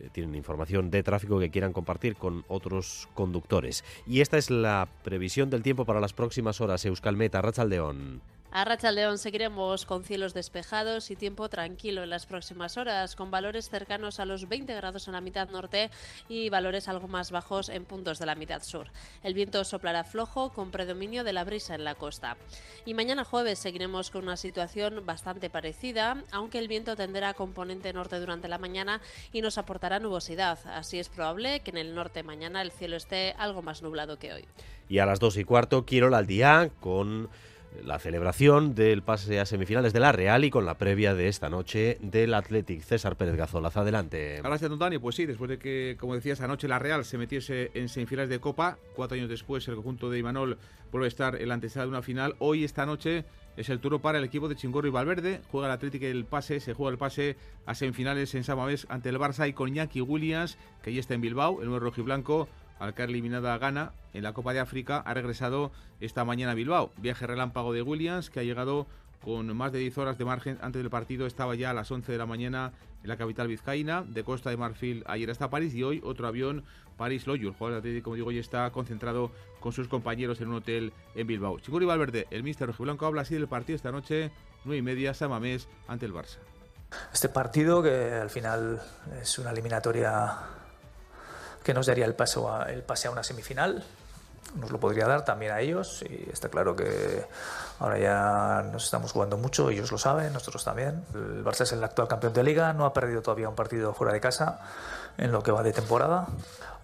eh, 0.00 0.08
tienen 0.12 0.34
información 0.34 0.90
de 0.90 1.02
tráfico 1.02 1.38
que 1.38 1.50
quieran 1.50 1.74
compartir 1.74 2.16
con 2.16 2.46
otros 2.48 3.10
conductores. 3.12 3.84
Y 4.06 4.22
esta 4.22 4.38
es 4.38 4.48
la 4.48 4.88
previsión 5.02 5.50
del 5.50 5.62
tiempo 5.62 5.84
para 5.84 6.00
las 6.00 6.14
próximas 6.14 6.62
horas. 6.62 6.86
Euskalmeta, 6.86 7.42
Rachaldeón. 7.42 8.22
A 8.56 8.64
Rachaldeón 8.64 9.18
seguiremos 9.18 9.84
con 9.84 10.04
cielos 10.04 10.32
despejados 10.32 11.10
y 11.10 11.16
tiempo 11.16 11.48
tranquilo 11.48 12.04
en 12.04 12.10
las 12.10 12.24
próximas 12.24 12.76
horas, 12.76 13.16
con 13.16 13.32
valores 13.32 13.68
cercanos 13.68 14.20
a 14.20 14.26
los 14.26 14.48
20 14.48 14.72
grados 14.76 15.08
en 15.08 15.14
la 15.14 15.20
mitad 15.20 15.48
norte 15.48 15.90
y 16.28 16.50
valores 16.50 16.86
algo 16.86 17.08
más 17.08 17.32
bajos 17.32 17.68
en 17.68 17.84
puntos 17.84 18.20
de 18.20 18.26
la 18.26 18.36
mitad 18.36 18.62
sur. 18.62 18.86
El 19.24 19.34
viento 19.34 19.64
soplará 19.64 20.04
flojo 20.04 20.50
con 20.52 20.70
predominio 20.70 21.24
de 21.24 21.32
la 21.32 21.42
brisa 21.42 21.74
en 21.74 21.82
la 21.82 21.96
costa. 21.96 22.36
Y 22.86 22.94
mañana 22.94 23.24
jueves 23.24 23.58
seguiremos 23.58 24.12
con 24.12 24.22
una 24.22 24.36
situación 24.36 25.04
bastante 25.04 25.50
parecida, 25.50 26.22
aunque 26.30 26.60
el 26.60 26.68
viento 26.68 26.94
tenderá 26.94 27.34
componente 27.34 27.92
norte 27.92 28.20
durante 28.20 28.46
la 28.46 28.58
mañana 28.58 29.00
y 29.32 29.42
nos 29.42 29.58
aportará 29.58 29.98
nubosidad. 29.98 30.60
Así 30.66 31.00
es 31.00 31.08
probable 31.08 31.58
que 31.58 31.72
en 31.72 31.78
el 31.78 31.92
norte 31.92 32.22
mañana 32.22 32.62
el 32.62 32.70
cielo 32.70 32.94
esté 32.94 33.34
algo 33.36 33.62
más 33.62 33.82
nublado 33.82 34.20
que 34.20 34.32
hoy. 34.32 34.44
Y 34.88 35.00
a 35.00 35.06
las 35.06 35.18
dos 35.18 35.38
y 35.38 35.44
cuarto, 35.44 35.84
quiero 35.84 36.14
al 36.14 36.28
día 36.28 36.70
con 36.78 37.30
la 37.82 37.98
celebración 37.98 38.74
del 38.74 39.02
pase 39.02 39.40
a 39.40 39.46
semifinales 39.46 39.92
de 39.92 40.00
la 40.00 40.12
Real 40.12 40.44
y 40.44 40.50
con 40.50 40.64
la 40.66 40.78
previa 40.78 41.14
de 41.14 41.28
esta 41.28 41.48
noche 41.48 41.98
del 42.00 42.34
Athletic. 42.34 42.82
César 42.82 43.16
Pérez 43.16 43.36
Gazolaz, 43.36 43.76
adelante. 43.76 44.40
Gracias, 44.42 44.70
Antonio. 44.70 45.00
Pues 45.00 45.16
sí, 45.16 45.26
después 45.26 45.48
de 45.48 45.58
que, 45.58 45.96
como 45.98 46.14
decías, 46.14 46.40
anoche 46.40 46.68
la 46.68 46.78
Real 46.78 47.04
se 47.04 47.18
metiese 47.18 47.70
en 47.74 47.88
semifinales 47.88 48.30
de 48.30 48.40
Copa, 48.40 48.78
cuatro 48.94 49.16
años 49.16 49.28
después 49.28 49.66
el 49.68 49.74
conjunto 49.74 50.10
de 50.10 50.18
Imanol 50.18 50.58
vuelve 50.90 51.06
a 51.06 51.08
estar 51.08 51.40
en 51.40 51.48
la 51.48 51.54
antesala 51.54 51.84
de 51.84 51.90
una 51.90 52.02
final. 52.02 52.36
Hoy, 52.38 52.64
esta 52.64 52.86
noche, 52.86 53.24
es 53.56 53.68
el 53.68 53.80
turno 53.80 54.00
para 54.00 54.18
el 54.18 54.24
equipo 54.24 54.48
de 54.48 54.56
Chingorro 54.56 54.88
y 54.88 54.90
Valverde. 54.90 55.40
Juega 55.50 55.68
el 55.68 55.72
Athletic 55.72 56.02
el 56.02 56.24
pase, 56.24 56.60
se 56.60 56.74
juega 56.74 56.92
el 56.92 56.98
pase 56.98 57.36
a 57.66 57.74
semifinales 57.74 58.34
en 58.34 58.44
Samamés 58.44 58.86
ante 58.88 59.08
el 59.08 59.18
Barça 59.18 59.48
y 59.48 59.52
con 59.52 59.68
Iñaki 59.68 60.00
Williams, 60.00 60.58
que 60.82 60.92
ya 60.92 61.00
está 61.00 61.14
en 61.14 61.20
Bilbao, 61.20 61.60
el 61.60 61.68
nuevo 61.68 61.80
rojiblanco 61.84 62.48
al 62.78 62.94
caer 62.94 63.10
eliminada 63.10 63.54
a 63.54 63.58
Ghana 63.58 63.92
en 64.12 64.22
la 64.22 64.32
Copa 64.32 64.52
de 64.52 64.60
África, 64.60 64.98
ha 64.98 65.14
regresado 65.14 65.72
esta 66.00 66.24
mañana 66.24 66.52
a 66.52 66.54
Bilbao. 66.54 66.92
Viaje 66.98 67.26
relámpago 67.26 67.72
de 67.72 67.82
Williams, 67.82 68.30
que 68.30 68.40
ha 68.40 68.44
llegado 68.44 68.86
con 69.24 69.56
más 69.56 69.72
de 69.72 69.78
10 69.78 69.98
horas 69.98 70.18
de 70.18 70.24
margen 70.24 70.58
antes 70.60 70.82
del 70.82 70.90
partido. 70.90 71.26
Estaba 71.26 71.54
ya 71.54 71.70
a 71.70 71.74
las 71.74 71.90
11 71.90 72.12
de 72.12 72.18
la 72.18 72.26
mañana 72.26 72.72
en 73.02 73.08
la 73.08 73.16
capital 73.16 73.48
vizcaína. 73.48 74.02
De 74.02 74.22
Costa 74.22 74.50
de 74.50 74.56
Marfil 74.56 75.02
ayer 75.06 75.30
hasta 75.30 75.50
París 75.50 75.74
y 75.74 75.82
hoy 75.82 76.00
otro 76.04 76.26
avión 76.26 76.64
París-Loyu. 76.96 77.48
El 77.48 77.54
jugador 77.54 77.82
de 77.82 78.02
como 78.02 78.16
digo, 78.16 78.28
hoy 78.28 78.38
está 78.38 78.70
concentrado 78.70 79.30
con 79.60 79.72
sus 79.72 79.88
compañeros 79.88 80.40
en 80.40 80.48
un 80.48 80.56
hotel 80.56 80.92
en 81.14 81.26
Bilbao. 81.26 81.58
Chiguri 81.58 81.86
Valverde, 81.86 82.26
el 82.30 82.42
míster 82.42 82.66
rojiblanco, 82.66 83.06
habla 83.06 83.22
así 83.22 83.34
del 83.34 83.48
partido 83.48 83.76
esta 83.76 83.90
noche, 83.90 84.30
9 84.64 84.78
y 84.78 84.82
media, 84.82 85.14
Samamés, 85.14 85.68
ante 85.88 86.06
el 86.06 86.12
Barça. 86.12 86.38
Este 87.12 87.28
partido 87.28 87.82
que 87.82 88.12
al 88.12 88.30
final 88.30 88.80
es 89.20 89.38
una 89.38 89.50
eliminatoria 89.50 90.36
que 91.64 91.74
nos 91.74 91.86
daría 91.86 92.04
el, 92.04 92.14
paso 92.14 92.52
a, 92.52 92.70
el 92.70 92.82
pase 92.82 93.08
a 93.08 93.10
una 93.10 93.24
semifinal. 93.24 93.82
Nos 94.56 94.70
lo 94.70 94.78
podría 94.78 95.06
dar 95.06 95.24
también 95.24 95.50
a 95.50 95.60
ellos 95.60 96.04
y 96.08 96.28
está 96.30 96.48
claro 96.48 96.76
que 96.76 97.26
ahora 97.80 97.98
ya 97.98 98.70
nos 98.70 98.84
estamos 98.84 99.10
jugando 99.10 99.36
mucho, 99.36 99.70
ellos 99.70 99.90
lo 99.90 99.98
saben, 99.98 100.32
nosotros 100.32 100.62
también. 100.62 101.04
El 101.12 101.44
Barça 101.44 101.62
es 101.62 101.72
el 101.72 101.82
actual 101.82 102.06
campeón 102.06 102.34
de 102.34 102.44
liga, 102.44 102.72
no 102.72 102.84
ha 102.84 102.92
perdido 102.92 103.20
todavía 103.20 103.48
un 103.48 103.56
partido 103.56 103.94
fuera 103.94 104.12
de 104.12 104.20
casa 104.20 104.60
en 105.18 105.32
lo 105.32 105.42
que 105.42 105.50
va 105.50 105.64
de 105.64 105.72
temporada. 105.72 106.28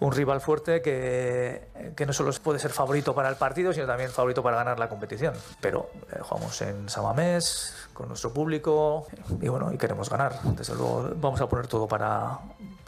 Un 0.00 0.12
rival 0.12 0.40
fuerte 0.40 0.80
que, 0.80 1.92
que 1.94 2.06
no 2.06 2.12
solo 2.12 2.32
puede 2.42 2.58
ser 2.58 2.70
favorito 2.70 3.14
para 3.14 3.28
el 3.28 3.36
partido, 3.36 3.72
sino 3.72 3.86
también 3.86 4.10
favorito 4.10 4.42
para 4.42 4.56
ganar 4.56 4.78
la 4.78 4.88
competición. 4.88 5.34
Pero 5.60 5.90
eh, 6.10 6.18
jugamos 6.22 6.60
en 6.62 6.88
Samamés, 6.88 7.74
con 7.92 8.08
nuestro 8.08 8.32
público 8.32 9.06
y 9.42 9.48
bueno, 9.48 9.70
y 9.72 9.76
queremos 9.76 10.08
ganar. 10.08 10.40
Desde 10.42 10.74
luego 10.74 11.10
vamos 11.16 11.40
a 11.42 11.46
poner 11.46 11.66
todo 11.66 11.86
para, 11.86 12.38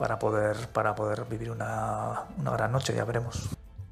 para, 0.02 0.18
poder, 0.18 0.56
para 0.72 0.96
poder 0.96 1.26
vivir 1.30 1.52
una, 1.52 2.24
una 2.36 2.50
gran 2.50 2.72
noche, 2.72 2.92
ya 2.92 3.04
veremos. 3.04 3.50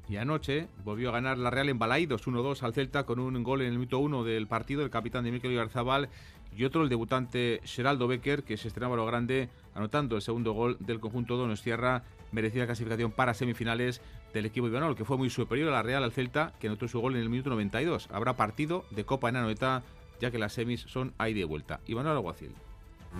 Y 0.09 0.17
anoche 0.17 0.67
volvió 0.83 1.07
a 1.07 1.13
ganar 1.13 1.37
la 1.37 1.49
Real 1.49 1.69
en 1.69 1.79
Balaidos 1.79 2.27
1-2 2.27 2.63
al 2.63 2.73
Celta 2.73 3.05
con 3.05 3.17
un 3.17 3.41
gol 3.43 3.61
en 3.61 3.67
el 3.67 3.77
minuto 3.77 3.97
1 3.99 4.25
del 4.25 4.45
partido, 4.45 4.83
el 4.83 4.89
capitán 4.89 5.23
de 5.23 5.31
Mikel 5.31 5.55
Garzabal 5.55 6.09
y 6.53 6.65
otro 6.65 6.83
el 6.83 6.89
debutante 6.89 7.61
Geraldo 7.63 8.09
Becker, 8.09 8.43
que 8.43 8.57
se 8.57 8.67
estrenaba 8.67 8.97
lo 8.97 9.05
grande 9.05 9.47
anotando 9.73 10.17
el 10.17 10.21
segundo 10.21 10.51
gol 10.51 10.75
del 10.81 10.99
conjunto 10.99 11.37
Donostiarra, 11.37 12.03
merecida 12.33 12.65
clasificación 12.65 13.13
para 13.13 13.33
semifinales 13.33 14.01
del 14.33 14.47
equipo 14.47 14.67
Ibanol, 14.67 14.97
que 14.97 15.05
fue 15.05 15.15
muy 15.15 15.29
superior 15.29 15.69
a 15.69 15.71
la 15.71 15.81
Real 15.81 16.03
al 16.03 16.11
Celta, 16.11 16.51
que 16.59 16.67
anotó 16.67 16.89
su 16.89 16.99
gol 16.99 17.15
en 17.15 17.21
el 17.21 17.29
minuto 17.29 17.51
92. 17.51 18.09
Habrá 18.11 18.35
partido 18.35 18.83
de 18.91 19.05
Copa 19.05 19.29
en 19.29 19.37
Anoeta, 19.37 19.81
ya 20.19 20.29
que 20.29 20.39
las 20.39 20.51
semis 20.51 20.81
son 20.81 21.13
ahí 21.17 21.33
de 21.33 21.45
vuelta. 21.45 21.79
Ibanol 21.87 22.17
Alguacil. 22.17 22.53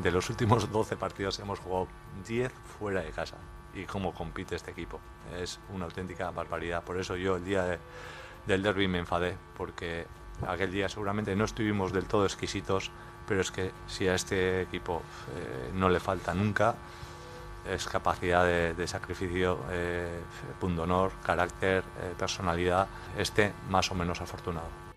De 0.02 0.12
los 0.12 0.30
últimos 0.30 0.72
12 0.72 0.96
partidos 0.98 1.40
hemos 1.40 1.60
jugado 1.60 1.88
10 2.28 2.52
fuera 2.80 3.02
de 3.02 3.12
casa. 3.12 3.38
Y 3.74 3.86
cómo 3.86 4.14
compite 4.14 4.56
este 4.56 4.72
equipo. 4.72 5.00
Es 5.38 5.60
una 5.74 5.86
auténtica 5.86 6.30
barbaridad. 6.32 6.84
Por 6.84 7.00
eso 7.00 7.16
yo 7.16 7.38
el 7.38 7.46
día 7.46 7.80
del 8.46 8.64
derby 8.64 8.88
me 8.88 9.00
enfadé, 9.00 9.38
porque 9.58 10.06
aquel 10.46 10.72
día 10.72 10.90
seguramente 10.90 11.36
no 11.36 11.46
estuvimos 11.46 11.94
del 11.94 12.06
todo 12.06 12.26
exquisitos 12.26 12.92
pero 13.28 13.42
es 13.42 13.52
que 13.52 13.72
si 13.88 14.08
a 14.08 14.16
este 14.16 14.62
equipo 14.64 15.02
eh, 15.36 15.72
no 15.74 15.90
le 15.90 16.02
falta 16.02 16.34
nunca 16.34 16.76
es 17.66 17.86
capacidad 17.86 18.44
de, 18.44 18.88
sacrificio, 18.88 19.60
eh, 19.70 20.20
honor, 20.62 21.12
carácter, 21.24 21.84
eh, 22.02 22.14
personalidad, 22.18 22.88
este 23.18 23.54
más 23.70 23.90
o 23.92 23.96
menos 23.96 24.20
afortunado. 24.20 24.91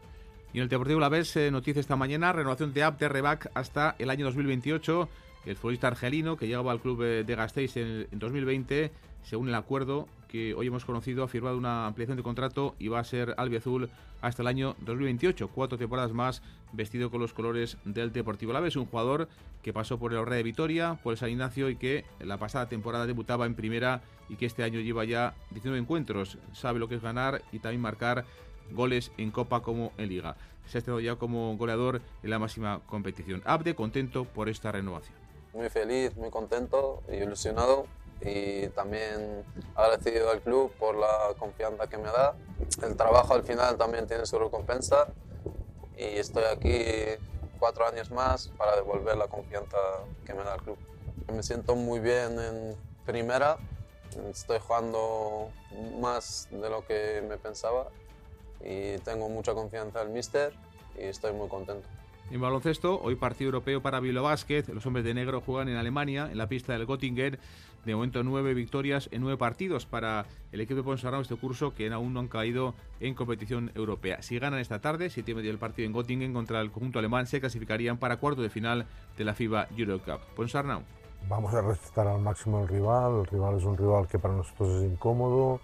Y 0.55 0.59
en 0.59 0.62
el 0.62 0.69
Deportivo 0.69 1.01
La 1.01 1.09
Vez, 1.09 1.35
eh, 1.35 1.51
noticia 1.51 1.81
esta 1.81 1.97
mañana, 1.97 2.33
renovación 2.33 2.73
de 2.73 2.85
Abder 2.85 3.12
Rebac 3.12 3.51
hasta 3.55 3.97
el 3.99 4.09
año 4.09 4.25
2028. 4.27 5.09
El 5.47 5.57
futbolista 5.57 5.88
argelino 5.88 6.37
que 6.37 6.47
llegaba 6.47 6.71
al 6.71 6.81
club 6.81 7.03
de 7.03 7.35
Gasteiz 7.35 7.77
en, 7.77 8.07
en 8.12 8.19
2020, 8.21 8.93
según 9.25 9.49
el 9.49 9.57
acuerdo 9.57 10.07
que 10.29 10.55
hoy 10.55 10.69
hemos 10.69 10.85
conocido, 10.85 11.25
ha 11.25 11.29
firmado 11.29 11.59
una 11.59 11.87
ampliación 11.87 12.17
de 12.17 12.23
contrato 12.23 12.77
y 12.79 12.87
va 12.87 13.01
a 13.01 13.05
ser 13.05 13.35
albiazul 13.37 13.90
hasta 14.23 14.43
el 14.43 14.49
año 14.49 14.77
2028, 14.83 15.49
cuatro 15.49 15.77
temporadas 15.77 16.12
más 16.12 16.40
vestido 16.73 17.11
con 17.11 17.21
los 17.21 17.35
colores 17.35 17.77
del 17.85 18.12
Deportivo 18.12 18.57
Es 18.64 18.77
un 18.77 18.87
jugador 18.87 19.29
que 19.61 19.73
pasó 19.73 19.99
por 19.99 20.12
el 20.12 20.19
Orre 20.19 20.37
de 20.37 20.45
Vitoria, 20.45 21.00
por 21.02 21.15
el 21.15 21.19
San 21.19 21.31
Ignacio 21.31 21.69
y 21.69 21.75
que 21.75 22.05
la 22.21 22.38
pasada 22.38 22.69
temporada 22.69 23.07
debutaba 23.07 23.44
en 23.46 23.57
primera 23.57 24.02
y 24.29 24.37
que 24.37 24.46
este 24.46 24.63
año 24.63 24.79
lleva 24.79 25.05
ya 25.05 25.35
19 25.50 25.81
encuentros, 25.81 26.38
sabe 26.52 26.79
lo 26.79 26.88
que 26.88 26.94
es 26.94 27.02
ganar 27.02 27.42
y 27.50 27.59
también 27.59 27.83
marcar 27.83 28.25
goles 28.73 29.12
en 29.19 29.31
Copa 29.31 29.62
como 29.62 29.92
en 29.98 30.08
Liga. 30.08 30.37
Se 30.67 30.79
ha 30.79 30.81
estado 30.81 31.00
ya 31.00 31.17
como 31.17 31.56
goleador 31.56 32.00
en 32.23 32.31
la 32.31 32.38
máxima 32.38 32.81
competición. 32.87 33.42
Abde 33.44 33.75
contento 33.75 34.25
por 34.25 34.48
esta 34.48 34.73
renovación. 34.73 35.15
Muy 35.52 35.69
feliz, 35.69 36.17
muy 36.17 36.31
contento 36.31 37.02
y 37.08 37.17
ilusionado 37.17 37.87
y 38.21 38.69
también 38.69 39.44
agradecido 39.75 40.31
al 40.31 40.40
club 40.40 40.73
por 40.79 40.96
la 40.96 41.35
confianza 41.38 41.88
que 41.88 41.98
me 41.98 42.04
da. 42.04 42.35
El 42.83 42.96
trabajo 42.96 43.35
al 43.35 43.44
final 43.44 43.77
también 43.77 44.06
tiene 44.06 44.27
su 44.27 44.38
recompensa 44.38 45.08
y 45.96 46.04
estoy 46.04 46.44
aquí 46.44 46.83
cuatro 47.58 47.87
años 47.87 48.10
más 48.10 48.48
para 48.56 48.77
devolver 48.77 49.17
la 49.17 49.29
confianza 49.29 49.77
que 50.25 50.35
me 50.35 50.42
da 50.42 50.54
el 50.54 50.62
club. 50.62 50.79
Me 51.33 51.42
siento 51.42 51.77
muy 51.77 52.00
bien 52.00 52.38
en 52.38 52.77
primera, 53.04 53.58
estoy 54.31 54.58
jugando 54.58 55.50
más 56.00 56.48
de 56.50 56.69
lo 56.71 56.85
que 56.87 57.23
me 57.29 57.37
pensaba 57.37 57.88
y 58.65 58.98
tengo 58.98 59.29
mucha 59.29 59.54
confianza 59.54 60.00
en 60.02 60.08
el 60.08 60.12
míster 60.15 60.52
y 60.98 61.02
estoy 61.04 61.33
muy 61.33 61.48
contento. 61.48 61.87
En 62.31 62.40
baloncesto, 62.40 63.00
hoy 63.02 63.17
partido 63.17 63.48
europeo 63.48 63.83
para 63.83 64.00
Bilbao 64.00 64.25
Basket. 64.25 64.65
Los 64.73 64.87
hombres 64.87 65.04
de 65.04 65.12
negro 65.12 65.42
juegan 65.42 65.69
en 65.69 65.77
Alemania, 65.77 66.29
en 66.31 66.38
la 66.38 66.48
pista 66.48 66.73
del 66.73 66.87
Göttingen. 66.87 67.38
De 67.85 67.94
momento, 67.94 68.23
nueve 68.23 68.54
victorias 68.54 69.10
en 69.12 69.21
nueve 69.21 69.37
partidos 69.37 69.85
para 69.85 70.25
el 70.50 70.60
equipo 70.62 70.77
de 70.77 70.85
Ponsarnau 70.85 71.21
este 71.21 71.37
curso, 71.37 71.75
que 71.75 71.92
aún 71.92 72.15
no 72.15 72.21
han 72.21 72.29
caído 72.29 72.75
en 72.98 73.15
competición 73.15 73.71
europea. 73.75 74.23
Si 74.23 74.38
ganan 74.38 74.58
esta 74.58 74.81
tarde, 74.81 75.10
si 75.10 75.23
tienen 75.23 75.44
el 75.44 75.58
partido 75.58 75.87
en 75.87 75.92
Göttingen 75.92 76.33
contra 76.33 76.62
el 76.62 76.71
conjunto 76.71 76.98
alemán, 76.98 77.27
se 77.27 77.40
clasificarían 77.40 77.98
para 77.98 78.17
cuarto 78.17 78.40
de 78.40 78.48
final 78.48 78.87
de 79.19 79.25
la 79.25 79.35
FIBA 79.35 79.69
Eurocup. 79.77 80.23
Ponsarnau. 80.35 80.81
Vamos 81.29 81.52
a 81.52 81.60
respetar 81.60 82.06
al 82.06 82.21
máximo 82.21 82.60
al 82.60 82.69
rival. 82.69 83.21
El 83.21 83.27
rival 83.27 83.58
es 83.58 83.65
un 83.65 83.77
rival 83.77 84.08
que 84.08 84.19
para 84.19 84.35
nosotros 84.35 84.83
es 84.83 84.90
incómodo 84.90 85.60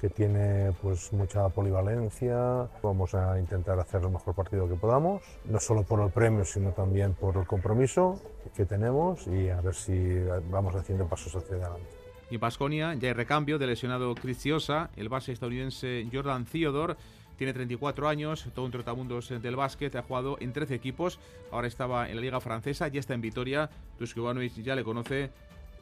que 0.00 0.08
tiene 0.08 0.72
pues 0.80 1.12
mucha 1.12 1.48
polivalencia. 1.50 2.68
Vamos 2.82 3.14
a 3.14 3.38
intentar 3.38 3.78
hacer 3.78 4.00
el 4.02 4.10
mejor 4.10 4.34
partido 4.34 4.68
que 4.68 4.74
podamos, 4.74 5.22
no 5.44 5.60
solo 5.60 5.82
por 5.82 6.00
el 6.00 6.10
premio, 6.10 6.44
sino 6.44 6.72
también 6.72 7.14
por 7.14 7.36
el 7.36 7.46
compromiso 7.46 8.20
que 8.56 8.64
tenemos 8.64 9.26
y 9.26 9.50
a 9.50 9.60
ver 9.60 9.74
si 9.74 10.18
vamos 10.50 10.74
haciendo 10.74 11.06
pasos 11.06 11.36
hacia 11.36 11.56
adelante. 11.56 11.86
Y 12.30 12.36
en 12.36 12.40
Basconia 12.40 12.94
ya 12.94 13.08
hay 13.08 13.14
recambio 13.14 13.58
del 13.58 13.70
lesionado 13.70 14.14
Cristiosa, 14.14 14.90
el 14.96 15.08
base 15.08 15.32
estadounidense 15.32 16.06
Jordan 16.12 16.46
Theodore 16.46 16.94
tiene 17.36 17.52
34 17.52 18.08
años, 18.08 18.46
todo 18.54 18.66
un 18.66 18.70
trotamundos 18.70 19.30
del 19.30 19.56
básquet, 19.56 19.96
ha 19.96 20.02
jugado 20.02 20.36
en 20.40 20.52
13 20.52 20.74
equipos, 20.74 21.18
ahora 21.50 21.68
estaba 21.68 22.08
en 22.08 22.16
la 22.16 22.22
liga 22.22 22.38
francesa, 22.40 22.88
ya 22.88 23.00
está 23.00 23.14
en 23.14 23.22
Vitoria, 23.22 23.70
Dusko 23.98 24.32
ya 24.62 24.76
le 24.76 24.84
conoce, 24.84 25.30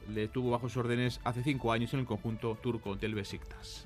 le 0.09 0.29
tuvo 0.29 0.51
bajo 0.51 0.69
sus 0.69 0.77
órdenes 0.77 1.19
hace 1.25 1.43
5 1.43 1.71
años 1.71 1.93
en 1.93 1.99
el 1.99 2.05
conjunto 2.05 2.57
turco 2.61 2.95
del 2.95 3.13
Besiktas. 3.13 3.85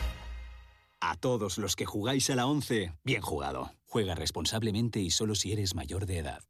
A 1.03 1.15
todos 1.15 1.57
los 1.57 1.75
que 1.75 1.87
jugáis 1.87 2.29
a 2.29 2.35
la 2.35 2.45
11, 2.45 2.93
bien 3.03 3.23
jugado. 3.23 3.71
Juega 3.87 4.13
responsablemente 4.13 4.99
y 4.99 5.09
solo 5.09 5.33
si 5.33 5.51
eres 5.51 5.73
mayor 5.73 6.05
de 6.05 6.19
edad. 6.19 6.43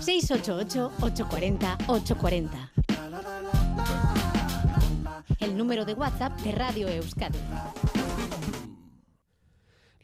688-840-840. 0.00 2.70
El 5.40 5.58
número 5.58 5.84
de 5.84 5.92
WhatsApp 5.92 6.40
de 6.40 6.52
Radio 6.52 6.88
Euskadi. 6.88 7.38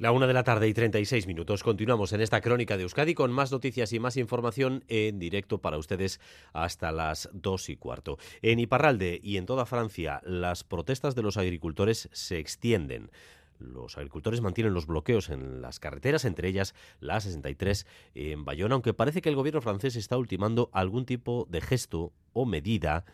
La 0.02 0.10
una 0.10 0.26
de 0.26 0.32
la 0.32 0.42
tarde 0.42 0.66
y 0.66 0.74
36 0.74 1.28
minutos. 1.28 1.62
Continuamos 1.62 2.12
en 2.12 2.20
esta 2.20 2.40
crónica 2.40 2.76
de 2.76 2.82
Euskadi 2.82 3.14
con 3.14 3.30
más 3.30 3.52
noticias 3.52 3.92
y 3.92 4.00
más 4.00 4.16
información 4.16 4.82
en 4.88 5.20
directo 5.20 5.58
para 5.58 5.78
ustedes 5.78 6.18
hasta 6.52 6.90
las 6.90 7.30
dos 7.32 7.68
y 7.68 7.76
cuarto. 7.76 8.18
En 8.42 8.58
Iparralde 8.58 9.20
y 9.22 9.36
en 9.36 9.46
toda 9.46 9.64
Francia, 9.64 10.20
las 10.24 10.64
protestas 10.64 11.14
de 11.14 11.22
los 11.22 11.36
agricultores 11.36 12.08
se 12.10 12.40
extienden. 12.40 13.12
Los 13.60 13.96
agricultores 13.96 14.40
mantienen 14.40 14.74
los 14.74 14.86
bloqueos 14.86 15.30
en 15.30 15.62
las 15.62 15.78
carreteras, 15.78 16.24
entre 16.24 16.48
ellas 16.48 16.74
la 16.98 17.18
A63 17.18 17.86
en 18.16 18.44
Bayona, 18.44 18.74
aunque 18.74 18.94
parece 18.94 19.22
que 19.22 19.28
el 19.28 19.36
gobierno 19.36 19.60
francés 19.60 19.94
está 19.94 20.16
ultimando 20.16 20.68
algún 20.72 21.06
tipo 21.06 21.46
de 21.48 21.60
gesto 21.60 22.12
o 22.32 22.44
medida 22.44 23.04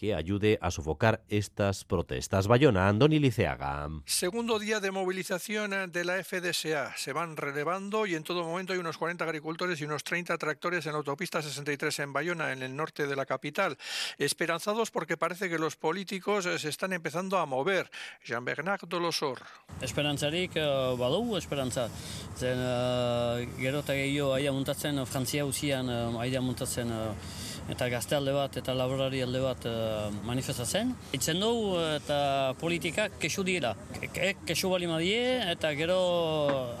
que 0.00 0.14
ayude 0.14 0.58
a 0.62 0.70
sofocar 0.70 1.20
estas 1.28 1.84
protestas. 1.84 2.46
Bayona, 2.46 2.88
Andoni 2.88 3.18
Liceaga. 3.18 3.86
Segundo 4.06 4.58
día 4.58 4.80
de 4.80 4.90
movilización 4.90 5.92
de 5.92 6.04
la 6.06 6.24
FDSA. 6.24 6.96
Se 6.96 7.12
van 7.12 7.36
relevando 7.36 8.06
y 8.06 8.14
en 8.14 8.22
todo 8.22 8.42
momento 8.42 8.72
hay 8.72 8.78
unos 8.78 8.96
40 8.96 9.22
agricultores 9.22 9.78
y 9.78 9.84
unos 9.84 10.02
30 10.02 10.38
tractores 10.38 10.86
en 10.86 10.92
la 10.92 10.98
autopista 10.98 11.42
63 11.42 11.98
en 11.98 12.14
Bayona, 12.14 12.50
en 12.52 12.62
el 12.62 12.74
norte 12.74 13.06
de 13.06 13.14
la 13.14 13.26
capital. 13.26 13.76
Esperanzados 14.16 14.90
porque 14.90 15.18
parece 15.18 15.50
que 15.50 15.58
los 15.58 15.76
políticos 15.76 16.48
se 16.56 16.68
están 16.70 16.94
empezando 16.94 17.36
a 17.36 17.44
mover. 17.44 17.90
Jean-Bernard 18.24 18.88
Dolosor. 18.88 19.42
Esperantzarik 19.82 20.52
uh, 20.56 20.96
badu, 20.96 21.36
esperantza. 21.36 21.90
Zen, 22.38 22.56
uh, 22.56 23.60
gero 23.60 23.84
eta 23.84 23.92
gehiago 23.92 24.32
aia 24.32 24.50
muntatzen, 24.50 25.04
Frantzia 25.04 25.44
usian 25.44 25.92
uh, 25.92 26.20
aia 26.24 26.40
muntatzen 26.40 26.88
uh, 26.88 27.12
eta 27.70 27.88
gazte 27.88 28.16
alde 28.18 28.34
bat 28.34 28.56
eta 28.60 28.74
laborari 28.74 29.22
alde 29.24 29.40
bat 29.42 29.66
uh, 29.68 30.10
manifestatzen. 30.26 30.92
Itzen 31.16 31.40
dugu 31.42 31.78
eta 31.96 32.20
politikak 32.60 33.18
kesu 33.22 33.44
dira. 33.46 33.74
Kesu 34.46 34.72
bali 34.72 34.90
madie 34.90 35.40
eta 35.52 35.72
gero 35.78 36.00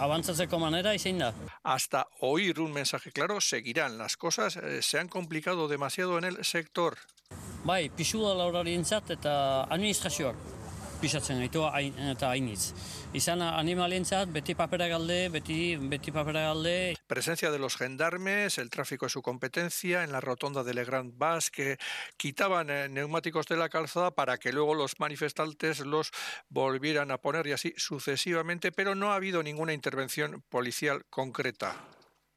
abantzatzeko 0.02 0.60
manera 0.62 0.94
izin 0.98 1.22
da. 1.22 1.32
Hasta 1.62 2.06
oír 2.20 2.60
un 2.60 2.72
mensaje 2.72 3.12
claro, 3.12 3.40
seguirán. 3.40 3.98
Las 3.98 4.16
cosas 4.16 4.56
eh, 4.56 4.82
se 4.82 4.98
han 4.98 5.08
complicado 5.08 5.68
demasiado 5.68 6.18
en 6.18 6.24
el 6.24 6.44
sector. 6.44 6.98
Bai, 7.64 7.90
pisu 7.90 8.22
da 8.24 8.34
laborari 8.34 8.74
eta 8.74 9.66
administrazioak 9.70 10.59
pisatzen 11.00 11.40
gaitu 11.40 11.64
eta 12.12 12.30
hainitz. 12.30 12.72
Izan 13.16 13.42
animalientzat 13.42 14.30
beti 14.32 14.54
papera 14.54 14.86
galde, 14.88 15.28
beti, 15.32 15.76
beti 15.76 16.12
papera 16.12 16.46
galde. 16.50 16.94
Presencia 17.06 17.50
de 17.50 17.58
los 17.58 17.76
gendarmes, 17.76 18.58
el 18.58 18.70
tráfico 18.70 19.06
es 19.06 19.12
su 19.12 19.22
competencia, 19.22 20.04
en 20.04 20.12
la 20.12 20.20
rotonda 20.20 20.62
de 20.62 20.74
Le 20.74 20.84
Grand 20.84 21.16
Bas, 21.18 21.50
que 21.50 21.78
quitaban 22.16 22.70
eh, 22.70 22.88
neumáticos 22.88 23.46
de 23.46 23.56
la 23.56 23.68
calzada 23.68 24.10
para 24.12 24.38
que 24.38 24.52
luego 24.52 24.74
los 24.74 25.00
manifestantes 25.00 25.80
los 25.80 26.12
volvieran 26.48 27.10
a 27.10 27.18
poner 27.18 27.46
y 27.46 27.52
así 27.52 27.74
sucesivamente, 27.76 28.72
pero 28.72 28.94
no 28.94 29.12
ha 29.12 29.16
habido 29.16 29.42
ninguna 29.42 29.72
intervención 29.72 30.42
policial 30.48 31.04
concreta. 31.10 31.74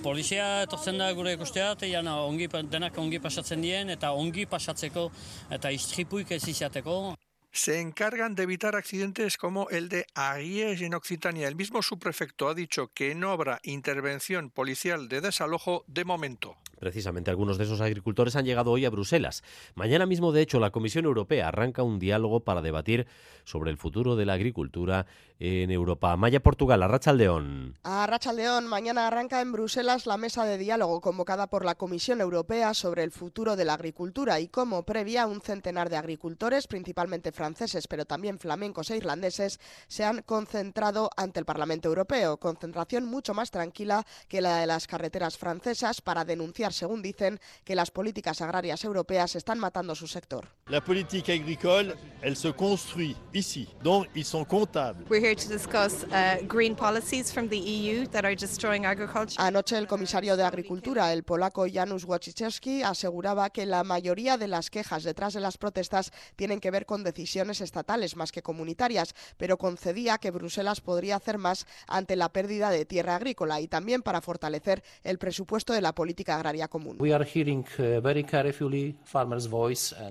Polizia 0.03 0.63
etortzen 0.65 0.97
da 0.99 1.11
gure 1.15 1.31
ikusteat, 1.37 1.85
eta 1.87 2.15
ongi, 2.25 2.49
denak 2.67 2.97
ongi 2.97 3.19
pasatzen 3.23 3.61
dien, 3.61 3.89
eta 3.93 4.11
ongi 4.11 4.45
pasatzeko, 4.45 5.09
eta 5.53 5.71
istripuik 5.71 6.31
ez 6.35 6.47
izateko 6.51 7.15
se 7.53 7.79
encargan 7.79 8.33
de 8.33 8.43
evitar 8.43 8.75
accidentes 8.75 9.37
como 9.37 9.69
el 9.69 9.87
de 9.87 10.07
Aguies 10.15 10.81
en 10.81 10.95
Occitania. 10.95 11.47
El 11.47 11.55
mismo 11.55 11.83
subprefecto 11.83 12.49
ha 12.49 12.55
dicho 12.55 12.91
que 12.95 13.13
no 13.13 13.29
habrá 13.29 13.59
intervención 13.61 14.49
policial 14.49 15.07
de 15.07 15.21
desalojo 15.21 15.85
de 15.87 16.03
momento. 16.03 16.57
Precisamente 16.79 17.29
algunos 17.29 17.57
de 17.57 17.63
esos 17.63 17.79
agricultores 17.79 18.35
han 18.35 18.43
llegado 18.43 18.71
hoy 18.71 18.83
a 18.83 18.89
Bruselas. 18.89 19.41
Mañana 19.73 20.05
mismo, 20.05 20.33
de 20.33 20.41
hecho, 20.41 20.59
la 20.59 20.71
Comisión 20.71 21.05
Europea 21.05 21.47
arranca 21.47 21.81
un 21.81 21.97
diálogo 21.97 22.41
para 22.41 22.61
debatir 22.61 23.07
sobre 23.45 23.71
el 23.71 23.77
futuro 23.77 24.17
de 24.17 24.25
la 24.25 24.33
agricultura 24.33 25.05
en 25.39 25.71
Europa. 25.71 26.17
Maya 26.17 26.41
Portugal, 26.41 26.83
a 26.83 26.89
Rachaldeón. 26.89 27.77
A 27.83 28.05
Rachaldeón, 28.05 28.67
mañana 28.67 29.07
arranca 29.07 29.39
en 29.39 29.53
Bruselas 29.53 30.05
la 30.05 30.17
mesa 30.17 30.43
de 30.43 30.57
diálogo 30.57 30.99
convocada 30.99 31.47
por 31.47 31.63
la 31.63 31.75
Comisión 31.75 32.19
Europea 32.19 32.73
sobre 32.73 33.03
el 33.03 33.11
futuro 33.11 33.55
de 33.55 33.63
la 33.63 33.75
agricultura 33.75 34.41
y 34.41 34.49
como 34.49 34.83
previa 34.83 35.25
un 35.25 35.39
centenar 35.39 35.89
de 35.89 35.95
agricultores, 35.95 36.67
principalmente 36.67 37.31
franceses, 37.31 37.42
pero 37.89 38.05
también 38.05 38.39
flamencos 38.39 38.89
e 38.89 38.97
irlandeses, 38.97 39.59
se 39.87 40.03
han 40.05 40.21
concentrado 40.21 41.09
ante 41.17 41.39
el 41.39 41.45
Parlamento 41.45 41.89
Europeo. 41.89 42.37
Concentración 42.37 43.05
mucho 43.05 43.33
más 43.33 43.51
tranquila 43.51 44.05
que 44.27 44.41
la 44.41 44.59
de 44.59 44.67
las 44.67 44.87
carreteras 44.87 45.37
francesas 45.37 46.01
para 46.01 46.23
denunciar 46.23 46.73
según 46.73 47.01
dicen, 47.01 47.39
que 47.63 47.75
las 47.75 47.91
políticas 47.91 48.41
agrarias 48.41 48.83
europeas 48.83 49.35
están 49.35 49.59
matando 49.59 49.95
su 49.95 50.07
sector. 50.07 50.47
La 50.67 50.81
política 50.81 51.33
agrícola, 51.33 51.95
elle 52.21 52.35
se 52.35 52.53
construit 52.53 53.17
ici, 53.33 53.67
donc 53.81 54.07
ils 54.15 54.25
sont 54.25 54.47
comptables. 54.47 55.05
We're 55.09 55.21
here 55.21 55.35
to 55.35 55.49
discuss 55.49 56.05
uh, 56.05 56.45
green 56.47 56.75
policies 56.75 57.31
from 57.31 57.49
the 57.49 57.57
EU 57.57 58.07
that 58.07 58.23
are 58.23 58.35
destroying 58.35 58.85
agriculture. 58.85 59.35
Anoche 59.37 59.77
el 59.77 59.87
comisario 59.87 60.37
de 60.37 60.43
Agricultura, 60.43 61.11
el 61.11 61.23
polaco 61.23 61.65
Janusz 61.67 62.05
Wojciechowski, 62.05 62.83
aseguraba 62.83 63.49
que 63.49 63.65
la 63.65 63.83
mayoría 63.83 64.37
de 64.37 64.47
las 64.47 64.69
quejas 64.69 65.03
detrás 65.03 65.33
de 65.33 65.41
las 65.41 65.57
protestas 65.57 66.11
tienen 66.35 66.59
que 66.59 66.71
ver 66.71 66.85
con 66.85 67.03
decisiones 67.03 67.32
estatales 67.41 68.15
más 68.15 68.31
que 68.31 68.41
comunitarias, 68.41 69.15
pero 69.37 69.57
concedía 69.57 70.17
que 70.17 70.31
Bruselas 70.31 70.81
podría 70.81 71.15
hacer 71.15 71.37
más 71.37 71.65
ante 71.87 72.15
la 72.15 72.29
pérdida 72.29 72.69
de 72.69 72.85
tierra 72.85 73.15
agrícola 73.15 73.59
y 73.61 73.67
también 73.67 74.01
para 74.01 74.21
fortalecer 74.21 74.83
el 75.03 75.17
presupuesto 75.17 75.73
de 75.73 75.81
la 75.81 75.93
política 75.93 76.35
agraria 76.35 76.67
común. 76.67 76.97
Uh, 76.99 77.05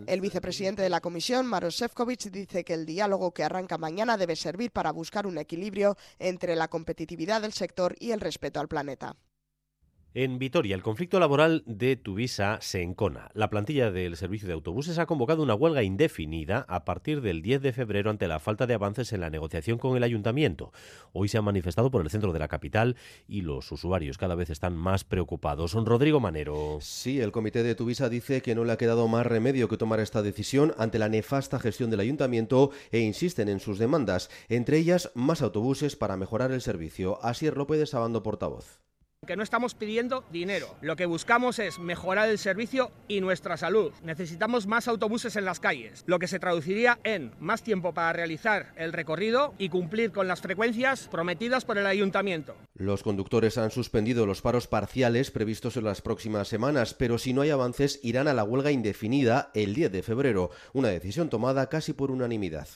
El 0.06 0.20
vicepresidente 0.20 0.82
de 0.82 0.88
la 0.88 1.00
Comisión, 1.00 1.46
Maros 1.46 1.76
Sefcovic, 1.76 2.30
dice 2.30 2.64
que 2.64 2.74
el 2.74 2.86
diálogo 2.86 3.32
que 3.32 3.44
arranca 3.44 3.78
mañana 3.78 4.16
debe 4.16 4.36
servir 4.36 4.70
para 4.70 4.92
buscar 4.92 5.26
un 5.26 5.38
equilibrio 5.38 5.96
entre 6.18 6.56
la 6.56 6.68
competitividad 6.68 7.42
del 7.42 7.52
sector 7.52 7.94
y 7.98 8.10
el 8.12 8.20
respeto 8.20 8.60
al 8.60 8.68
planeta. 8.68 9.16
En 10.14 10.38
Vitoria, 10.38 10.74
el 10.74 10.82
conflicto 10.82 11.18
laboral 11.18 11.62
de 11.64 11.96
Tuvisa 11.96 12.58
se 12.60 12.82
encona. 12.82 13.30
La 13.32 13.48
plantilla 13.48 13.90
del 13.90 14.18
servicio 14.18 14.46
de 14.46 14.52
autobuses 14.52 14.98
ha 14.98 15.06
convocado 15.06 15.42
una 15.42 15.54
huelga 15.54 15.82
indefinida 15.84 16.66
a 16.68 16.84
partir 16.84 17.22
del 17.22 17.40
10 17.40 17.62
de 17.62 17.72
febrero 17.72 18.10
ante 18.10 18.28
la 18.28 18.38
falta 18.38 18.66
de 18.66 18.74
avances 18.74 19.14
en 19.14 19.22
la 19.22 19.30
negociación 19.30 19.78
con 19.78 19.96
el 19.96 20.02
ayuntamiento. 20.02 20.70
Hoy 21.14 21.28
se 21.28 21.38
han 21.38 21.44
manifestado 21.44 21.90
por 21.90 22.02
el 22.02 22.10
centro 22.10 22.34
de 22.34 22.40
la 22.40 22.48
capital 22.48 22.96
y 23.26 23.40
los 23.40 23.72
usuarios 23.72 24.18
cada 24.18 24.34
vez 24.34 24.50
están 24.50 24.76
más 24.76 25.02
preocupados. 25.02 25.72
Rodrigo 25.72 26.20
Manero. 26.20 26.76
Sí, 26.82 27.18
el 27.18 27.32
comité 27.32 27.62
de 27.62 27.74
Tuvisa 27.74 28.10
dice 28.10 28.42
que 28.42 28.54
no 28.54 28.64
le 28.64 28.72
ha 28.72 28.76
quedado 28.76 29.08
más 29.08 29.24
remedio 29.24 29.66
que 29.68 29.78
tomar 29.78 29.98
esta 29.98 30.20
decisión 30.20 30.74
ante 30.76 30.98
la 30.98 31.08
nefasta 31.08 31.58
gestión 31.58 31.88
del 31.88 32.00
ayuntamiento 32.00 32.70
e 32.90 32.98
insisten 32.98 33.48
en 33.48 33.60
sus 33.60 33.78
demandas, 33.78 34.28
entre 34.50 34.76
ellas 34.76 35.10
más 35.14 35.40
autobuses 35.40 35.96
para 35.96 36.18
mejorar 36.18 36.52
el 36.52 36.60
servicio. 36.60 37.18
Así 37.24 37.46
es 37.46 37.54
López 37.54 37.78
de 37.78 37.86
Sabando, 37.86 38.22
portavoz 38.22 38.82
que 39.24 39.36
no 39.36 39.44
estamos 39.44 39.76
pidiendo 39.76 40.24
dinero. 40.32 40.74
Lo 40.80 40.96
que 40.96 41.06
buscamos 41.06 41.60
es 41.60 41.78
mejorar 41.78 42.28
el 42.28 42.38
servicio 42.38 42.90
y 43.06 43.20
nuestra 43.20 43.56
salud. 43.56 43.92
Necesitamos 44.02 44.66
más 44.66 44.88
autobuses 44.88 45.36
en 45.36 45.44
las 45.44 45.60
calles, 45.60 46.02
lo 46.06 46.18
que 46.18 46.26
se 46.26 46.40
traduciría 46.40 46.98
en 47.04 47.32
más 47.38 47.62
tiempo 47.62 47.94
para 47.94 48.12
realizar 48.12 48.72
el 48.74 48.92
recorrido 48.92 49.54
y 49.58 49.68
cumplir 49.68 50.10
con 50.10 50.26
las 50.26 50.40
frecuencias 50.40 51.06
prometidas 51.06 51.64
por 51.64 51.78
el 51.78 51.86
ayuntamiento. 51.86 52.56
Los 52.74 53.04
conductores 53.04 53.58
han 53.58 53.70
suspendido 53.70 54.26
los 54.26 54.42
paros 54.42 54.66
parciales 54.66 55.30
previstos 55.30 55.76
en 55.76 55.84
las 55.84 56.02
próximas 56.02 56.48
semanas, 56.48 56.92
pero 56.92 57.16
si 57.16 57.32
no 57.32 57.42
hay 57.42 57.50
avances 57.50 58.00
irán 58.02 58.26
a 58.26 58.34
la 58.34 58.42
huelga 58.42 58.72
indefinida 58.72 59.52
el 59.54 59.74
10 59.74 59.92
de 59.92 60.02
febrero, 60.02 60.50
una 60.72 60.88
decisión 60.88 61.30
tomada 61.30 61.68
casi 61.68 61.92
por 61.92 62.10
unanimidad 62.10 62.66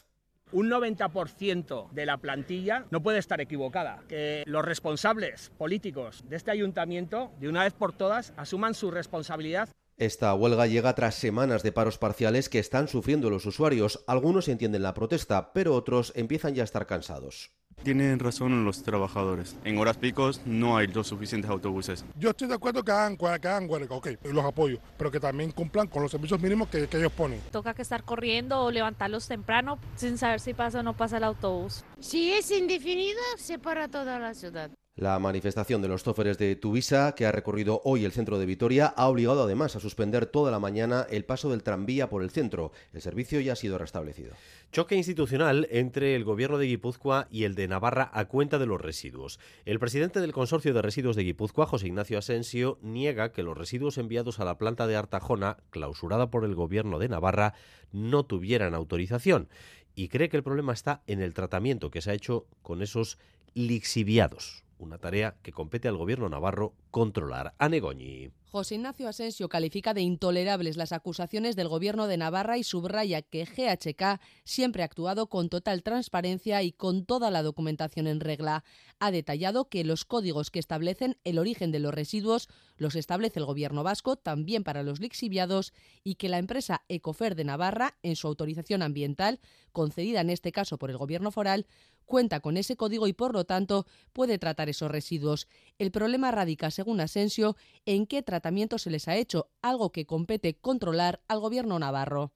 un 0.53 0.71
90% 0.71 1.91
de 1.91 2.07
la 2.07 2.19
plantilla 2.19 2.85
no 2.91 3.03
puede 3.03 3.19
estar 3.19 3.41
equivocada. 3.41 4.03
Que 4.09 4.45
los 4.47 4.65
responsables 4.65 5.51
políticos 5.59 6.25
de 6.29 6.37
este 6.37 6.51
ayuntamiento, 6.51 7.33
de 7.41 7.49
una 7.49 7.65
vez 7.65 7.73
por 7.73 7.93
todas, 7.93 8.33
asuman 8.37 8.75
su 8.75 8.91
responsabilidad. 8.91 9.69
Esta 9.99 10.35
huelga 10.35 10.67
llega 10.67 10.95
tras 10.95 11.15
semanas 11.15 11.63
de 11.63 11.73
paros 11.73 11.97
parciales 11.97 12.51
que 12.51 12.59
están 12.59 12.87
sufriendo 12.87 13.31
los 13.31 13.47
usuarios. 13.47 14.05
Algunos 14.07 14.47
entienden 14.49 14.83
la 14.83 14.93
protesta, 14.93 15.55
pero 15.55 15.75
otros 15.75 16.13
empiezan 16.15 16.55
ya 16.55 16.63
a 16.63 16.65
estar 16.65 16.87
cansados. 16.87 17.51
Tienen 17.83 18.19
razón 18.19 18.63
los 18.67 18.83
trabajadores. 18.83 19.57
En 19.65 19.79
horas 19.79 19.97
picos 19.97 20.43
no 20.45 20.77
hay 20.77 20.89
los 20.89 21.07
suficientes 21.07 21.51
autobuses. 21.51 22.05
Yo 22.19 22.31
estoy 22.31 22.49
de 22.49 22.55
acuerdo 22.55 22.85
que 22.85 22.93
hagan, 22.93 23.17
que 23.17 23.27
hagan 23.27 23.71
huelga, 23.71 23.97
ok, 23.97 24.09
los 24.25 24.45
apoyo, 24.45 24.81
pero 24.99 25.11
que 25.11 25.19
también 25.19 25.51
cumplan 25.51 25.87
con 25.87 26.03
los 26.03 26.11
servicios 26.11 26.41
mínimos 26.43 26.69
que, 26.69 26.89
que 26.89 26.99
ellos 26.99 27.13
ponen. 27.13 27.41
Toca 27.51 27.73
que 27.73 27.81
estar 27.81 28.03
corriendo 28.03 28.65
o 28.65 28.71
levantarlos 28.71 29.27
temprano 29.27 29.79
sin 29.95 30.19
saber 30.19 30.41
si 30.41 30.53
pasa 30.53 30.81
o 30.81 30.83
no 30.83 30.95
pasa 30.95 31.17
el 31.17 31.25
autobús. 31.25 31.85
Si 32.01 32.33
es 32.33 32.51
indefinido, 32.51 33.21
se 33.39 33.59
para 33.59 33.89
toda 33.89 34.19
la 34.19 34.35
ciudad. 34.35 34.71
La 34.99 35.19
manifestación 35.19 35.83
de 35.83 35.89
los 35.89 36.05
tóferes 36.05 36.39
de 36.39 36.57
Tuvisa, 36.57 37.15
que 37.15 37.27
ha 37.27 37.33
recorrido 37.33 37.83
hoy 37.85 38.07
el 38.07 38.13
centro 38.13 38.39
de 38.39 38.47
Vitoria, 38.47 38.87
ha 38.87 39.09
obligado 39.09 39.43
además 39.43 39.77
a 39.77 39.81
suspender 39.81 40.25
toda 40.25 40.51
la 40.51 40.59
mañana 40.59 41.07
el 41.11 41.27
paso 41.27 41.51
del 41.51 41.63
tranvía 41.63 42.09
por 42.09 42.23
el 42.23 42.31
centro. 42.31 42.73
El 42.95 43.03
servicio 43.03 43.39
ya 43.41 43.53
ha 43.53 43.57
sido 43.57 43.77
restablecido. 43.77 44.33
Choque 44.73 44.97
institucional 44.97 45.69
entre 45.71 46.17
el 46.17 46.25
gobierno 46.25 46.57
de 46.57 46.69
Guipúzcoa 46.69 47.29
y 47.31 47.45
el 47.45 47.55
de 47.55 47.69
Navarra 47.69 48.11
a 48.15 48.25
cuenta 48.25 48.59
de 48.59 48.65
los 48.65 48.81
residuos. 48.81 49.39
El 49.67 49.79
presidente 49.79 50.23
del 50.23 50.33
Consorcio 50.33 50.73
de 50.73 50.81
Residuos 50.81 51.15
de 51.15 51.25
Guipúzcoa, 51.25 51.67
José 51.67 51.89
Ignacio 51.89 52.17
Asensio, 52.17 52.79
niega 52.81 53.33
que 53.33 53.43
los 53.43 53.55
residuos 53.55 53.99
enviados 53.99 54.41
a 54.41 54.47
la 54.47 54.57
planta 54.57 54.87
de 54.87 54.97
Artajona, 54.97 55.59
clausurada 55.69 56.31
por 56.31 56.47
el 56.47 56.55
gobierno 56.55 56.99
de 56.99 57.11
Navarra, 57.11 57.53
no 57.93 58.25
tuvieran 58.25 58.75
autorización 58.75 59.51
y 59.95 60.09
cree 60.09 60.31
que 60.31 60.39
el 60.39 60.43
problema 60.43 60.73
está 60.73 61.03
en 61.07 61.21
el 61.21 61.35
tratamiento 61.35 61.91
que 61.91 62.01
se 62.01 62.13
ha 62.13 62.15
hecho 62.15 62.47
con 62.63 62.81
esos 62.81 63.19
lixiviados 63.53 64.65
una 64.79 64.99
tarea 64.99 65.37
que 65.43 65.53
compete 65.53 65.89
al 65.89 65.97
gobierno 65.97 66.29
navarro 66.29 66.75
controlar. 66.91 67.55
a 67.59 67.69
Negoñi. 67.69 68.31
José 68.57 68.77
Ignacio 68.77 69.09
Asensio 69.09 69.51
califica 69.51 69.93
de 69.93 70.01
intolerables 70.01 70.79
las 70.79 70.93
acusaciones 70.93 71.57
del 71.57 71.69
gobierno 71.69 72.07
de 72.07 72.17
Navarra 72.17 72.57
y 72.57 72.63
subraya 72.63 73.21
que 73.21 73.45
GHK 73.45 74.19
siempre 74.45 74.81
ha 74.81 74.87
actuado 74.87 75.27
con 75.27 75.51
total 75.51 75.83
transparencia 75.83 76.63
y 76.63 76.73
con 76.73 77.05
toda 77.05 77.31
la 77.31 77.43
documentación 77.43 78.07
en 78.07 78.21
regla. 78.21 78.65
Ha 78.99 79.11
detallado 79.11 79.69
que 79.69 79.85
los 79.85 80.07
códigos 80.07 80.51
que 80.51 80.59
establecen 80.59 81.19
el 81.25 81.39
origen 81.39 81.71
de 81.71 81.81
los 81.81 81.93
residuos 81.93 82.49
los 82.79 82.97
establece 82.97 83.41
el 83.41 83.47
gobierno 83.47 83.83
vasco 83.83 84.17
también 84.17 84.65
para 84.65 84.83
los 84.83 85.01
lixiviados 85.01 85.75
y 86.03 86.15
que 86.15 86.31
la 86.31 86.39
empresa 86.39 86.83
Ecofer 86.89 87.35
de 87.35 87.45
Navarra, 87.45 87.99
en 88.03 88.17
su 88.17 88.27
autorización 88.27 88.81
ambiental, 88.81 89.39
concedida 89.73 90.23
en 90.23 90.31
este 90.31 90.53
caso 90.53 90.79
por 90.79 90.91
el 90.91 90.97
gobierno 90.97 91.31
foral, 91.31 91.67
cuenta 92.07 92.41
con 92.41 92.57
ese 92.57 92.77
código 92.77 93.07
y 93.07 93.13
por 93.13 93.35
lo 93.35 93.45
tanto 93.45 93.87
puede 94.13 94.39
tratar 94.39 94.69
esos 94.69 94.91
residuos. 94.91 95.49
El 95.79 95.91
problema 95.91 96.31
radica, 96.31 96.71
según 96.71 97.01
Asensio, 97.01 97.57
en 97.85 98.07
qué 98.07 98.23
tratamiento 98.23 98.79
se 98.79 98.91
les 98.91 99.09
ha 99.09 99.17
hecho, 99.17 99.49
algo 99.61 99.93
que 99.93 100.07
compete 100.07 100.57
controlar 100.57 101.21
al 101.29 101.41
gobierno 101.41 101.79
navarro. 101.79 102.33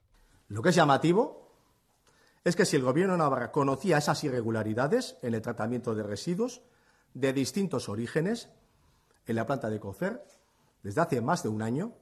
Lo 0.49 0.61
que 0.61 0.71
es 0.71 0.75
llamativo 0.75 1.49
es 2.45 2.57
que 2.57 2.65
si 2.65 2.77
el 2.77 2.83
gobierno 2.83 3.17
navarro 3.17 3.53
conocía 3.53 3.99
esas 3.99 4.23
irregularidades 4.25 5.17
en 5.23 5.35
el 5.35 5.43
tratamiento 5.43 5.95
de 5.95 6.03
residuos 6.03 6.63
de 7.15 7.33
distintos 7.33 7.89
orígenes 7.89 8.49
en 9.27 9.37
la 9.37 9.47
planta 9.47 9.71
de 9.71 9.81
Cofer 9.81 10.25
desde 10.83 11.01
hace 11.01 11.21
más 11.21 11.43
de 11.43 11.49
un 11.49 11.63
año, 11.63 11.93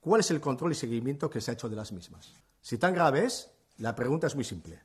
¿cuál 0.00 0.20
es 0.20 0.30
el 0.30 0.40
control 0.40 0.72
y 0.72 0.76
seguimiento 0.76 1.28
que 1.28 1.40
se 1.40 1.50
ha 1.50 1.54
hecho 1.54 1.68
de 1.68 1.76
las 1.76 1.92
mismas? 1.92 2.32
Si 2.60 2.78
tan 2.78 2.94
grave 2.94 3.24
es, 3.24 3.50
la 3.78 3.94
pregunta 3.94 4.26
es 4.26 4.34
muy 4.34 4.44
simple. 4.44 4.80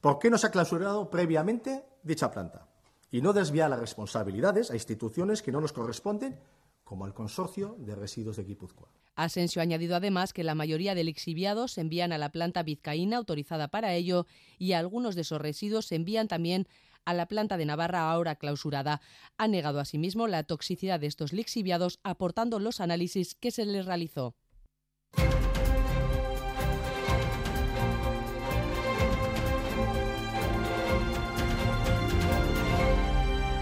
¿Por 0.00 0.20
qué 0.20 0.30
no 0.30 0.38
se 0.38 0.46
ha 0.46 0.50
clausurado 0.50 1.10
previamente 1.10 1.84
dicha 2.04 2.30
planta? 2.30 2.68
Y 3.10 3.20
no 3.20 3.32
desviar 3.32 3.68
las 3.68 3.80
responsabilidades 3.80 4.70
a 4.70 4.74
instituciones 4.74 5.42
que 5.42 5.50
no 5.50 5.60
nos 5.60 5.72
corresponden, 5.72 6.38
como 6.84 7.04
al 7.04 7.14
Consorcio 7.14 7.74
de 7.80 7.96
Residuos 7.96 8.36
de 8.36 8.44
Guipúzcoa. 8.44 8.88
Asensio 9.16 9.60
ha 9.60 9.64
añadido 9.64 9.96
además 9.96 10.32
que 10.32 10.44
la 10.44 10.54
mayoría 10.54 10.94
de 10.94 11.02
lixiviados 11.02 11.72
se 11.72 11.80
envían 11.80 12.12
a 12.12 12.18
la 12.18 12.30
planta 12.30 12.62
vizcaína 12.62 13.16
autorizada 13.16 13.68
para 13.68 13.92
ello 13.94 14.26
y 14.56 14.72
algunos 14.72 15.16
de 15.16 15.22
esos 15.22 15.40
residuos 15.40 15.86
se 15.86 15.96
envían 15.96 16.28
también 16.28 16.68
a 17.04 17.12
la 17.12 17.26
planta 17.26 17.56
de 17.56 17.66
Navarra 17.66 18.12
ahora 18.12 18.36
clausurada. 18.36 19.00
Ha 19.36 19.48
negado 19.48 19.80
asimismo 19.80 20.28
la 20.28 20.44
toxicidad 20.44 21.00
de 21.00 21.08
estos 21.08 21.32
lixiviados 21.32 21.98
aportando 22.04 22.60
los 22.60 22.80
análisis 22.80 23.34
que 23.34 23.50
se 23.50 23.64
les 23.64 23.84
realizó. 23.84 24.36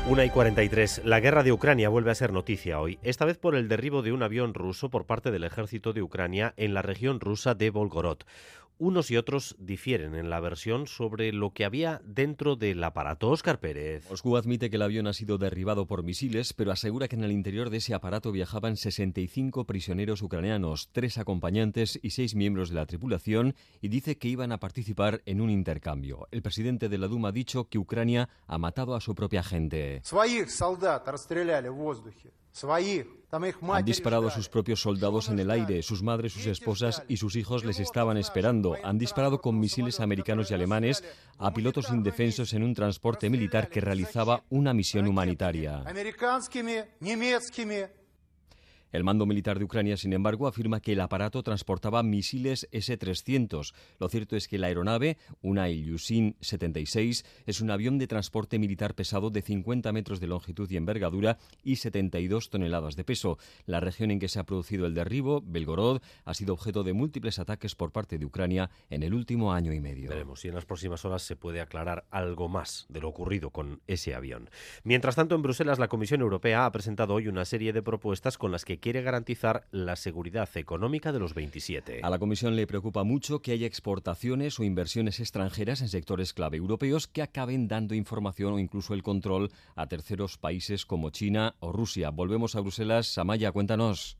Una 0.09 0.25
y 0.25 0.31
43. 0.31 1.03
La 1.05 1.19
guerra 1.19 1.43
de 1.43 1.51
Ucrania 1.51 1.89
vuelve 1.89 2.13
a 2.13 2.15
ser 2.15 2.33
noticia 2.33 2.79
hoy, 2.79 3.01
esta 3.03 3.25
vez 3.25 3.39
por 3.39 3.57
el 3.57 3.67
derribo 3.67 4.03
de 4.03 4.13
un 4.13 4.23
avión 4.23 4.55
ruso 4.55 4.89
por 4.89 5.05
parte 5.05 5.33
del 5.33 5.43
ejército 5.43 5.93
de 5.93 6.01
Ucrania 6.01 6.55
en 6.57 6.75
la 6.75 6.83
región 6.83 7.19
rusa 7.19 7.57
de 7.57 7.71
Volgorod. 7.71 8.19
Unos 8.79 9.11
y 9.11 9.17
otros 9.17 9.57
difieren 9.59 10.15
en 10.15 10.29
la 10.29 10.39
versión 10.39 10.87
sobre 10.87 11.33
lo 11.33 11.55
que 11.55 11.65
había 11.65 12.03
dentro 12.05 12.57
del 12.57 12.85
aparato. 12.85 13.31
Oscar 13.31 13.59
Pérez. 13.59 14.05
Moscú 14.11 14.37
admite 14.37 14.69
que 14.69 14.77
el 14.77 14.83
avión 14.83 15.07
ha 15.07 15.15
sido 15.15 15.39
derribado 15.39 15.87
por 15.87 16.03
misiles, 16.03 16.53
pero 16.53 16.73
asegura 16.73 17.09
que 17.09 17.17
en 17.17 17.25
el 17.25 17.33
interior 17.33 17.71
de 17.71 17.79
ese 17.79 17.95
aparato 17.95 18.33
viajaban 18.33 18.77
65 18.77 19.65
prisioneros 19.65 20.21
ucranianos, 20.21 20.91
tres 20.93 21.17
acompañantes 21.17 21.99
y 22.03 22.11
seis 22.11 22.35
miembros 22.35 22.69
de 22.69 22.75
la 22.75 22.85
tripulación, 22.85 23.55
y 23.81 23.89
dice 23.89 24.19
que 24.19 24.29
iban 24.29 24.53
a 24.53 24.61
participar 24.61 25.23
en 25.25 25.41
un 25.41 25.49
intercambio. 25.49 26.29
El 26.31 26.43
presidente 26.43 26.91
de 26.91 26.99
la 26.99 27.09
Duma 27.09 27.29
ha 27.29 27.33
dicho 27.33 27.71
que 27.71 27.79
Ucrania 27.79 28.29
ha 28.47 28.59
matado 28.59 28.95
a 28.95 29.01
su 29.01 29.15
propia 29.15 29.43
gente. 29.43 30.03
Han 33.31 33.85
disparado 33.85 34.29
a 34.29 34.31
sus 34.31 34.49
propios 34.49 34.81
soldados 34.81 35.29
en 35.29 35.39
el 35.39 35.51
aire, 35.51 35.83
sus 35.83 36.03
madres, 36.03 36.33
sus 36.33 36.47
esposas 36.47 37.03
y 37.09 37.19
sus 37.19 37.37
hijos 37.37 37.65
les 37.65 37.81
estaban 37.81 38.17
esperando. 38.17 38.77
Han 38.83 38.99
disparado 38.99 39.41
con 39.41 39.59
misiles 39.59 40.01
americanos 40.01 40.51
y 40.51 40.55
alemanes 40.55 41.05
a 41.39 41.53
pilotos 41.53 41.91
indefensos 41.91 42.53
en 42.55 42.63
un 42.63 42.75
transporte 42.75 43.29
militar 43.29 43.69
que 43.69 43.81
realizaba 43.81 44.45
una 44.49 44.73
misión 44.73 45.07
humanitaria. 45.07 45.83
El 48.93 49.05
mando 49.05 49.27
militar 49.27 49.59
de 49.59 49.65
Ucrania, 49.65 49.97
sin 49.97 50.13
embargo, 50.13 50.47
afirma 50.47 50.81
que 50.81 50.93
el 50.93 51.01
aparato 51.01 51.43
transportaba 51.43 52.03
misiles 52.03 52.69
S-300. 52.73 53.75
Lo 53.99 54.09
cierto 54.09 54.37
es 54.37 54.49
que 54.49 54.59
la 54.59 54.69
aeronave, 54.69 55.19
una 55.43 55.69
Ilyushin 55.69 56.37
76, 56.41 57.25
es 57.47 57.61
un 57.61 57.71
avión 57.71 57.99
de 57.99 58.07
transporte 58.07 58.59
militar 58.59 58.95
pesado 58.95 59.31
de 59.31 59.43
50 59.43 59.93
metros 59.93 60.21
de 60.21 60.29
longitud 60.29 60.71
y 60.71 60.77
envergadura 60.77 61.39
y 61.63 61.77
72 61.77 62.51
toneladas 62.51 62.97
de 62.97 63.05
peso. 63.05 63.39
La 63.67 63.81
región 63.81 64.11
en 64.11 64.19
que 64.19 64.29
se 64.29 64.39
ha 64.39 64.45
producido 64.45 64.87
el 64.87 64.95
derribo, 64.95 65.43
Belgorod, 65.45 66.01
ha 66.25 66.35
sido 66.35 66.55
objeto 66.55 66.85
de 66.85 66.93
múltiples 66.93 67.39
ataques 67.39 67.75
por 67.75 67.93
parte 67.93 68.19
de 68.19 68.27
Ucrania 68.27 68.71
en 68.91 69.03
el 69.03 69.15
último 69.15 69.53
año 69.53 69.73
y 69.73 69.81
medio. 69.81 70.11
Veremos 70.11 70.41
si 70.41 70.49
en 70.49 70.55
las 70.55 70.65
próximas 70.65 71.05
horas 71.05 71.23
se 71.23 71.37
puede 71.37 71.61
aclarar 71.61 72.07
algo 72.11 72.49
más 72.49 72.87
de 72.89 73.01
lo 73.01 73.09
ocurrido 73.09 73.51
con 73.51 73.81
ese 73.87 74.15
avión. 74.15 74.51
Mientras 74.85 75.17
tanto, 75.17 75.35
en 75.35 75.43
Bruselas, 75.43 75.79
la 75.79 75.89
Comisión 75.89 76.21
Europea 76.21 76.67
ha 76.67 76.73
presentado 76.73 77.15
hoy 77.15 77.29
una 77.29 77.45
serie 77.45 77.73
de 77.73 77.83
propuestas 77.83 78.39
con 78.39 78.53
las 78.53 78.65
que 78.65 78.76
quiere 78.79 79.03
garantizar 79.03 79.67
la 79.71 79.97
seguridad 79.97 80.49
económica 80.57 81.13
de 81.13 81.19
los 81.19 81.35
27. 81.35 82.01
A 82.03 82.11
la 82.11 82.19
Comisión 82.19 82.57
le 82.57 82.67
preocupa 82.67 83.05
mucho 83.05 83.41
que 83.41 83.53
haya 83.53 83.67
exportaciones 83.67 84.59
o 84.59 84.65
inversiones 84.65 85.21
extranjeras 85.21 85.81
en 85.81 85.89
sectores 85.89 86.33
clave 86.33 86.57
europeos 86.57 87.07
que 87.07 87.23
acaben 87.23 87.69
dando 87.69 87.95
información 87.95 88.55
o 88.55 88.59
incluso 88.59 88.95
el 88.95 89.03
control 89.03 89.51
a 89.75 89.87
terceros 89.87 90.39
países 90.39 90.87
como 90.87 91.11
China 91.11 91.55
o 91.61 91.73
Rusia. 91.73 92.11
Volvemos 92.11 92.57
a 92.57 92.61
Bruselas. 92.61 93.07
Samaya, 93.07 93.53
cuéntanos. 93.53 94.19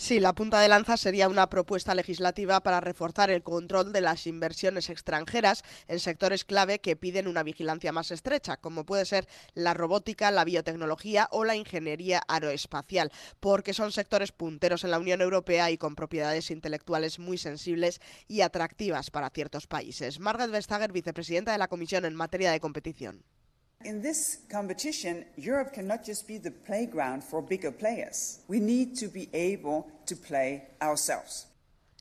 Sí, 0.00 0.20
la 0.20 0.32
punta 0.32 0.60
de 0.60 0.68
lanza 0.68 0.96
sería 0.96 1.28
una 1.28 1.50
propuesta 1.50 1.92
legislativa 1.92 2.60
para 2.60 2.80
reforzar 2.80 3.30
el 3.30 3.42
control 3.42 3.92
de 3.92 4.00
las 4.00 4.28
inversiones 4.28 4.90
extranjeras 4.90 5.64
en 5.88 5.98
sectores 5.98 6.44
clave 6.44 6.78
que 6.78 6.94
piden 6.94 7.26
una 7.26 7.42
vigilancia 7.42 7.90
más 7.90 8.12
estrecha, 8.12 8.58
como 8.58 8.86
puede 8.86 9.04
ser 9.04 9.26
la 9.54 9.74
robótica, 9.74 10.30
la 10.30 10.44
biotecnología 10.44 11.28
o 11.32 11.44
la 11.44 11.56
ingeniería 11.56 12.22
aeroespacial, 12.28 13.10
porque 13.40 13.74
son 13.74 13.90
sectores 13.90 14.30
punteros 14.30 14.84
en 14.84 14.92
la 14.92 15.00
Unión 15.00 15.20
Europea 15.20 15.72
y 15.72 15.78
con 15.78 15.96
propiedades 15.96 16.52
intelectuales 16.52 17.18
muy 17.18 17.36
sensibles 17.36 18.00
y 18.28 18.42
atractivas 18.42 19.10
para 19.10 19.30
ciertos 19.30 19.66
países. 19.66 20.20
Margaret 20.20 20.52
Vestager, 20.52 20.92
vicepresidenta 20.92 21.50
de 21.50 21.58
la 21.58 21.66
Comisión 21.66 22.04
en 22.04 22.14
materia 22.14 22.52
de 22.52 22.60
competición. 22.60 23.24
In 23.84 24.02
this 24.02 24.38
competition, 24.50 25.24
Europe 25.36 25.72
cannot 25.72 26.04
just 26.04 26.26
be 26.26 26.36
the 26.36 26.50
playground 26.50 27.22
for 27.22 27.40
bigger 27.40 27.70
players. 27.70 28.40
We 28.48 28.58
need 28.58 28.96
to 28.96 29.06
be 29.06 29.28
able 29.32 29.88
to 30.06 30.16
play 30.16 30.64
ourselves. 30.82 31.46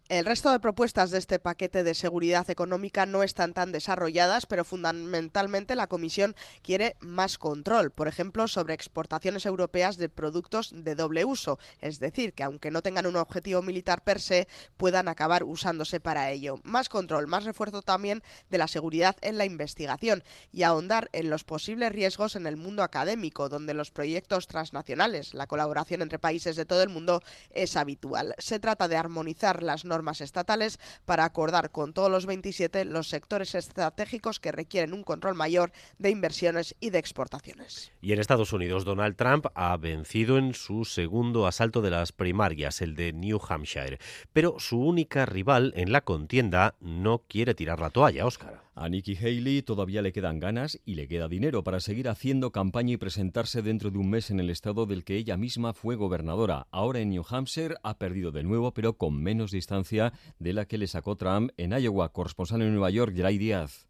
El 0.10 0.24
resto 0.24 0.54
de 0.54 0.62
propuestas 0.62 1.12
de 1.12 1.18
este 1.18 1.38
paquete 1.38 1.84
de 1.84 1.94
seguridad 1.94 2.50
económica 2.50 3.06
no 3.06 3.24
están 3.24 3.54
tan 3.54 3.74
desarrolladas, 3.74 4.46
pero 4.46 4.64
fundamentalmente 4.64 5.76
la 5.76 5.88
Comisión 5.88 6.34
quiere 6.62 6.96
más 7.02 7.38
control, 7.38 7.92
por 7.92 8.08
ejemplo, 8.08 8.48
sobre 8.48 8.74
exportaciones 8.74 9.46
europeas 9.46 9.98
de 9.98 10.08
productos 10.08 10.72
de 10.74 10.96
doble 10.96 11.26
uso, 11.26 11.60
es 11.82 12.00
decir, 12.00 12.32
que 12.32 12.44
aunque 12.44 12.72
no 12.72 12.82
tengan 12.82 13.06
un 13.06 13.18
objetivo 13.18 13.62
militar 13.62 14.02
per 14.02 14.22
se, 14.22 14.48
puedan 14.78 15.10
acabar 15.10 15.44
usándose 15.44 16.00
para 16.00 16.32
ello. 16.32 16.62
Más 16.64 16.88
control, 16.88 17.28
más 17.28 17.44
refuerzo 17.44 17.82
también 17.82 18.24
de 18.50 18.60
la 18.60 18.70
seguridad 18.70 19.18
en 19.20 19.38
la 19.38 19.44
investigación 19.44 20.24
y 20.54 20.64
ahondar 20.64 21.10
en 21.12 21.30
los 21.30 21.44
posibles 21.44 21.92
riesgos 21.92 22.38
en 22.38 22.48
el 22.48 22.56
mundo 22.56 22.82
académico, 22.82 23.50
donde 23.50 23.74
los 23.74 23.92
proyectos 23.92 24.48
transnacionales, 24.48 25.34
la 25.34 25.48
colaboración 25.48 26.02
entre 26.02 26.18
países 26.18 26.56
de 26.56 26.66
todo 26.66 26.82
el 26.82 26.88
mundo 26.88 27.22
es 27.50 27.76
habitual. 27.76 28.36
Se 28.38 28.62
trata 28.62 28.88
de 28.88 28.96
armonizar 28.96 29.64
las 29.64 29.84
normas 29.84 29.97
normas 29.98 30.22
estatales 30.22 30.80
para 31.06 31.26
acordar 31.26 31.72
con 31.72 31.92
todos 31.92 32.12
los 32.12 32.28
27 32.28 32.86
los 32.86 33.10
sectores 33.10 33.56
estratégicos 33.56 34.40
que 34.40 34.52
requieren 34.52 34.94
un 34.94 35.04
control 35.04 35.34
mayor 35.34 35.72
de 35.98 36.12
inversiones 36.12 36.76
y 36.80 36.92
de 36.92 37.00
exportaciones. 37.00 37.92
Y 38.00 38.14
en 38.14 38.20
Estados 38.20 38.54
Unidos, 38.54 38.86
Donald 38.86 39.16
Trump 39.16 39.48
ha 39.56 39.76
vencido 39.78 40.38
en 40.38 40.54
su 40.54 40.86
segundo 40.86 41.48
asalto 41.48 41.82
de 41.82 41.90
las 41.90 42.12
primarias, 42.12 42.82
el 42.82 42.96
de 42.96 43.12
New 43.12 43.40
Hampshire. 43.50 43.98
Pero 44.34 44.60
su 44.60 44.80
única 44.80 45.26
rival 45.26 45.74
en 45.76 45.92
la 45.92 46.02
contienda 46.02 46.76
no 46.80 47.24
quiere 47.28 47.56
tirar 47.56 47.80
la 47.80 47.90
toalla, 47.90 48.28
Oscar. 48.28 48.67
A 48.80 48.90
Nikki 48.90 49.16
Haley 49.16 49.64
todavía 49.64 50.04
le 50.04 50.14
quedan 50.14 50.38
ganas 50.38 50.80
y 50.86 50.94
le 50.94 51.08
queda 51.08 51.28
dinero 51.28 51.64
para 51.64 51.80
seguir 51.80 52.10
haciendo 52.10 52.52
campaña 52.52 52.94
y 52.94 52.98
presentarse 52.98 53.64
dentro 53.64 53.90
de 53.90 53.98
un 53.98 54.08
mes 54.12 54.30
en 54.30 54.40
el 54.40 54.52
estado 54.52 54.86
del 54.86 55.04
que 55.04 55.16
ella 55.16 55.36
misma 55.36 55.74
fue 55.74 55.96
gobernadora. 55.96 56.68
Ahora 56.70 57.00
en 57.00 57.10
New 57.10 57.26
Hampshire 57.28 57.78
ha 57.82 57.98
perdido 57.98 58.32
de 58.32 58.44
nuevo, 58.44 58.76
pero 58.76 58.96
con 58.96 59.20
menos 59.20 59.50
distancia 59.50 60.14
de 60.38 60.54
la 60.54 60.66
que 60.66 60.78
le 60.78 60.86
sacó 60.86 61.16
Trump 61.16 61.50
en 61.58 61.72
Iowa. 61.72 62.14
Corresponsal 62.14 62.62
en 62.62 62.72
Nueva 62.72 62.92
York, 62.92 63.16
Geray 63.16 63.40
Díaz. 63.40 63.87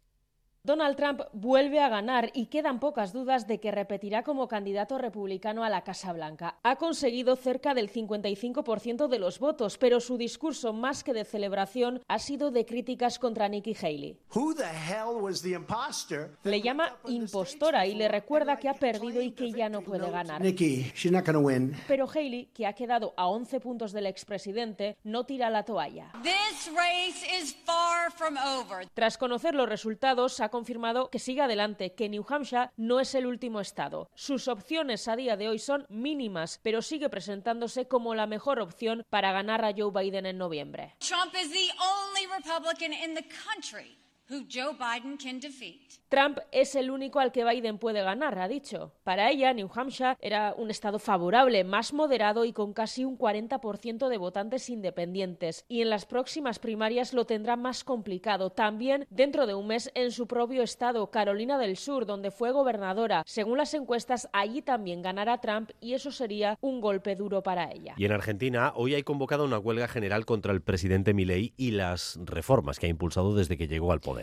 Donald 0.68 0.96
Trump 0.96 1.22
vuelve 1.32 1.80
a 1.80 1.88
ganar 1.88 2.30
y 2.34 2.44
quedan 2.48 2.78
pocas 2.78 3.14
dudas 3.14 3.46
de 3.46 3.58
que 3.58 3.70
repetirá 3.70 4.22
como 4.22 4.48
candidato 4.48 4.98
republicano 4.98 5.64
a 5.64 5.70
la 5.70 5.82
Casa 5.82 6.12
Blanca. 6.12 6.58
Ha 6.62 6.76
conseguido 6.76 7.36
cerca 7.36 7.72
del 7.72 7.90
55% 7.90 9.08
de 9.08 9.18
los 9.18 9.38
votos, 9.38 9.78
pero 9.78 9.98
su 9.98 10.18
discurso 10.18 10.74
más 10.74 11.02
que 11.02 11.14
de 11.14 11.24
celebración 11.24 12.02
ha 12.06 12.18
sido 12.18 12.50
de 12.50 12.66
críticas 12.66 13.18
contra 13.18 13.48
Nikki 13.48 13.74
Haley. 13.80 14.18
Le 16.42 16.60
llama 16.60 16.98
impostora 17.06 17.86
y 17.86 17.94
le 17.94 18.06
recuerda 18.08 18.58
que 18.58 18.68
ha 18.68 18.74
perdido 18.74 19.22
y 19.22 19.30
que 19.30 19.50
ya 19.50 19.70
no 19.70 19.80
puede 19.80 20.10
ganar. 20.10 20.42
Pero 21.88 22.06
Haley, 22.06 22.50
que 22.52 22.66
ha 22.66 22.74
quedado 22.74 23.14
a 23.16 23.26
11 23.28 23.60
puntos 23.60 23.92
del 23.92 24.04
expresidente, 24.04 24.98
no 25.02 25.24
tira 25.24 25.48
la 25.48 25.62
toalla. 25.62 26.12
Tras 28.92 29.16
conocer 29.16 29.54
los 29.54 29.66
resultados, 29.66 30.40
ha 30.40 30.57
confirmado 30.58 31.08
que 31.08 31.20
sigue 31.20 31.42
adelante, 31.42 31.94
que 31.94 32.08
New 32.08 32.26
Hampshire 32.28 32.70
no 32.76 32.98
es 32.98 33.14
el 33.14 33.26
último 33.26 33.60
estado. 33.60 34.10
Sus 34.16 34.48
opciones 34.48 35.06
a 35.06 35.14
día 35.14 35.36
de 35.36 35.48
hoy 35.48 35.60
son 35.60 35.86
mínimas, 35.88 36.58
pero 36.64 36.82
sigue 36.82 37.08
presentándose 37.08 37.86
como 37.86 38.16
la 38.16 38.26
mejor 38.26 38.58
opción 38.58 39.04
para 39.08 39.30
ganar 39.30 39.64
a 39.64 39.72
Joe 39.72 39.92
Biden 39.92 40.26
en 40.26 40.36
noviembre. 40.36 40.96
Trump 40.98 41.32
is 41.40 41.52
the 41.52 41.70
only 41.78 42.26
Republican 42.26 42.92
in 42.92 43.14
the 43.14 43.22
country 43.22 43.98
who 44.30 44.44
Joe 44.50 44.74
Biden 44.74 45.16
can 45.16 45.40
defeat. 45.40 45.98
Trump 46.08 46.38
es 46.52 46.74
el 46.74 46.90
único 46.90 47.20
al 47.20 47.32
que 47.32 47.44
Biden 47.44 47.78
puede 47.78 48.02
ganar, 48.02 48.38
ha 48.38 48.48
dicho. 48.48 48.92
Para 49.04 49.30
ella, 49.30 49.52
New 49.52 49.70
Hampshire 49.74 50.16
era 50.20 50.54
un 50.56 50.70
estado 50.70 50.98
favorable, 50.98 51.64
más 51.64 51.92
moderado 51.92 52.44
y 52.44 52.52
con 52.52 52.72
casi 52.72 53.04
un 53.04 53.18
40% 53.18 54.08
de 54.08 54.16
votantes 54.16 54.70
independientes. 54.70 55.64
Y 55.68 55.82
en 55.82 55.90
las 55.90 56.06
próximas 56.06 56.58
primarias 56.58 57.12
lo 57.12 57.26
tendrá 57.26 57.56
más 57.56 57.84
complicado. 57.84 58.50
También 58.50 59.06
dentro 59.10 59.46
de 59.46 59.54
un 59.54 59.66
mes 59.66 59.90
en 59.94 60.10
su 60.10 60.26
propio 60.26 60.62
estado, 60.62 61.10
Carolina 61.10 61.58
del 61.58 61.76
Sur, 61.76 62.06
donde 62.06 62.30
fue 62.30 62.52
gobernadora. 62.52 63.22
Según 63.26 63.58
las 63.58 63.74
encuestas, 63.74 64.28
allí 64.32 64.62
también 64.62 65.02
ganará 65.02 65.38
Trump 65.40 65.70
y 65.80 65.92
eso 65.92 66.10
sería 66.10 66.56
un 66.60 66.80
golpe 66.80 67.16
duro 67.16 67.42
para 67.42 67.70
ella. 67.70 67.94
Y 67.98 68.06
en 68.06 68.12
Argentina, 68.12 68.72
hoy 68.74 68.94
hay 68.94 69.02
convocado 69.02 69.44
una 69.44 69.58
huelga 69.58 69.88
general 69.88 70.24
contra 70.24 70.52
el 70.52 70.62
presidente 70.62 71.12
Milei 71.12 71.52
y 71.56 71.72
las 71.72 72.18
reformas 72.24 72.78
que 72.78 72.86
ha 72.86 72.90
impulsado 72.90 73.34
desde 73.34 73.58
que 73.58 73.68
llegó 73.68 73.92
al 73.92 74.00
poder. 74.00 74.17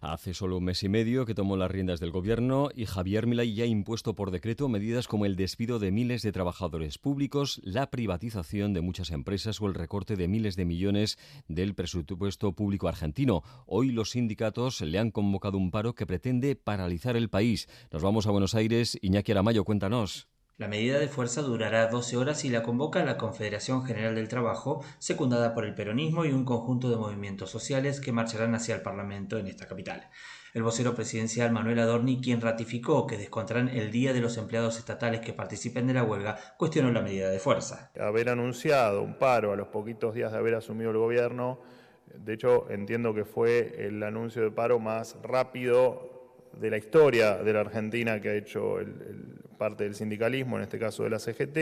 Hace 0.00 0.34
solo 0.34 0.58
un 0.58 0.64
mes 0.64 0.82
y 0.82 0.88
medio 0.88 1.26
que 1.26 1.34
tomó 1.34 1.56
las 1.56 1.70
riendas 1.70 2.00
del 2.00 2.10
gobierno 2.10 2.68
y 2.74 2.86
Javier 2.86 3.26
Milei 3.26 3.54
ya 3.54 3.64
ha 3.64 3.66
impuesto 3.66 4.14
por 4.14 4.30
decreto 4.30 4.68
medidas 4.68 5.08
como 5.08 5.26
el 5.26 5.36
despido 5.36 5.78
de 5.78 5.90
miles 5.90 6.22
de 6.22 6.32
trabajadores 6.32 6.98
públicos, 6.98 7.60
la 7.64 7.90
privatización 7.90 8.72
de 8.72 8.80
muchas 8.80 9.10
empresas 9.10 9.60
o 9.60 9.66
el 9.66 9.74
recorte 9.74 10.16
de 10.16 10.28
miles 10.28 10.56
de 10.56 10.64
millones 10.64 11.18
del 11.48 11.74
presupuesto 11.74 12.52
público 12.52 12.88
argentino. 12.88 13.42
Hoy 13.66 13.90
los 13.90 14.10
sindicatos 14.10 14.80
le 14.80 14.98
han 14.98 15.10
convocado 15.10 15.58
un 15.58 15.70
paro 15.70 15.94
que 15.94 16.06
pretende 16.06 16.56
paralizar 16.56 17.16
el 17.16 17.28
país. 17.28 17.68
Nos 17.90 18.02
vamos 18.02 18.26
a 18.26 18.30
Buenos 18.30 18.54
Aires. 18.54 18.98
Iñaki 19.02 19.32
Aramayo, 19.32 19.64
cuéntanos. 19.64 20.28
La 20.56 20.68
medida 20.68 20.98
de 20.98 21.08
fuerza 21.08 21.42
durará 21.42 21.86
12 21.86 22.16
horas 22.16 22.44
y 22.44 22.50
la 22.50 22.62
convoca 22.62 23.04
la 23.04 23.16
Confederación 23.16 23.84
General 23.84 24.14
del 24.14 24.28
Trabajo, 24.28 24.84
secundada 24.98 25.54
por 25.54 25.64
el 25.64 25.74
peronismo 25.74 26.24
y 26.24 26.32
un 26.32 26.44
conjunto 26.44 26.90
de 26.90 26.96
movimientos 26.96 27.50
sociales 27.50 28.00
que 28.00 28.12
marcharán 28.12 28.54
hacia 28.54 28.74
el 28.74 28.82
Parlamento 28.82 29.38
en 29.38 29.46
esta 29.46 29.66
capital 29.66 30.10
el 30.54 30.62
vocero 30.62 30.94
presidencial 30.94 31.52
Manuel 31.52 31.78
Adorni, 31.78 32.20
quien 32.20 32.40
ratificó 32.40 33.06
que 33.06 33.16
descontarán 33.16 33.68
el 33.68 33.90
Día 33.90 34.12
de 34.12 34.20
los 34.20 34.36
Empleados 34.36 34.78
Estatales 34.78 35.20
que 35.20 35.32
participen 35.32 35.86
de 35.86 35.94
la 35.94 36.02
huelga, 36.02 36.38
cuestionó 36.56 36.90
la 36.90 37.02
medida 37.02 37.30
de 37.30 37.38
fuerza. 37.38 37.90
Haber 37.98 38.28
anunciado 38.28 39.02
un 39.02 39.18
paro 39.18 39.52
a 39.52 39.56
los 39.56 39.68
poquitos 39.68 40.14
días 40.14 40.32
de 40.32 40.38
haber 40.38 40.54
asumido 40.54 40.90
el 40.90 40.98
gobierno, 40.98 41.60
de 42.14 42.34
hecho 42.34 42.68
entiendo 42.70 43.14
que 43.14 43.24
fue 43.24 43.86
el 43.86 44.02
anuncio 44.02 44.42
de 44.42 44.50
paro 44.50 44.80
más 44.80 45.16
rápido 45.22 46.48
de 46.54 46.70
la 46.70 46.78
historia 46.78 47.36
de 47.36 47.52
la 47.52 47.60
Argentina 47.60 48.20
que 48.20 48.30
ha 48.30 48.34
hecho 48.34 48.80
parte 49.60 49.84
del 49.84 49.94
sindicalismo, 49.94 50.56
en 50.56 50.62
este 50.62 50.78
caso 50.78 51.04
de 51.04 51.10
la 51.10 51.18
CGT, 51.18 51.58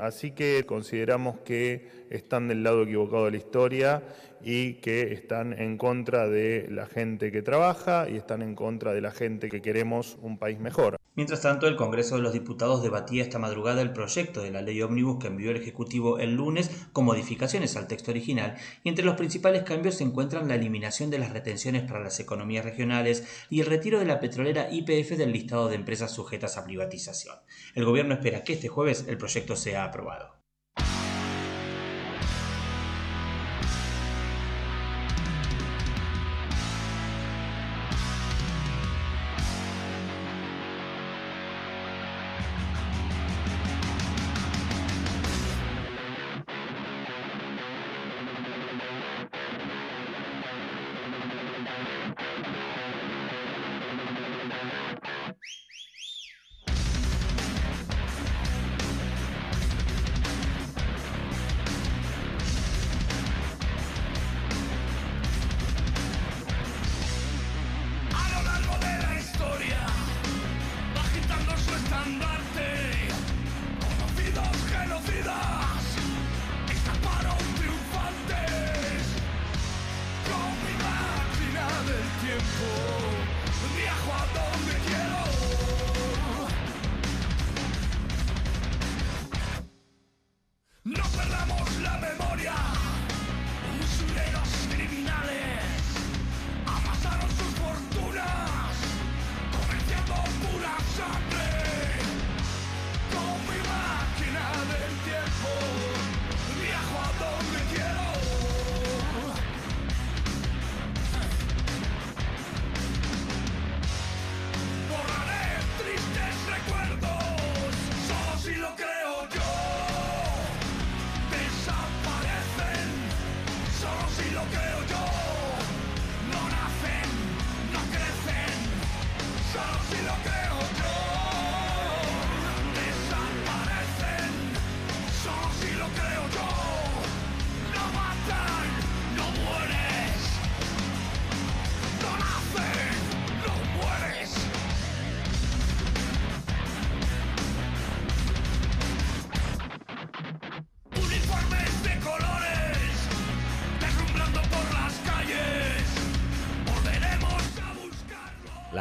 Así 0.00 0.30
que 0.30 0.64
consideramos 0.64 1.40
que 1.40 2.06
están 2.08 2.48
del 2.48 2.62
lado 2.62 2.84
equivocado 2.84 3.26
de 3.26 3.32
la 3.32 3.36
historia 3.36 4.02
y 4.42 4.74
que 4.74 5.12
están 5.12 5.52
en 5.52 5.78
contra 5.78 6.28
de 6.28 6.66
la 6.70 6.86
gente 6.86 7.32
que 7.32 7.42
trabaja 7.42 8.08
y 8.08 8.16
están 8.16 8.42
en 8.42 8.54
contra 8.54 8.92
de 8.92 9.00
la 9.00 9.10
gente 9.10 9.48
que 9.48 9.62
queremos 9.62 10.18
un 10.22 10.38
país 10.38 10.58
mejor. 10.58 10.96
Mientras 11.16 11.42
tanto, 11.42 11.66
el 11.66 11.76
Congreso 11.76 12.16
de 12.16 12.22
los 12.22 12.32
Diputados 12.32 12.82
debatía 12.82 13.22
esta 13.22 13.38
madrugada 13.38 13.82
el 13.82 13.92
proyecto 13.92 14.42
de 14.42 14.52
la 14.52 14.62
ley 14.62 14.80
ómnibus 14.80 15.18
que 15.18 15.26
envió 15.26 15.50
el 15.50 15.56
Ejecutivo 15.56 16.18
el 16.18 16.34
lunes 16.34 16.70
con 16.92 17.04
modificaciones 17.04 17.76
al 17.76 17.88
texto 17.88 18.10
original 18.10 18.56
y 18.84 18.88
entre 18.88 19.04
los 19.04 19.16
principales 19.16 19.64
cambios 19.64 19.96
se 19.96 20.04
encuentran 20.04 20.48
la 20.48 20.54
eliminación 20.54 21.10
de 21.10 21.18
las 21.18 21.32
retenciones 21.32 21.82
para 21.82 22.00
las 22.00 22.20
economías 22.20 22.64
regionales 22.64 23.46
y 23.50 23.60
el 23.60 23.66
retiro 23.66 23.98
de 23.98 24.06
la 24.06 24.20
petrolera 24.20 24.68
IPF 24.70 25.10
del 25.16 25.32
listado 25.32 25.68
de 25.68 25.74
empresas 25.74 26.12
sujetas 26.12 26.56
a 26.56 26.64
privatización. 26.64 27.36
El 27.74 27.84
gobierno 27.84 28.14
espera 28.14 28.44
que 28.44 28.54
este 28.54 28.68
jueves 28.68 29.04
el 29.08 29.18
proyecto 29.18 29.56
sea 29.56 29.84
aprobado. 29.84 30.39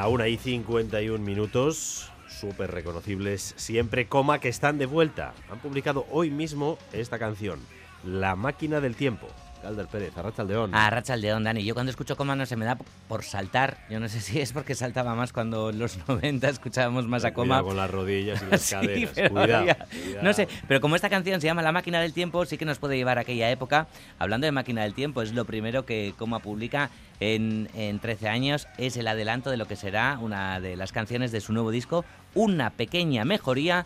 1 0.10 0.26
y 0.26 0.38
51 0.38 1.24
minutos, 1.24 2.12
súper 2.28 2.72
reconocibles 2.72 3.54
siempre, 3.58 4.08
coma, 4.08 4.40
que 4.40 4.50
están 4.50 4.80
de 4.80 4.88
vuelta. 4.88 5.34
Han 5.52 5.60
publicado 5.60 6.08
hoy 6.10 6.32
mismo 6.32 6.80
esta 6.94 7.20
canción, 7.20 7.60
La 8.04 8.36
máquina 8.36 8.82
del 8.82 8.96
tiempo. 8.96 9.29
Calder 9.62 9.88
Pérez, 9.88 10.18
Arracha 10.18 10.42
Aldeón. 10.44 10.74
A 10.74 10.90
Racha 10.90 11.14
Aldeón, 11.14 11.44
Dani. 11.44 11.64
Yo 11.64 11.74
cuando 11.74 11.90
escucho 11.90 12.16
coma 12.16 12.36
no 12.36 12.46
se 12.46 12.56
me 12.56 12.66
da 12.66 12.78
por 13.08 13.24
saltar. 13.24 13.78
Yo 13.90 14.00
no 14.00 14.08
sé 14.08 14.22
si 14.22 14.40
es 14.40 14.54
porque 14.54 14.74
saltaba 14.76 15.16
más 15.16 15.34
cuando 15.34 15.70
en 15.70 15.80
los 15.80 15.98
90 16.08 16.48
escuchábamos 16.50 17.08
más 17.08 17.26
a 17.26 17.34
coma. 17.34 17.62
Con 17.62 17.76
las 17.78 17.92
rodillas 17.92 18.42
y 18.42 18.46
las 18.52 18.62
Sí, 18.62 18.76
caderas. 18.76 19.12
pero 19.16 19.30
Cuidado, 19.32 19.66
ya- 19.66 19.76
cuidado. 19.86 20.24
No 20.24 20.34
sé, 20.34 20.48
pero 20.68 20.80
como 20.82 20.96
esta 20.96 21.10
canción 21.10 21.42
se 21.42 21.48
llama 21.48 21.62
La 21.62 21.72
máquina 21.72 22.00
del 22.02 22.14
tiempo, 22.14 22.46
sí 22.46 22.58
que 22.58 22.66
nos 22.66 22.80
puede 22.80 22.96
llevar 22.98 23.18
a 23.18 23.22
aquella 23.22 23.50
época. 23.52 23.88
Hablando 24.18 24.46
de 24.46 24.52
máquina 24.52 24.84
del 24.84 24.94
tiempo, 24.94 25.22
es 25.22 25.34
lo 25.34 25.46
primero 25.46 25.86
que 25.86 26.14
Coma 26.18 26.40
publica 26.40 26.90
en, 27.20 27.70
en 27.76 28.00
13 28.00 28.30
años. 28.30 28.68
Es 28.78 28.96
el 28.98 29.08
adelanto 29.08 29.50
de 29.50 29.58
lo 29.58 29.66
que 29.68 29.76
será 29.76 30.18
una 30.22 30.60
de 30.62 30.76
las 30.78 30.92
canciones 30.92 31.32
de 31.32 31.42
su 31.42 31.52
nuevo 31.54 31.72
disco, 31.72 32.06
Una 32.34 32.70
pequeña 32.70 33.26
mejoría 33.26 33.86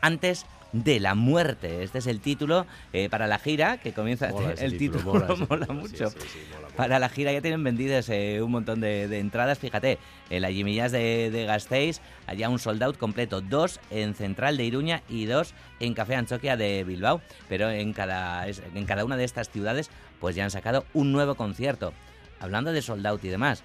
antes 0.00 0.46
de 0.72 1.00
la 1.00 1.14
muerte. 1.14 1.82
Este 1.82 1.98
es 1.98 2.06
el 2.06 2.20
título 2.20 2.66
eh, 2.92 3.08
para 3.08 3.26
la 3.26 3.38
gira 3.38 3.78
que 3.78 3.92
comienza. 3.92 4.28
Mola 4.30 4.52
el 4.58 4.78
título, 4.78 5.12
título, 5.12 5.46
mola 5.48 5.66
título, 5.66 5.74
mucho. 5.80 6.10
sí, 6.10 6.18
sí, 6.20 6.38
mola 6.52 6.62
mucho. 6.66 6.76
Para 6.76 6.98
la 6.98 7.08
gira 7.08 7.32
ya 7.32 7.40
tienen 7.40 7.62
vendidas 7.64 8.08
eh, 8.08 8.40
un 8.42 8.50
montón 8.52 8.80
de, 8.80 9.08
de 9.08 9.18
entradas. 9.18 9.58
Fíjate, 9.58 9.98
en 10.30 10.42
la 10.42 10.50
Jazz 10.50 10.92
de, 10.92 11.30
de 11.30 11.44
Gasteiz, 11.44 12.00
allá 12.26 12.48
un 12.48 12.58
sold 12.58 12.82
out 12.82 12.96
completo. 12.98 13.40
Dos 13.40 13.80
en 13.90 14.14
Central 14.14 14.56
de 14.56 14.64
Iruña 14.64 15.02
y 15.08 15.24
dos 15.26 15.54
en 15.80 15.94
Café 15.94 16.14
Anchoquia 16.16 16.56
de 16.56 16.84
Bilbao. 16.84 17.20
Pero 17.48 17.70
en 17.70 17.92
cada, 17.92 18.46
en 18.48 18.84
cada 18.86 19.04
una 19.04 19.16
de 19.16 19.24
estas 19.24 19.50
ciudades 19.50 19.90
pues 20.20 20.36
ya 20.36 20.44
han 20.44 20.50
sacado 20.50 20.84
un 20.92 21.12
nuevo 21.12 21.34
concierto. 21.34 21.92
Hablando 22.40 22.72
de 22.72 22.82
sold 22.82 23.06
out 23.06 23.24
y 23.24 23.28
demás, 23.28 23.62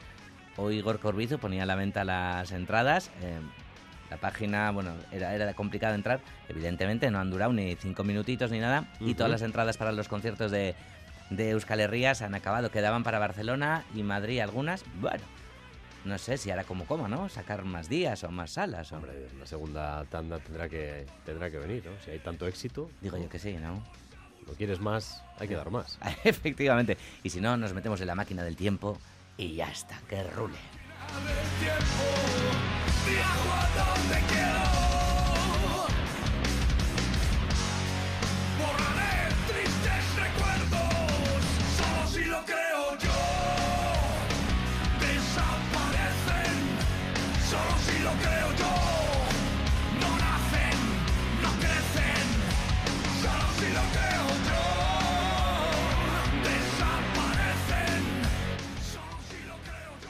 hoy 0.58 0.78
Igor 0.78 1.00
Corbizo 1.00 1.38
ponía 1.38 1.64
a 1.64 1.66
la 1.66 1.76
venta 1.76 2.04
las 2.04 2.52
entradas. 2.52 3.10
eh, 3.22 3.40
la 4.16 4.22
página, 4.22 4.72
bueno, 4.72 4.94
era, 5.12 5.36
era 5.36 5.54
complicado 5.54 5.94
entrar, 5.96 6.20
evidentemente, 6.48 7.12
no 7.12 7.20
han 7.20 7.30
durado 7.30 7.52
ni 7.54 7.76
cinco 7.76 8.04
minutitos 8.04 8.50
ni 8.52 8.60
nada. 8.60 8.86
Y 9.00 9.06
Ujú. 9.06 9.16
todas 9.16 9.32
las 9.32 9.42
entradas 9.42 9.78
para 9.78 9.92
los 9.92 10.08
conciertos 10.08 10.52
de, 10.52 10.74
de 11.30 11.50
Euskal 11.52 11.80
Herria 11.82 12.16
se 12.16 12.24
han 12.24 12.34
acabado. 12.36 12.72
Quedaban 12.72 13.04
para 13.04 13.20
Barcelona 13.20 13.84
y 13.94 14.04
Madrid 14.04 14.40
algunas. 14.40 14.84
Bueno, 15.02 15.24
no 16.06 16.18
sé 16.18 16.38
si 16.38 16.50
hará 16.52 16.64
como 16.64 16.86
coma, 16.86 17.08
¿no? 17.08 17.28
Sacar 17.30 17.66
más 17.66 17.90
días 17.90 18.24
o 18.24 18.32
más 18.32 18.52
salas. 18.52 18.92
o- 18.92 18.96
Hombre, 18.98 19.28
la 19.38 19.46
segunda 19.46 20.06
tanda 20.06 20.40
tendrá 20.40 20.70
que, 20.70 21.06
tendrá 21.26 21.50
que 21.52 21.58
venir, 21.58 21.84
¿no? 21.86 21.92
Si 22.04 22.12
hay 22.12 22.20
tanto 22.20 22.48
éxito. 22.48 22.90
Digo 23.02 23.18
yo 23.18 23.28
que 23.28 23.40
sí, 23.40 23.54
¿no? 23.54 23.84
Lo 24.48 24.54
quieres 24.54 24.80
más, 24.80 25.24
hay 25.40 25.48
que 25.48 25.56
dar 25.56 25.72
más. 25.72 25.98
Efectivamente. 26.24 26.98
Y 27.24 27.30
si 27.32 27.42
no, 27.42 27.58
nos 27.58 27.74
metemos 27.74 28.00
en 28.02 28.08
la 28.08 28.16
máquina 28.16 28.44
del 28.44 28.56
tiempo 28.56 28.98
y 29.38 29.56
ya 29.56 29.70
está, 29.70 30.00
que 30.08 30.24
rule. 30.24 30.58
Viajo 33.06 33.52
a 33.54 33.68
donde 33.78 34.18
quiero. 34.28 34.95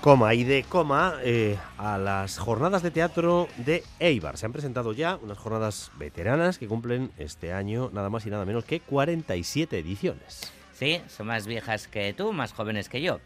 Coma 0.06 0.36
y 0.36 0.44
de 0.44 0.62
coma 0.62 1.16
eh, 1.24 1.58
a 1.80 1.98
las 1.98 2.38
jornadas 2.38 2.84
de 2.84 2.92
teatro 2.92 3.48
de 3.58 3.84
Eibar. 3.98 4.38
Se 4.38 4.46
han 4.46 4.52
presentado 4.52 4.94
ya 4.94 5.16
unas 5.16 5.40
jornadas 5.40 5.92
veteranas 5.98 6.60
que 6.60 6.68
cumplen 6.68 7.10
este 7.18 7.54
año 7.54 7.90
nada 7.92 8.12
más 8.12 8.24
y 8.28 8.30
nada 8.30 8.46
menos 8.46 8.66
que 8.66 8.82
47 8.82 9.80
ediciones. 9.80 10.54
Sí, 10.74 11.02
son 11.08 11.26
más 11.26 11.48
viejas 11.48 11.88
que 11.88 12.14
tú, 12.14 12.34
más 12.34 12.54
jóvenes 12.54 12.88
que 12.88 13.02
yo. 13.02 13.20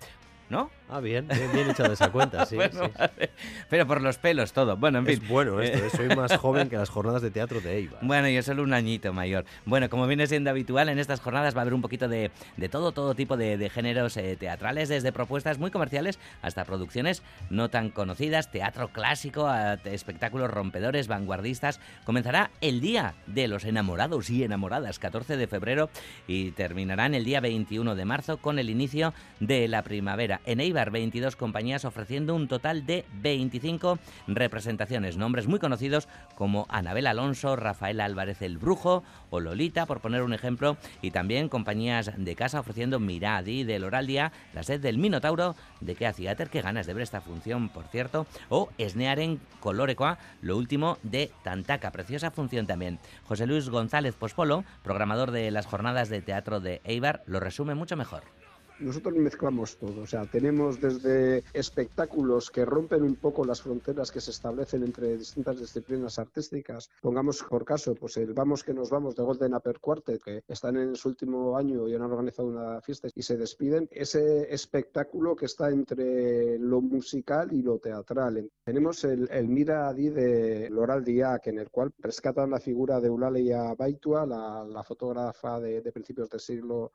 ¿No? 0.49 0.69
Ah, 0.91 0.99
bien, 0.99 1.27
bien, 1.27 1.51
bien 1.53 1.69
echado 1.69 1.93
esa 1.93 2.11
cuenta, 2.11 2.45
sí. 2.47 2.55
Bueno, 2.55 2.85
sí. 2.85 2.91
vale. 2.97 3.29
Pero 3.69 3.85
por 3.85 4.01
los 4.01 4.17
pelos 4.17 4.53
todo. 4.53 4.75
Bueno, 4.75 4.99
en 4.99 5.05
fin. 5.05 5.19
Es 5.21 5.27
bueno 5.29 5.61
esto, 5.61 5.77
Eh, 5.77 5.87
¿eh? 5.87 5.89
soy 5.95 6.15
más 6.15 6.35
joven 6.37 6.67
que 6.69 6.77
las 6.79 6.89
jornadas 6.89 7.21
de 7.21 7.29
teatro 7.31 7.61
de 7.61 7.77
Eibar. 7.77 7.99
Bueno, 8.01 8.27
yo 8.29 8.41
solo 8.41 8.63
un 8.63 8.73
añito 8.73 9.13
mayor. 9.13 9.45
Bueno, 9.65 9.89
como 9.89 10.07
viene 10.07 10.25
siendo 10.25 10.49
habitual, 10.49 10.89
en 10.89 10.97
estas 10.97 11.19
jornadas 11.19 11.55
va 11.55 11.59
a 11.59 11.61
haber 11.61 11.73
un 11.75 11.81
poquito 11.81 12.07
de, 12.07 12.31
de 12.57 12.69
todo, 12.69 12.91
todo 12.91 13.13
tipo 13.13 13.37
de, 13.37 13.57
de 13.57 13.69
géneros 13.69 14.17
eh, 14.17 14.35
teatrales, 14.39 14.89
desde 14.89 15.11
propuestas 15.11 15.59
muy 15.59 15.69
comerciales 15.69 16.17
hasta 16.41 16.65
producciones 16.65 17.21
no 17.49 17.69
tan 17.69 17.89
conocidas, 17.91 18.49
teatro 18.51 18.87
clásico, 18.89 19.47
a 19.47 19.73
espectáculos 19.85 20.49
rompedores, 20.49 21.07
vanguardistas. 21.07 21.79
Comenzará 22.05 22.49
el 22.61 22.81
Día 22.81 23.13
de 23.27 23.47
los 23.47 23.63
Enamorados 23.65 24.29
y 24.29 24.43
Enamoradas, 24.43 24.97
14 24.97 25.37
de 25.37 25.47
febrero, 25.47 25.89
y 26.27 26.51
terminarán 26.51 27.13
el 27.13 27.25
día 27.25 27.41
21 27.41 27.95
de 27.95 28.05
marzo 28.05 28.37
con 28.37 28.57
el 28.57 28.69
inicio 28.69 29.13
de 29.39 29.67
la 29.67 29.83
primavera. 29.83 30.41
En 30.45 30.59
Eibar, 30.59 30.78
22 30.85 31.35
compañías 31.35 31.83
ofreciendo 31.83 32.35
un 32.35 32.47
total 32.47 32.85
de 32.85 33.05
25 33.21 33.99
representaciones. 34.27 35.17
Nombres 35.17 35.47
muy 35.47 35.59
conocidos 35.59 36.07
como 36.35 36.65
Anabel 36.69 37.07
Alonso, 37.07 37.55
Rafael 37.55 37.99
Álvarez 37.99 38.41
el 38.41 38.57
Brujo 38.57 39.03
o 39.29 39.39
Lolita, 39.39 39.85
por 39.85 39.99
poner 39.99 40.23
un 40.23 40.33
ejemplo, 40.33 40.77
y 41.01 41.11
también 41.11 41.49
compañías 41.49 42.11
de 42.15 42.35
casa 42.35 42.61
ofreciendo 42.61 42.99
Miradi 42.99 43.63
del 43.63 43.83
Oraldia, 43.83 44.31
La 44.53 44.63
Sed 44.63 44.79
del 44.79 44.97
Minotauro, 44.97 45.55
de 45.81 45.95
Kea 45.95 46.13
Theater, 46.13 46.49
que 46.49 46.61
ganas 46.61 46.87
de 46.87 46.93
ver 46.93 47.03
esta 47.03 47.21
función, 47.21 47.69
por 47.69 47.87
cierto, 47.87 48.25
o 48.47 48.69
Esnearen 48.77 49.39
Colorecoa, 49.59 50.17
lo 50.41 50.57
último 50.57 50.97
de 51.03 51.31
Tantaca, 51.43 51.91
preciosa 51.91 52.31
función 52.31 52.65
también. 52.65 52.99
José 53.25 53.45
Luis 53.45 53.69
González 53.69 54.15
Pospolo, 54.15 54.63
programador 54.83 55.31
de 55.31 55.51
las 55.51 55.65
jornadas 55.65 56.09
de 56.09 56.21
teatro 56.21 56.59
de 56.59 56.81
Eibar, 56.83 57.23
lo 57.25 57.39
resume 57.39 57.75
mucho 57.75 57.97
mejor. 57.97 58.38
Nosotros 58.79 59.15
mezclamos 59.15 59.77
todo. 59.77 60.01
O 60.01 60.07
sea, 60.07 60.25
tenemos 60.25 60.79
desde 60.79 61.43
espectáculos 61.53 62.49
que 62.49 62.65
rompen 62.65 63.03
un 63.03 63.15
poco 63.15 63.45
las 63.45 63.61
fronteras 63.61 64.11
que 64.11 64.21
se 64.21 64.31
establecen 64.31 64.83
entre 64.83 65.17
distintas 65.17 65.59
disciplinas 65.59 66.19
artísticas. 66.19 66.89
Pongamos 67.01 67.43
por 67.43 67.65
caso, 67.65 67.95
pues 67.95 68.17
el 68.17 68.33
Vamos 68.33 68.63
que 68.63 68.73
nos 68.73 68.89
vamos 68.89 69.15
de 69.15 69.23
Golden 69.23 69.53
Upper 69.53 69.79
Quartet, 69.79 70.21
que 70.21 70.43
están 70.47 70.77
en 70.77 70.95
su 70.95 71.09
último 71.09 71.57
año 71.57 71.87
y 71.87 71.95
han 71.95 72.01
organizado 72.01 72.47
una 72.47 72.81
fiesta 72.81 73.09
y 73.13 73.21
se 73.21 73.37
despiden. 73.37 73.87
Ese 73.91 74.53
espectáculo 74.53 75.35
que 75.35 75.45
está 75.45 75.69
entre 75.69 76.57
lo 76.59 76.81
musical 76.81 77.51
y 77.51 77.61
lo 77.61 77.79
teatral. 77.79 78.49
Tenemos 78.63 79.03
el, 79.03 79.29
el 79.31 79.47
Mira 79.47 79.89
Adi 79.89 80.09
de 80.09 80.69
Loral 80.69 81.03
Diac, 81.03 81.47
en 81.47 81.59
el 81.59 81.69
cual 81.69 81.91
rescatan 81.97 82.51
la 82.51 82.59
figura 82.59 82.99
de 82.99 83.07
Eulalia 83.07 83.73
Baitua, 83.73 84.25
la, 84.25 84.63
la 84.63 84.83
fotógrafa 84.83 85.59
de, 85.59 85.81
de 85.81 85.91
principios 85.91 86.29
del 86.29 86.39
siglo 86.39 86.93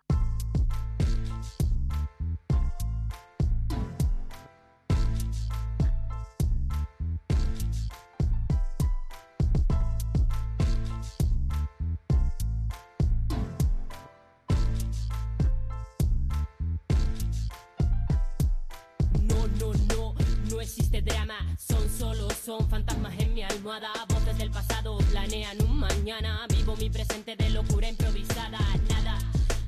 son 22.59 22.69
fantasmas 22.69 23.13
en 23.19 23.35
mi 23.35 23.43
almohada. 23.43 23.91
Voces 24.09 24.39
del 24.39 24.51
pasado 24.51 24.99
planean 25.11 25.61
un 25.63 25.81
mañana. 25.81 26.47
Vivo 26.49 26.77
mi 26.77 26.89
presente 26.89 27.35
de 27.37 27.51
locura 27.51 27.89
improvisada. 27.89 28.59
Nada, 28.89 29.19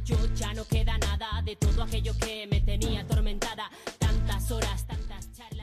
yo 0.05 0.17
ya 0.37 0.53
no 0.55 0.65
queda 0.65 0.97
nada 0.99 1.43
de 1.45 1.57
todo 1.57 1.83
aquello 1.83 2.13
que 2.19 2.47
me 2.47 2.61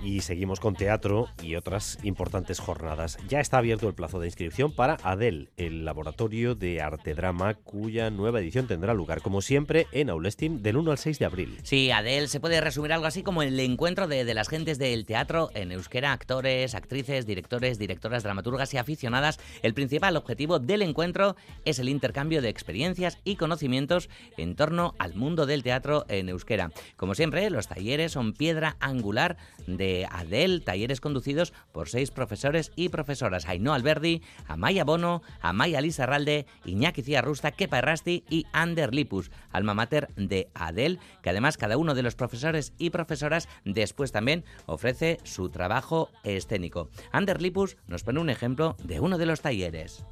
Y 0.04 0.20
seguimos 0.20 0.60
con 0.60 0.76
teatro 0.76 1.30
y 1.42 1.56
otras 1.56 1.98
importantes 2.04 2.60
jornadas. 2.60 3.18
Ya 3.30 3.40
está 3.40 3.60
abierto 3.60 3.88
el 3.88 3.94
plazo 3.94 4.20
de 4.20 4.28
inscripción 4.28 4.74
para 4.74 4.98
ADEL, 5.02 5.50
el 5.56 5.86
laboratorio 5.86 6.56
de 6.56 6.82
arte 6.82 7.14
drama, 7.14 7.54
cuya 7.54 8.10
nueva 8.10 8.42
edición 8.42 8.68
tendrá 8.68 8.94
lugar, 8.94 9.22
como 9.22 9.42
siempre, 9.42 9.88
en 9.94 10.10
Aulestim 10.10 10.62
del 10.62 10.76
1 10.76 10.92
al 10.92 10.98
6 10.98 11.20
de 11.20 11.26
abril. 11.26 11.58
Sí, 11.64 11.90
Adel 11.92 12.28
se 12.28 12.42
puede 12.42 12.60
resumir 12.60 12.92
algo 12.92 13.06
así 13.06 13.24
como 13.24 13.44
el 13.44 13.58
encuentro 13.60 14.08
de, 14.10 14.26
de 14.26 14.34
las 14.34 14.50
gentes 14.50 14.78
del 14.78 15.06
teatro 15.06 15.50
en 15.54 15.72
euskera, 15.72 16.12
actores, 16.12 16.76
actrices, 16.76 17.26
directores, 17.26 17.80
directoras, 17.80 18.24
dramaturgas 18.24 18.74
y 18.74 18.78
aficionadas. 18.78 19.40
El 19.62 19.74
principal 19.74 20.18
objetivo 20.18 20.60
del 20.60 20.82
encuentro 20.82 21.38
es 21.64 21.80
el 21.80 21.88
intercambio 21.88 22.42
de 22.42 22.50
experiencias 22.50 23.20
y 23.24 23.38
conocimientos 23.38 24.10
en 24.36 24.56
torno 24.56 24.96
al 25.00 25.16
mundo 25.16 25.46
del 25.46 25.64
teatro 25.64 26.06
en 26.10 26.28
euskera. 26.28 26.72
Como 26.98 27.16
siempre, 27.16 27.50
los 27.50 27.70
talleres 27.70 28.12
son 28.12 28.34
piedra 28.34 28.76
angular 28.82 29.38
de 29.66 29.93
Adel, 30.12 30.64
talleres 30.64 31.02
conducidos 31.02 31.54
por 31.72 31.90
seis 31.90 32.12
profesores 32.12 32.72
y 32.76 32.90
profesoras, 32.90 33.48
Ainhoa 33.48 33.76
Alberdi, 33.76 34.22
Amaya 34.48 34.84
Bono, 34.84 35.22
Amaya 35.42 35.82
Lizarralde, 35.82 36.46
Iñaki 36.66 37.02
Ciarrusta, 37.02 37.52
Kepa 37.52 37.80
Errasti 37.80 38.24
y 38.30 38.46
Ander 38.52 38.94
Lipus, 38.94 39.32
alma 39.52 39.74
mater 39.74 40.08
de 40.16 40.50
Adel, 40.54 41.00
que 41.22 41.30
además 41.30 41.58
cada 41.58 41.78
uno 41.78 41.96
de 41.96 42.04
los 42.04 42.16
profesores 42.16 42.74
y 42.78 42.90
profesoras 42.90 43.48
después 43.66 44.12
también 44.12 44.44
ofrece 44.66 45.18
su 45.24 45.50
trabajo 45.50 46.10
escénico. 46.24 46.90
Ander 47.12 47.42
Lipus 47.42 47.78
nos 47.88 48.04
pone 48.04 48.20
un 48.20 48.30
ejemplo 48.30 48.76
de 48.84 49.00
uno 49.00 49.18
de 49.18 49.26
los 49.26 49.42
talleres. 49.42 50.06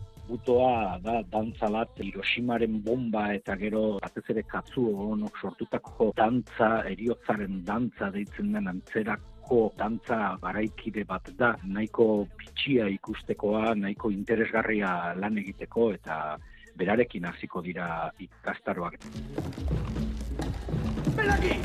Dantza 9.78 10.38
garaikide 10.42 11.04
bat 11.08 11.30
da, 11.40 11.52
nahiko 11.64 12.28
pitxia 12.40 12.88
ikustekoa, 12.96 13.76
nahiko 13.76 14.12
interesgarria 14.14 14.92
lan 15.20 15.38
egiteko 15.44 15.92
eta 15.98 16.18
berarekin 16.80 17.28
hasiko 17.30 17.62
dira 17.62 17.88
ikastaroak. 18.28 19.00
¡Ven 21.18 21.30
aquí! 21.30 21.56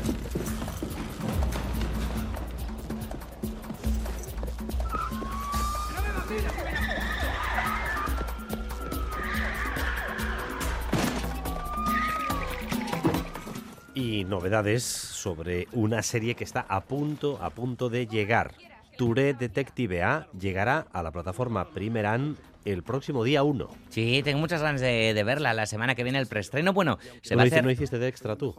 Y 13.99 14.25
novedades 14.25 14.83
sobre 14.83 15.67
una 15.71 16.03
serie 16.03 16.35
que 16.35 16.43
está 16.43 16.59
a 16.69 16.81
punto, 16.81 17.39
a 17.41 17.49
punto 17.49 17.89
de 17.89 18.05
llegar. 18.05 18.53
Touré 18.95 19.33
Detective 19.33 20.03
A 20.03 20.27
llegará 20.39 20.85
a 20.93 21.01
la 21.01 21.09
plataforma 21.09 21.71
Primeran 21.71 22.37
el 22.73 22.83
próximo 22.83 23.23
día 23.23 23.43
1. 23.43 23.69
Sí, 23.89 24.21
tengo 24.23 24.39
muchas 24.39 24.61
ganas 24.61 24.81
de, 24.81 25.13
de 25.13 25.23
verla. 25.23 25.53
La 25.53 25.65
semana 25.65 25.95
que 25.95 26.03
viene 26.03 26.19
el 26.19 26.27
preestreno. 26.27 26.73
Bueno, 26.73 26.97
se 27.21 27.33
¿No, 27.33 27.37
va 27.37 27.43
a 27.43 27.47
hacer... 27.47 27.63
no 27.63 27.71
hiciste 27.71 27.97
de 27.97 28.07
extra 28.07 28.35
tú? 28.35 28.53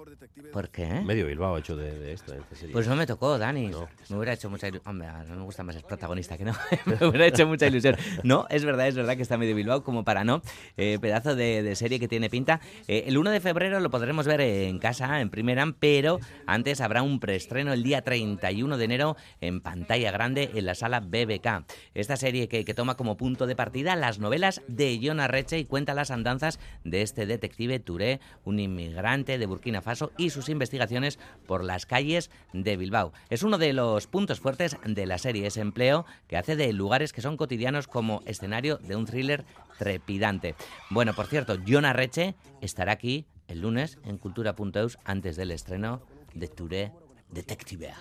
¿Por 0.53 0.71
qué? 0.71 0.87
Medio 0.87 1.27
Bilbao 1.27 1.57
ha 1.57 1.59
hecho 1.59 1.77
de, 1.77 1.99
de 1.99 2.13
esto. 2.13 2.33
de 2.33 2.39
esta 2.39 2.57
serie. 2.57 2.73
Pues 2.73 2.89
no 2.89 2.97
me 2.97 3.07
tocó, 3.07 3.39
Dani. 3.39 3.71
Me 4.09 4.17
hubiera 4.17 4.33
hecho 4.33 4.49
mucha 4.49 4.69
ilusión. 4.69 4.91
Hombre, 4.91 5.09
no 5.29 5.37
me 5.37 5.43
gusta 5.43 5.63
más 5.63 5.77
el 5.77 5.83
protagonista 5.83 6.39
que 6.39 6.45
no. 6.45 6.55
me 6.87 7.07
hubiera 7.07 7.27
hecho 7.27 7.47
mucha 7.47 7.67
ilusión. 7.67 7.97
No, 8.23 8.47
es 8.49 8.65
verdad, 8.65 8.89
es 8.89 8.95
verdad 8.95 9.17
que 9.17 9.23
está 9.23 9.37
medio 9.37 9.55
Bilbao 9.55 9.85
como 9.85 10.05
para 10.05 10.25
no. 10.25 10.41
Eh, 10.77 10.99
pedazo 11.01 11.37
de, 11.37 11.63
de 11.63 11.77
serie 11.77 12.01
que 12.01 12.09
tiene 12.09 12.31
pinta. 12.31 12.61
Eh, 12.87 13.05
el 13.07 13.19
1 13.19 13.31
de 13.31 13.41
febrero 13.41 13.81
lo 13.81 13.91
podremos 13.91 14.27
ver 14.27 14.41
en 14.41 14.79
casa, 14.79 15.21
en 15.21 15.29
Primeran, 15.29 15.75
pero 15.75 16.19
antes 16.47 16.81
habrá 16.81 17.03
un 17.03 17.21
preestreno 17.21 17.75
el 17.75 17.83
día 17.83 18.03
31 18.03 18.79
de 18.79 18.85
enero 18.85 19.17
en 19.43 19.61
pantalla 19.61 20.11
grande 20.11 20.51
en 20.55 20.65
la 20.65 20.75
sala 20.75 21.01
BBK. 21.01 21.65
Esta 21.95 22.17
serie 22.17 22.49
que, 22.49 22.65
que 22.65 22.75
toma 22.75 22.97
como 22.97 23.17
punto 23.19 23.47
de 23.47 23.55
partida 23.55 23.98
las 23.99 24.19
novelas 24.19 24.63
de 24.69 24.99
John 25.03 25.21
Arreche 25.21 25.59
y 25.59 25.65
cuenta 25.65 25.95
las 25.95 26.11
andanzas 26.11 26.59
de 26.85 27.03
este 27.03 27.27
detective 27.27 27.79
Touré, 27.81 28.21
un 28.45 28.59
inmigrante 28.59 29.39
de 29.39 29.47
Burkina 29.47 29.83
Faso 29.83 30.13
y 30.17 30.31
sus 30.31 30.49
investigaciones 30.49 31.19
por 31.47 31.65
las 31.65 31.87
calles 31.87 32.31
de 32.53 32.77
Bilbao. 32.77 33.13
Es 33.29 33.43
uno 33.43 33.59
de 33.59 33.73
los 33.73 34.07
puntos 34.07 34.41
fuertes 34.41 34.77
de 34.85 35.07
la 35.07 35.19
serie, 35.19 35.47
ese 35.47 35.61
empleo 35.61 36.07
que 36.27 36.37
hace 36.37 36.57
de 36.57 36.73
lugares 36.73 37.13
que 37.13 37.23
son 37.23 37.37
cotidianos 37.37 37.87
como 37.87 38.23
escenario 38.27 38.79
de 38.79 38.97
un 38.97 39.07
thriller 39.07 39.45
trepidante. 39.79 40.55
Bueno, 40.91 41.15
por 41.15 41.27
cierto, 41.27 41.59
John 41.67 41.85
Arreche 41.85 42.35
estará 42.61 42.93
aquí 42.93 43.27
el 43.49 43.61
lunes 43.61 43.99
en 44.05 44.19
cultura.eus 44.19 44.99
antes 45.05 45.37
del 45.37 45.51
estreno 45.51 46.03
de 46.35 46.49
Touré 46.49 46.93
Detective. 47.31 47.93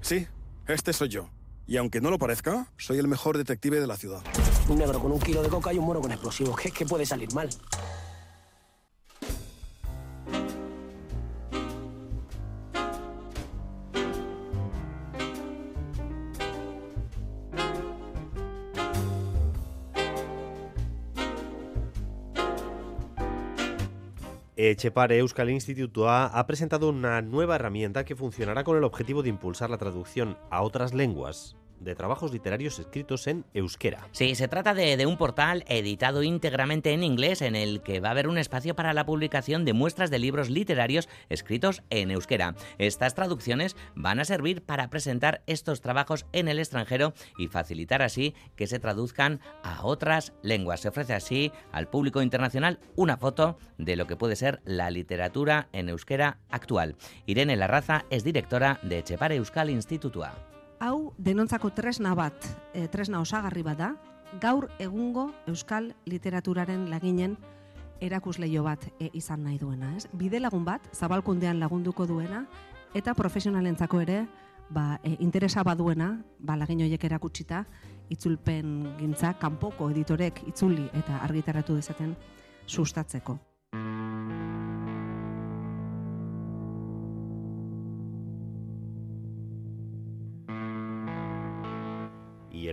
Sí, 0.00 0.26
este 0.66 0.92
soy 0.92 1.08
yo. 1.08 1.30
Y 1.70 1.76
aunque 1.76 2.00
no 2.00 2.10
lo 2.10 2.18
parezca, 2.18 2.66
soy 2.78 2.98
el 2.98 3.06
mejor 3.06 3.38
detective 3.38 3.78
de 3.78 3.86
la 3.86 3.96
ciudad. 3.96 4.22
Un 4.68 4.78
negro 4.78 4.98
con 4.98 5.12
un 5.12 5.20
kilo 5.20 5.40
de 5.40 5.48
coca 5.48 5.72
y 5.72 5.78
un 5.78 5.84
mono 5.84 6.00
con 6.00 6.10
explosivos. 6.10 6.58
¿Qué, 6.58 6.72
qué 6.72 6.84
puede 6.84 7.06
salir 7.06 7.32
mal? 7.32 7.48
Echepare 24.68 25.16
Euskal 25.16 25.48
Instituto 25.48 26.10
A 26.10 26.26
ha 26.26 26.46
presentado 26.46 26.90
una 26.90 27.22
nueva 27.22 27.54
herramienta 27.54 28.04
que 28.04 28.14
funcionará 28.14 28.62
con 28.62 28.76
el 28.76 28.84
objetivo 28.84 29.22
de 29.22 29.30
impulsar 29.30 29.70
la 29.70 29.78
traducción 29.78 30.36
a 30.50 30.60
otras 30.60 30.92
lenguas 30.92 31.56
de 31.80 31.94
trabajos 31.94 32.32
literarios 32.32 32.78
escritos 32.78 33.26
en 33.26 33.44
euskera. 33.54 34.06
Sí, 34.12 34.34
se 34.34 34.48
trata 34.48 34.74
de, 34.74 35.04
un 35.06 35.16
portal 35.16 35.64
editado 35.66 36.22
íntegramente 36.22 36.92
en 36.92 37.02
inglés 37.02 37.42
en 37.42 37.56
el 37.56 37.82
que 37.82 38.00
va 38.00 38.08
a 38.08 38.10
haber 38.12 38.28
un 38.28 38.38
espacio 38.38 38.76
para 38.76 38.92
la 38.92 39.06
publicación 39.06 39.64
de 39.64 39.72
muestras 39.72 40.10
de 40.10 40.18
libros 40.18 40.50
literarios 40.50 41.08
escritos 41.28 41.82
en 41.90 42.10
euskera. 42.10 42.54
Estas 42.78 43.14
traducciones 43.14 43.76
van 43.94 44.20
a 44.20 44.24
servir 44.24 44.62
para 44.62 44.90
presentar 44.90 45.42
estos 45.46 45.80
trabajos 45.80 46.26
en 46.32 46.48
el 46.48 46.58
extranjero 46.58 47.14
y 47.38 47.48
facilitar 47.48 48.02
así 48.02 48.34
que 48.56 48.66
se 48.66 48.78
traduzcan 48.78 49.40
a 49.62 49.84
otras 49.84 50.32
lenguas. 50.42 50.80
Se 50.80 50.88
ofrece 50.88 51.14
así 51.14 51.52
al 51.72 51.88
público 51.88 52.22
internacional 52.22 52.78
una 52.96 53.16
foto 53.16 53.58
de 53.78 53.96
lo 53.96 54.06
que 54.06 54.16
puede 54.16 54.36
ser 54.36 54.60
la 54.64 54.90
literatura 54.90 55.68
en 55.72 55.88
euskera 55.88 56.38
actual. 56.50 56.96
Irene 57.26 57.56
Larraza 57.56 58.04
es 58.10 58.24
directora 58.24 58.78
de 58.82 58.98
Echepare 58.98 59.36
Euskal 59.36 59.70
Institutua. 59.70 60.34
Hau 60.80 61.12
denontzako 61.20 61.74
tresna 61.76 62.14
bat, 62.16 62.46
e, 62.72 62.86
tresna 62.88 63.18
osagarri 63.20 63.60
bat 63.60 63.76
da, 63.76 63.88
gaur 64.40 64.70
egungo 64.80 65.26
euskal 65.50 65.90
literaturaren 66.08 66.86
laginen 66.88 67.34
erakusleio 68.00 68.62
bat 68.64 68.86
e, 68.96 69.10
izan 69.12 69.44
nahi 69.44 69.58
duena, 69.60 69.90
ez? 69.98 70.06
Bidelagun 70.16 70.64
bat, 70.64 70.88
zabalkundean 70.96 71.60
lagunduko 71.60 72.06
duena, 72.08 72.46
eta 72.96 73.12
profesionalentzako 73.12 74.00
ere, 74.06 74.22
ba, 74.72 74.96
e, 75.04 75.18
interesa 75.20 75.60
baduena, 75.68 76.14
ba, 76.38 76.56
lagin 76.56 76.80
horiek 76.86 77.04
erakutsita, 77.10 77.66
itzulpen 78.08 78.96
gintza, 79.02 79.34
kanpoko 79.36 79.92
editorek 79.92 80.46
itzuli 80.48 80.88
eta 80.96 81.20
argitaratu 81.28 81.76
dezaten 81.76 82.16
sustatzeko. 82.64 83.36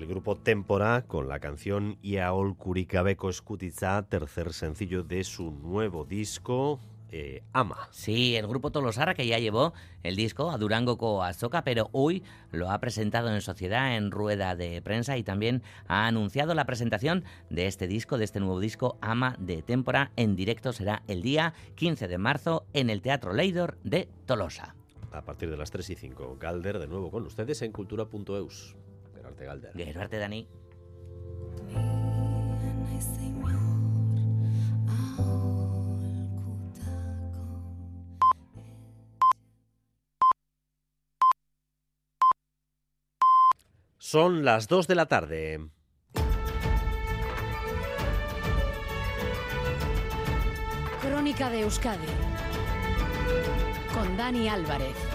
El 0.08 0.14
grupo 0.14 0.38
Tempora 0.38 1.04
con 1.06 1.28
la 1.28 1.40
canción 1.40 1.98
Iaol 2.02 2.56
Kurikabeko 2.56 3.30
Skutitza, 3.34 4.04
tercer 4.08 4.54
sencillo 4.54 5.04
de 5.04 5.26
su 5.26 5.52
nuevo 5.52 6.06
disco. 6.06 6.80
eh, 7.12 7.44
Ama. 7.52 7.90
Sí, 7.92 8.38
el 8.38 8.48
grupo 8.48 8.72
Tolosara 8.72 9.16
que 9.16 9.28
ya 9.28 9.38
llevó 9.38 9.74
el 10.04 10.16
disco 10.16 10.50
a 10.50 10.58
Durango 10.58 10.98
con 10.98 11.26
Azoka, 11.26 11.64
pero 11.66 11.90
hoy 11.92 12.24
lo 12.52 12.72
ha 12.72 12.80
presentado 12.80 13.34
en 13.34 13.42
sociedad 13.42 13.98
en 13.98 14.12
rueda 14.12 14.56
de 14.56 14.82
prensa 14.82 15.18
y 15.18 15.24
también 15.24 15.62
ha 15.88 16.08
anunciado 16.08 16.54
la 16.54 16.66
presentación 16.66 17.26
de 17.50 17.68
este 17.68 17.88
disco, 17.88 18.18
de 18.18 18.24
este 18.24 18.40
nuevo 18.40 18.62
disco 18.62 18.98
Ama 19.02 19.36
de 19.40 19.62
Tempora 19.62 20.12
en 20.16 20.38
directo 20.38 20.72
será 20.72 21.04
el 21.08 21.22
día 21.22 21.54
15 21.76 22.08
de 22.08 22.18
marzo 22.18 22.66
en 22.74 22.90
el 22.90 23.02
Teatro 23.02 23.34
Leidor 23.34 23.78
de 23.84 24.08
Tolosa. 24.26 24.74
A 25.12 25.22
partir 25.24 25.50
de 25.50 25.58
las 25.58 25.72
3 25.72 25.90
y 25.90 25.96
5, 25.96 26.38
Galder 26.40 26.80
de 26.80 26.88
nuevo 26.88 27.12
con 27.12 27.26
ustedes 27.26 27.62
en 27.62 27.74
cultura.eus. 27.74 28.76
Gerarte 29.38 29.94
Galder. 29.94 30.20
Dani. 30.20 30.48
Son 44.00 44.46
las 44.46 44.70
2 44.70 44.88
de 44.88 44.96
la 44.96 45.08
tarde. 45.08 45.70
Crónica 51.02 51.50
de 51.50 51.62
Euskadi 51.62 52.08
con 53.94 54.16
Dani 54.16 54.48
Álvarez. 54.48 55.07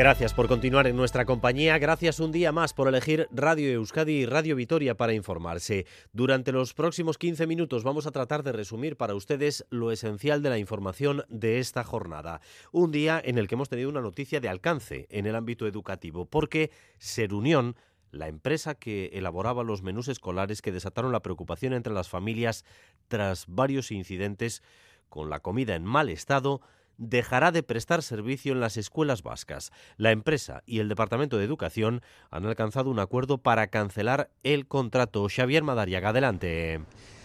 Gracias 0.00 0.32
por 0.32 0.48
continuar 0.48 0.86
en 0.86 0.96
nuestra 0.96 1.26
compañía. 1.26 1.76
Gracias 1.76 2.20
un 2.20 2.32
día 2.32 2.52
más 2.52 2.72
por 2.72 2.88
elegir 2.88 3.28
Radio 3.32 3.68
Euskadi 3.68 4.12
y 4.14 4.24
Radio 4.24 4.56
Vitoria 4.56 4.96
para 4.96 5.12
informarse. 5.12 5.84
Durante 6.14 6.52
los 6.52 6.72
próximos 6.72 7.18
15 7.18 7.46
minutos 7.46 7.84
vamos 7.84 8.06
a 8.06 8.10
tratar 8.10 8.42
de 8.42 8.52
resumir 8.52 8.96
para 8.96 9.14
ustedes 9.14 9.66
lo 9.68 9.92
esencial 9.92 10.42
de 10.42 10.48
la 10.48 10.56
información 10.56 11.24
de 11.28 11.58
esta 11.58 11.84
jornada. 11.84 12.40
Un 12.72 12.92
día 12.92 13.20
en 13.22 13.36
el 13.36 13.46
que 13.46 13.56
hemos 13.56 13.68
tenido 13.68 13.90
una 13.90 14.00
noticia 14.00 14.40
de 14.40 14.48
alcance 14.48 15.06
en 15.10 15.26
el 15.26 15.36
ámbito 15.36 15.66
educativo, 15.66 16.24
porque 16.24 16.70
Serunión 16.96 17.76
la 18.10 18.28
empresa 18.28 18.76
que 18.76 19.10
elaboraba 19.12 19.64
los 19.64 19.82
menús 19.82 20.08
escolares 20.08 20.62
que 20.62 20.72
desataron 20.72 21.12
la 21.12 21.20
preocupación 21.20 21.74
entre 21.74 21.92
las 21.92 22.08
familias 22.08 22.64
tras 23.08 23.44
varios 23.48 23.90
incidentes 23.90 24.62
con 25.10 25.28
la 25.28 25.40
comida 25.40 25.74
en 25.74 25.84
mal 25.84 26.08
estado, 26.08 26.62
dejará 27.00 27.50
de 27.50 27.64
prestar 27.64 28.02
servicio 28.02 28.52
en 28.52 28.60
las 28.60 28.76
escuelas 28.76 29.24
vascas. 29.24 29.72
La 29.96 30.12
empresa 30.12 30.62
y 30.66 30.78
el 30.78 30.88
Departamento 30.88 31.38
de 31.38 31.44
Educación 31.44 32.02
han 32.30 32.46
alcanzado 32.46 32.90
un 32.90 33.00
acuerdo 33.00 33.38
para 33.38 33.66
cancelar 33.68 34.30
el 34.44 34.68
contrato. 34.68 35.26
Xavier 35.28 35.64
Madariaga, 35.64 36.10
adelante. 36.10 36.82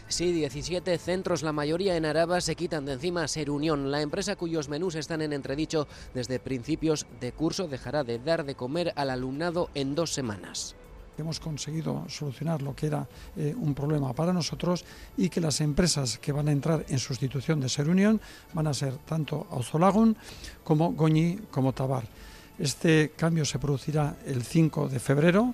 Sí, 0.08 0.32
17 0.32 0.98
centros, 0.98 1.44
la 1.44 1.52
mayoría 1.52 1.98
en 1.98 2.06
Araba, 2.06 2.40
se 2.40 2.56
quitan 2.56 2.86
de 2.86 2.94
encima 2.94 3.28
Ser 3.28 3.50
Unión. 3.50 3.92
La 3.92 4.02
empresa 4.02 4.36
cuyos 4.36 4.70
menús 4.70 4.96
están 4.96 5.22
en 5.22 5.34
entredicho 5.34 5.88
desde 6.14 6.40
principios 6.40 7.08
de 7.20 7.32
curso 7.32 7.68
dejará 7.68 8.04
de 8.04 8.20
dar 8.20 8.46
de 8.46 8.56
comer 8.56 8.94
al 8.96 9.10
alumnado 9.10 9.70
en 9.74 9.96
dos 9.96 10.12
semanas 10.14 10.76
hemos 11.22 11.40
conseguido 11.40 12.06
solucionar 12.10 12.62
lo 12.62 12.76
que 12.76 12.88
era 12.88 13.08
eh, 13.38 13.54
un 13.58 13.74
problema 13.74 14.14
para 14.14 14.34
nosotros 14.34 14.86
y 15.18 15.30
que 15.30 15.42
las 15.42 15.62
empresas 15.62 16.18
que 16.18 16.32
van 16.32 16.48
a 16.48 16.52
entrar 16.52 16.86
en 16.90 17.00
sustitución 17.00 17.60
de 17.60 17.70
Ser 17.70 17.90
Unión 17.90 18.20
van 18.54 18.68
a 18.68 18.74
ser 18.74 18.98
tanto 19.06 19.48
Auzolagun 19.52 20.16
como 20.64 20.94
Goñi 20.94 21.40
como 21.52 21.74
Tabar. 21.74 22.08
Este 22.58 23.12
cambio 23.16 23.44
se 23.44 23.60
producirá 23.60 24.16
el 24.26 24.44
5 24.44 24.88
de 24.88 25.00
febrero 25.00 25.54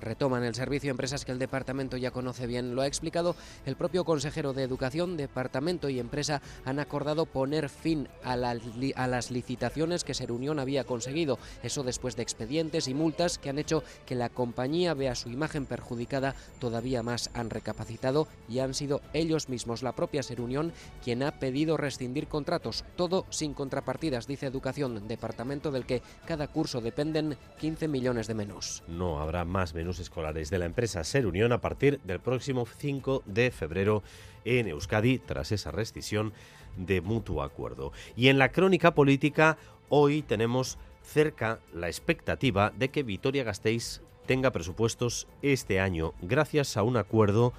retoman 0.00 0.44
el 0.44 0.54
servicio 0.54 0.90
empresas 0.90 1.24
que 1.24 1.32
el 1.32 1.38
departamento 1.38 1.96
ya 1.96 2.10
conoce 2.10 2.46
bien. 2.46 2.74
Lo 2.74 2.82
ha 2.82 2.86
explicado 2.86 3.36
el 3.66 3.76
propio 3.76 4.04
consejero 4.04 4.52
de 4.52 4.62
Educación, 4.62 5.16
departamento 5.16 5.88
y 5.88 5.98
empresa 5.98 6.42
han 6.64 6.78
acordado 6.78 7.26
poner 7.26 7.68
fin 7.68 8.08
a, 8.22 8.36
la, 8.36 8.56
a, 8.96 9.06
las 9.06 9.30
licitaciones 9.30 10.04
que 10.04 10.14
Ser 10.14 10.32
Unión 10.32 10.58
había 10.58 10.84
conseguido. 10.84 11.38
Eso 11.62 11.82
después 11.82 12.16
de 12.16 12.22
expedientes 12.22 12.88
y 12.88 12.94
multas 12.94 13.38
que 13.38 13.50
han 13.50 13.58
hecho 13.58 13.82
que 14.06 14.14
la 14.14 14.28
compañía 14.28 14.94
vea 14.94 15.14
su 15.14 15.30
imagen 15.30 15.66
perjudicada 15.66 16.34
todavía 16.58 17.02
más. 17.02 17.30
Han 17.34 17.50
recapacitado 17.50 18.28
y 18.48 18.58
han 18.60 18.74
sido 18.74 19.00
ellos 19.12 19.48
mismos, 19.48 19.82
la 19.82 19.92
propia 19.92 20.22
Ser 20.22 20.40
Unión, 20.40 20.72
quien 21.02 21.22
ha 21.22 21.38
pedido 21.38 21.76
rescindir 21.76 22.28
contratos. 22.28 22.84
Todo 22.96 23.26
sin 23.30 23.54
contrapartidas, 23.54 24.26
dice 24.26 24.46
Educación, 24.46 25.08
departamento 25.08 25.70
del 25.70 25.86
que 25.86 26.02
cada 26.26 26.48
curso 26.48 26.80
dependen 26.80 27.36
15 27.60 27.88
millones 27.88 28.26
de 28.26 28.34
menús. 28.34 28.82
No 28.86 29.20
habrá 29.20 29.44
más 29.44 29.72
escolares 29.98 30.50
de 30.50 30.58
la 30.58 30.66
empresa 30.66 31.02
Ser 31.04 31.26
Unión 31.26 31.52
a 31.52 31.62
partir 31.62 31.98
del 32.04 32.20
próximo 32.20 32.66
5 32.66 33.22
de 33.24 33.50
febrero 33.50 34.02
en 34.44 34.68
Euskadi 34.68 35.18
tras 35.18 35.50
esa 35.50 35.70
rescisión 35.70 36.34
de 36.76 37.00
mutuo 37.00 37.42
acuerdo. 37.42 37.92
Y 38.14 38.28
en 38.28 38.38
la 38.38 38.50
crónica 38.50 38.94
política 38.94 39.56
hoy 39.88 40.20
tenemos 40.20 40.78
cerca 41.02 41.60
la 41.72 41.88
expectativa 41.88 42.70
de 42.76 42.90
que 42.90 43.02
Vitoria 43.02 43.44
Gasteiz 43.44 44.02
tenga 44.26 44.50
presupuestos 44.50 45.26
este 45.40 45.80
año 45.80 46.12
gracias 46.20 46.76
a 46.76 46.82
un 46.82 46.98
acuerdo 46.98 47.54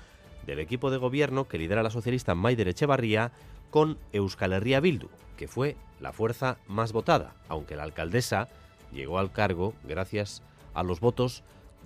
del 0.46 0.60
equipo 0.60 0.92
de 0.92 0.98
gobierno 0.98 1.48
que 1.48 1.58
lidera 1.58 1.82
la 1.82 1.90
socialista 1.90 2.36
Maider 2.36 2.68
Echevarría 2.68 3.32
con 3.72 3.98
Euskal 4.14 4.54
Herria 4.54 4.80
Bildu, 4.80 5.10
que 5.36 5.48
fue 5.48 5.76
la 6.00 6.14
fuerza 6.14 6.58
más 6.68 6.92
votada, 6.92 7.34
aunque 7.48 7.76
la 7.76 7.84
alcaldesa 7.84 8.50
llegó 8.92 9.20
al 9.20 9.32
cargo 9.32 9.74
gracias 9.84 10.42
a 10.74 10.84
los 10.84 11.00
votos 11.00 11.44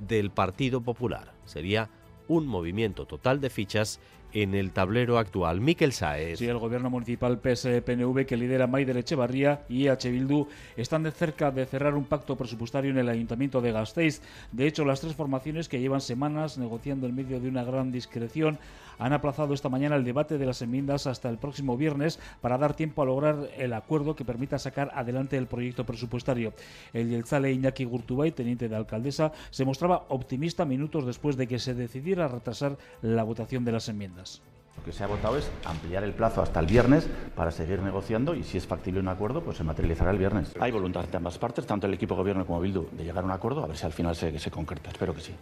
del 0.08 0.32
Partido 0.32 0.82
Popular. 0.82 1.34
Sería 1.45 1.89
un 2.28 2.47
movimiento 2.47 3.06
total 3.06 3.41
de 3.41 3.49
fichas 3.49 3.99
en 4.34 4.56
el 4.56 4.72
tablero 4.72 5.18
actual. 5.18 5.62
Miquel 5.62 5.93
Saez. 5.93 6.39
Sí, 6.39 6.47
el 6.47 6.58
gobierno 6.58 6.89
municipal 6.89 7.39
PSPNV 7.39 8.26
que 8.26 8.36
lidera 8.36 8.68
Maider 8.68 8.97
Echevarría 8.97 9.64
y 9.70 9.88
EH 9.88 10.10
Bildu 10.10 10.47
están 10.76 11.04
de 11.04 11.12
cerca 11.12 11.51
de 11.51 11.66
cerrar 11.66 11.93
un 11.93 12.06
pacto 12.06 12.36
presupuestario 12.36 12.91
en 12.91 12.97
el 12.97 13.10
ayuntamiento 13.10 13.62
de 13.62 13.72
Gasteiz. 13.72 14.22
De 14.51 14.66
hecho, 14.66 14.86
las 14.86 15.01
tres 15.01 15.14
formaciones 15.14 15.70
que 15.70 15.80
llevan 15.80 16.01
semanas 16.01 16.58
negociando 16.58 17.08
en 17.08 17.16
medio 17.16 17.39
de 17.39 17.47
una 17.47 17.64
gran 17.64 17.91
discreción 17.91 18.58
han 18.99 19.13
aplazado 19.13 19.53
esta 19.53 19.69
mañana 19.69 19.95
el 19.95 20.03
debate 20.03 20.37
de 20.37 20.45
las 20.45 20.61
enmiendas 20.61 21.07
hasta 21.07 21.29
el 21.29 21.37
próximo 21.37 21.77
viernes 21.77 22.19
para 22.41 22.57
dar 22.57 22.75
tiempo 22.75 23.01
a 23.01 23.05
lograr 23.05 23.49
el 23.57 23.73
acuerdo 23.73 24.15
que 24.15 24.25
permita 24.25 24.59
sacar 24.59 24.91
adelante 24.93 25.37
el 25.37 25.47
proyecto 25.47 25.85
presupuestario. 25.85 26.53
El 26.93 27.09
Yelzale 27.09 27.51
Iñaki 27.51 27.85
Gurtubay, 27.85 28.31
teniente 28.31 28.69
de 28.69 28.75
alcaldesa, 28.75 29.31
se 29.49 29.65
mostraba 29.65 30.05
optimista 30.09 30.65
minutos 30.65 31.05
después 31.05 31.37
de 31.37 31.47
que 31.47 31.59
se 31.59 31.73
decidiera 31.73 32.27
retrasar 32.27 32.77
la 33.01 33.23
votación 33.23 33.65
de 33.65 33.71
las 33.71 33.89
enmiendas. 33.89 34.41
Lo 34.78 34.84
que 34.84 34.91
se 34.91 35.03
ha 35.03 35.07
votado 35.07 35.38
es 35.38 35.49
ampliar 35.65 36.03
el 36.03 36.13
plazo 36.13 36.41
hasta 36.41 36.59
el 36.59 36.65
viernes 36.65 37.07
para 37.36 37.51
seguir 37.51 37.82
negociando 37.82 38.36
y 38.36 38.43
si 38.43 38.57
es 38.57 38.67
factible 38.67 38.99
un 38.99 39.07
acuerdo, 39.07 39.43
pues 39.43 39.57
se 39.57 39.63
materializará 39.63 40.11
el 40.11 40.17
viernes. 40.17 40.53
Hay 40.59 40.71
voluntad 40.71 41.05
de 41.05 41.17
ambas 41.17 41.38
partes, 41.38 41.65
tanto 41.65 41.88
el 41.88 41.93
equipo 41.93 42.15
gobierno 42.15 42.45
como 42.45 42.59
Bildu, 42.59 42.88
de 42.91 43.03
llegar 43.03 43.24
a 43.24 43.28
un 43.28 43.32
acuerdo, 43.32 43.63
a 43.63 43.67
ver 43.67 43.78
si 43.78 43.86
al 43.86 43.93
final 43.93 44.15
se, 44.15 44.38
se 44.38 44.51
concreta. 44.51 44.89
Espero 44.89 45.13
que 45.13 45.21
sí. 45.21 45.34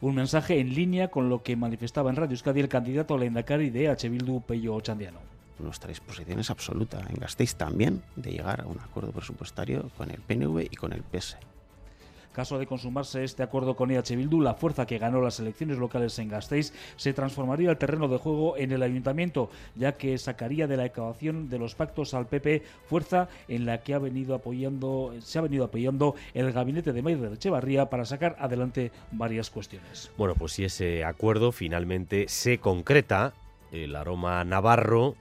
Un 0.00 0.14
mensaje 0.14 0.58
en 0.58 0.74
línea 0.74 1.08
con 1.08 1.28
lo 1.28 1.42
que 1.42 1.56
manifestaba 1.56 2.10
en 2.10 2.16
Radio 2.16 2.32
Euskadi 2.32 2.60
el 2.60 2.68
candidato 2.68 3.14
a 3.14 3.18
la 3.18 3.24
Endacari 3.24 3.70
de 3.70 3.88
H. 3.88 4.08
Bildu, 4.08 4.42
Pello 4.42 4.74
Ochandiano. 4.74 5.18
Nuestra 5.60 5.88
disposición 5.88 6.40
es 6.40 6.50
absoluta 6.50 7.00
en 7.08 7.16
Gasteiz 7.16 7.54
también 7.54 8.02
de 8.16 8.32
llegar 8.32 8.62
a 8.62 8.66
un 8.66 8.80
acuerdo 8.80 9.12
presupuestario 9.12 9.90
con 9.96 10.10
el 10.10 10.20
PNV 10.20 10.68
y 10.70 10.76
con 10.76 10.92
el 10.92 11.02
PS. 11.02 11.36
Caso 12.32 12.58
de 12.58 12.66
consumarse 12.66 13.24
este 13.24 13.42
acuerdo 13.42 13.74
con 13.74 13.90
EH 13.90 14.14
Bildu, 14.16 14.40
la 14.40 14.54
fuerza 14.54 14.86
que 14.86 14.98
ganó 14.98 15.20
las 15.20 15.40
elecciones 15.40 15.78
locales 15.78 16.18
en 16.20 16.28
Gasteiz 16.28 16.72
se 16.96 17.12
transformaría 17.12 17.70
el 17.70 17.76
terreno 17.76 18.06
de 18.06 18.18
juego 18.18 18.56
en 18.56 18.70
el 18.70 18.82
ayuntamiento, 18.82 19.50
ya 19.74 19.92
que 19.92 20.16
sacaría 20.16 20.68
de 20.68 20.76
la 20.76 20.86
ecuación 20.86 21.48
de 21.48 21.58
los 21.58 21.74
pactos 21.74 22.14
al 22.14 22.26
PP, 22.26 22.62
fuerza 22.86 23.28
en 23.48 23.66
la 23.66 23.82
que 23.82 23.94
ha 23.94 23.98
venido 23.98 24.34
apoyando, 24.34 25.12
se 25.20 25.38
ha 25.38 25.42
venido 25.42 25.64
apoyando 25.64 26.14
el 26.32 26.52
gabinete 26.52 26.92
de 26.92 27.02
Maider 27.02 27.32
Echevarría 27.32 27.90
para 27.90 28.04
sacar 28.04 28.36
adelante 28.38 28.92
varias 29.10 29.50
cuestiones. 29.50 30.10
Bueno, 30.16 30.34
pues 30.34 30.52
si 30.52 30.64
ese 30.64 31.04
acuerdo 31.04 31.50
finalmente 31.50 32.26
se 32.28 32.58
concreta, 32.58 33.34
el 33.72 33.96
aroma 33.96 34.44
navarro 34.44 35.16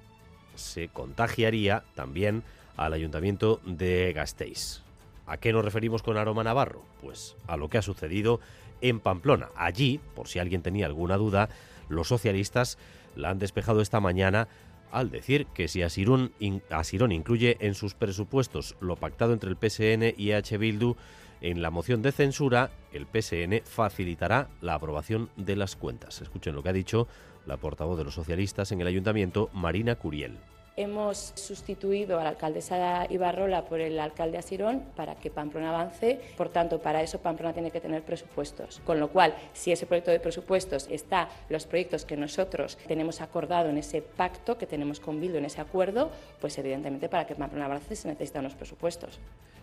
se 0.56 0.90
contagiaría 0.90 1.84
también 1.96 2.44
al 2.78 2.94
ayuntamiento 2.94 3.62
de 3.66 4.14
Gasteiz. 4.14 4.84
¿A 5.30 5.38
qué 5.38 5.54
nos 5.54 5.64
referimos 5.64 6.02
con 6.02 6.18
aroma 6.18 6.44
navarro? 6.44 6.84
Pues 7.02 7.38
a 7.46 7.56
lo 7.56 7.70
que 7.70 7.78
ha 7.78 7.84
sucedido 7.84 8.40
en 8.82 9.00
Pamplona. 9.00 9.50
Allí, 9.56 10.00
por 10.16 10.28
si 10.28 10.40
alguien 10.40 10.64
tenía 10.64 10.88
alguna 10.88 11.18
duda, 11.18 11.50
los 11.88 12.08
socialistas 12.08 12.80
la 13.16 13.30
han 13.30 13.38
despejado 13.38 13.82
esta 13.82 14.00
mañana 14.00 14.48
al 14.92 15.12
decir 15.12 15.46
que 15.54 15.68
si 15.68 15.84
Asirón, 15.84 16.32
in, 16.40 16.64
Asirón 16.72 17.12
incluye 17.12 17.58
en 17.60 17.76
sus 17.76 17.94
presupuestos 17.94 18.76
lo 18.80 18.96
pactado 18.96 19.34
entre 19.34 19.52
el 19.52 19.58
PSN 19.58 20.16
y 20.18 20.32
H. 20.32 20.58
Bildu 20.58 20.96
en 21.42 21.62
la 21.62 21.70
moción 21.70 22.02
de 22.02 22.12
censura, 22.12 22.72
el 22.92 23.06
PSN 23.06 23.62
facilitará 23.64 24.50
la 24.62 24.74
aprobación 24.74 25.30
de 25.38 25.56
las 25.56 25.76
cuentas. 25.76 26.22
Escuchen 26.22 26.56
lo 26.56 26.64
que 26.64 26.70
ha 26.70 26.74
dicho 26.74 27.08
la 27.46 27.58
portavoz 27.58 28.00
de 28.00 28.04
los 28.04 28.16
socialistas 28.16 28.72
en 28.72 28.82
el 28.82 28.88
ayuntamiento, 28.88 29.50
Marina 29.54 29.96
Curiel. 29.96 30.38
Hemos 30.80 31.34
sustituido 31.36 32.22
a 32.22 32.24
la 32.24 32.30
alcaldesa 32.30 33.06
Ibarrola 33.10 33.66
por 33.66 33.82
el 33.82 34.00
alcalde 34.00 34.38
Asirón 34.38 34.82
para 34.96 35.16
que 35.16 35.30
Pamplona 35.30 35.72
avance. 35.72 36.22
Por 36.38 36.48
tanto, 36.48 36.80
para 36.80 37.04
eso 37.04 37.20
Pamplona 37.20 37.52
tiene 37.52 37.70
que 37.70 37.82
tener 37.82 38.02
presupuestos. 38.02 38.80
Con 38.86 38.98
lo 38.98 39.10
cual, 39.10 39.36
si 39.52 39.74
ese 39.74 39.86
proyecto 39.86 40.12
de 40.12 40.22
presupuestos 40.22 40.88
está 40.90 41.28
los 41.50 41.68
proyectos 41.68 42.06
que 42.06 42.16
nosotros 42.16 42.78
tenemos 42.88 43.20
acordado 43.20 43.68
en 43.68 43.78
ese 43.78 44.02
pacto 44.02 44.58
que 44.58 44.68
tenemos 44.68 45.02
con 45.02 45.20
Bildu, 45.20 45.40
en 45.40 45.44
ese 45.44 45.60
acuerdo, 45.60 46.12
pues 46.40 46.58
evidentemente 46.58 47.10
para 47.10 47.28
que 47.28 47.36
Pamplona 47.36 47.66
avance 47.66 47.98
se 47.98 48.08
necesitan 48.08 48.46
unos 48.46 48.56
presupuestos. 48.56 49.20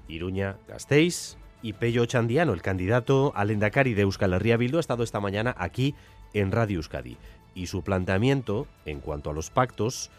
Iruña, 0.09 0.59
Gasteiz 0.69 1.39
y 1.63 1.73
Pello 1.73 2.05
Chandiano, 2.05 2.53
el 2.53 2.61
candidato 2.61 3.33
al 3.35 3.51
Endacari 3.51 3.95
de 3.95 4.03
Euskal 4.03 4.35
Herria 4.35 4.59
Bildu, 4.59 4.77
ha 4.77 4.81
estado 4.81 5.03
esta 5.03 5.21
mañana 5.21 5.55
aquí 5.57 5.95
en 6.35 6.53
Radio 6.53 6.77
Euskadi. 6.77 7.17
Y 7.55 7.69
su 7.69 7.83
planteamiento, 7.83 8.67
en 8.85 9.01
cuanto 9.01 9.31
a 9.31 9.33
los 9.33 9.49
pactos, 9.49 10.11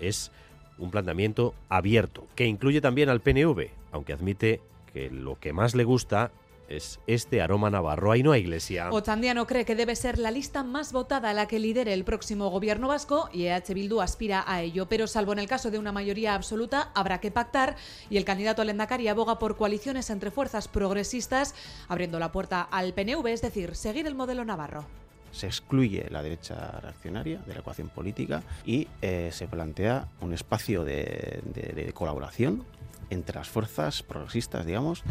es 0.00 0.30
un 0.78 0.90
planteamiento 0.90 1.54
abierto, 1.68 2.26
que 2.34 2.46
incluye 2.46 2.80
también 2.80 3.08
al 3.08 3.20
PNV, 3.20 3.68
aunque 3.92 4.12
admite 4.12 4.60
que 4.92 5.10
lo 5.10 5.38
que 5.38 5.52
más 5.52 5.74
le 5.74 5.84
gusta 5.84 6.30
es 6.68 7.00
este 7.06 7.40
aroma 7.40 7.70
navarro. 7.70 8.12
Ahí 8.12 8.22
no 8.22 8.32
hay 8.32 8.42
iglesia. 8.42 8.90
Ochandiano 8.90 9.46
cree 9.46 9.64
que 9.64 9.74
debe 9.74 9.96
ser 9.96 10.18
la 10.18 10.30
lista 10.30 10.62
más 10.62 10.92
votada 10.92 11.32
la 11.32 11.48
que 11.48 11.58
lidere 11.58 11.92
el 11.94 12.04
próximo 12.04 12.50
gobierno 12.50 12.88
vasco 12.88 13.28
y 13.32 13.46
EH 13.46 13.74
Bildu 13.74 14.00
aspira 14.00 14.44
a 14.46 14.62
ello, 14.62 14.86
pero 14.86 15.06
salvo 15.06 15.32
en 15.32 15.38
el 15.38 15.48
caso 15.48 15.70
de 15.70 15.78
una 15.78 15.92
mayoría 15.92 16.34
absoluta 16.34 16.90
habrá 16.94 17.20
que 17.20 17.30
pactar 17.30 17.76
y 18.10 18.18
el 18.18 18.24
candidato 18.24 18.62
al 18.62 18.70
Endacari 18.70 19.08
aboga 19.08 19.38
por 19.38 19.56
coaliciones 19.56 20.10
entre 20.10 20.30
fuerzas 20.30 20.68
progresistas, 20.68 21.54
abriendo 21.88 22.18
la 22.18 22.32
puerta 22.32 22.62
al 22.62 22.92
PNV, 22.92 23.26
es 23.28 23.42
decir, 23.42 23.74
seguir 23.74 24.06
el 24.06 24.14
modelo 24.14 24.44
navarro 24.44 24.84
se 25.32 25.46
excluye 25.46 26.06
la 26.10 26.22
derecha 26.22 26.78
reaccionaria 26.80 27.38
de 27.46 27.54
la 27.54 27.60
ecuación 27.60 27.88
política 27.88 28.42
y 28.64 28.88
eh, 29.02 29.30
se 29.32 29.46
plantea 29.46 30.08
un 30.20 30.32
espacio 30.32 30.84
de, 30.84 31.92
colaboración 31.94 32.64
entre 33.10 33.36
las 33.36 33.48
fuerzas 33.48 34.02
progresistas, 34.02 34.66
digamos, 34.66 35.02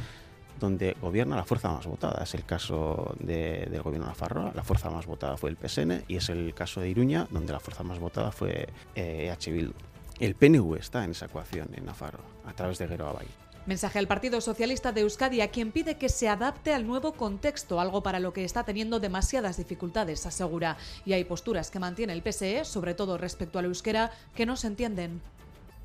donde 0.59 0.95
gobierna 1.01 1.35
la 1.35 1.43
fuerza 1.43 1.69
más 1.71 1.85
votada. 1.85 2.23
Es 2.23 2.33
el 2.33 2.45
caso 2.45 3.15
de, 3.19 3.67
del 3.69 3.81
gobierno 3.81 4.05
de 4.05 4.11
Nafarroa, 4.11 4.51
la 4.55 4.63
fuerza 4.63 4.89
más 4.89 5.05
votada 5.05 5.37
fue 5.37 5.49
el 5.49 5.57
PSN, 5.57 6.03
y 6.07 6.17
es 6.17 6.29
el 6.29 6.53
caso 6.53 6.81
de 6.81 6.89
Iruña, 6.89 7.27
donde 7.31 7.53
la 7.53 7.59
fuerza 7.59 7.83
más 7.83 7.99
votada 7.99 8.31
fue 8.31 8.69
eh, 8.95 9.33
EH 9.33 9.51
Bildu. 9.51 9.73
El 10.19 10.33
PNV 10.33 10.77
está 10.77 11.03
en 11.03 11.11
esa 11.11 11.25
ecuación 11.27 11.69
en 11.75 11.85
Nafarroa, 11.85 12.25
a 12.47 12.53
través 12.53 12.79
de 12.79 12.87
Gero 12.87 13.07
Abay. 13.07 13.27
Mensaje 13.67 13.99
al 13.99 14.07
Partido 14.07 14.39
Socialista 14.39 14.93
de 14.93 15.01
Euskadi 15.01 15.41
a 15.41 15.51
quien 15.51 15.73
pide 15.73 15.97
que 15.97 16.07
se 16.07 16.29
adapte 16.29 16.73
al 16.73 16.87
nuevo 16.87 17.11
contexto, 17.11 17.81
algo 17.81 18.01
para 18.01 18.21
lo 18.21 18.31
que 18.31 18.45
está 18.45 18.63
teniendo 18.63 19.01
demasiadas 19.01 19.57
dificultades, 19.57 20.25
asegura. 20.25 20.77
Y 21.05 21.11
hay 21.11 21.25
posturas 21.25 21.69
que 21.69 21.77
mantiene 21.77 22.13
el 22.13 22.21
PSE, 22.21 22.63
sobre 22.63 22.93
todo 22.93 23.17
respecto 23.17 23.59
al 23.59 23.65
euskera, 23.65 24.11
que 24.33 24.45
no 24.45 24.55
se 24.55 24.67
entienden. 24.67 25.19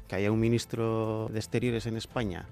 Que 0.07 0.15
haya 0.15 0.31
un 0.31 0.39
ministro 0.39 1.29
de 1.33 1.41
Exteriores 1.41 1.87
en 1.87 1.97
España 1.97 2.47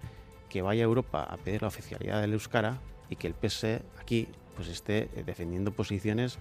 que 0.49 0.63
vaya 0.63 0.83
a 0.83 0.87
Europa 0.87 1.23
a 1.23 1.37
pedir 1.37 1.63
la 1.63 1.69
oficialidad 1.69 2.21
del 2.21 2.33
euskara 2.33 2.81
y 3.09 3.15
que 3.15 3.29
el 3.29 3.35
PSE 3.35 3.83
aquí 4.01 4.27
pues 4.57 4.67
esté 4.67 5.09
defendiendo 5.25 5.71
posiciones 5.71 6.39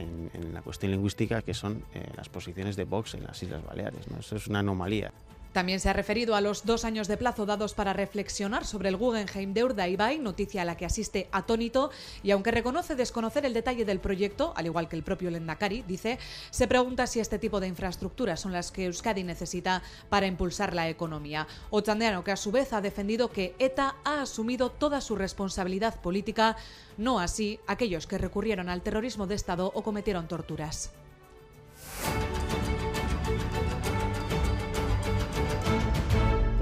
en, 0.00 0.32
en 0.34 0.52
la 0.52 0.62
cuestión 0.62 0.90
lingüística 0.90 1.42
que 1.42 1.54
son 1.54 1.84
eh, 1.94 2.10
las 2.16 2.28
posiciones 2.28 2.74
de 2.74 2.82
Vox 2.86 3.14
en 3.14 3.22
las 3.22 3.40
Islas 3.40 3.64
Baleares. 3.64 4.10
¿no? 4.10 4.18
Eso 4.18 4.34
es 4.34 4.48
una 4.48 4.58
anomalía. 4.58 5.12
También 5.52 5.80
se 5.80 5.90
ha 5.90 5.92
referido 5.92 6.34
a 6.34 6.40
los 6.40 6.64
dos 6.64 6.84
años 6.84 7.08
de 7.08 7.16
plazo 7.16 7.46
dados 7.46 7.74
para 7.74 7.92
reflexionar 7.92 8.64
sobre 8.64 8.88
el 8.88 8.96
Guggenheim 8.96 9.52
de 9.52 9.64
Urdaibai, 9.64 10.18
noticia 10.18 10.62
a 10.62 10.64
la 10.64 10.76
que 10.76 10.86
asiste 10.86 11.28
atónito, 11.30 11.90
y 12.22 12.30
aunque 12.30 12.50
reconoce 12.50 12.94
desconocer 12.94 13.44
el 13.44 13.52
detalle 13.52 13.84
del 13.84 14.00
proyecto, 14.00 14.52
al 14.56 14.66
igual 14.66 14.88
que 14.88 14.96
el 14.96 15.02
propio 15.02 15.30
Lendakari, 15.30 15.82
dice, 15.82 16.18
se 16.50 16.66
pregunta 16.66 17.06
si 17.06 17.20
este 17.20 17.38
tipo 17.38 17.60
de 17.60 17.68
infraestructuras 17.68 18.40
son 18.40 18.52
las 18.52 18.72
que 18.72 18.86
Euskadi 18.86 19.24
necesita 19.24 19.82
para 20.08 20.26
impulsar 20.26 20.74
la 20.74 20.88
economía. 20.88 21.46
Ochandeano, 21.70 22.24
que 22.24 22.32
a 22.32 22.36
su 22.36 22.50
vez 22.50 22.72
ha 22.72 22.80
defendido 22.80 23.30
que 23.30 23.54
ETA 23.58 23.96
ha 24.04 24.22
asumido 24.22 24.70
toda 24.70 25.00
su 25.00 25.16
responsabilidad 25.16 26.00
política, 26.00 26.56
no 26.96 27.20
así 27.20 27.60
aquellos 27.66 28.06
que 28.06 28.18
recurrieron 28.18 28.68
al 28.68 28.82
terrorismo 28.82 29.26
de 29.26 29.34
Estado 29.34 29.70
o 29.74 29.82
cometieron 29.82 30.28
torturas. 30.28 30.92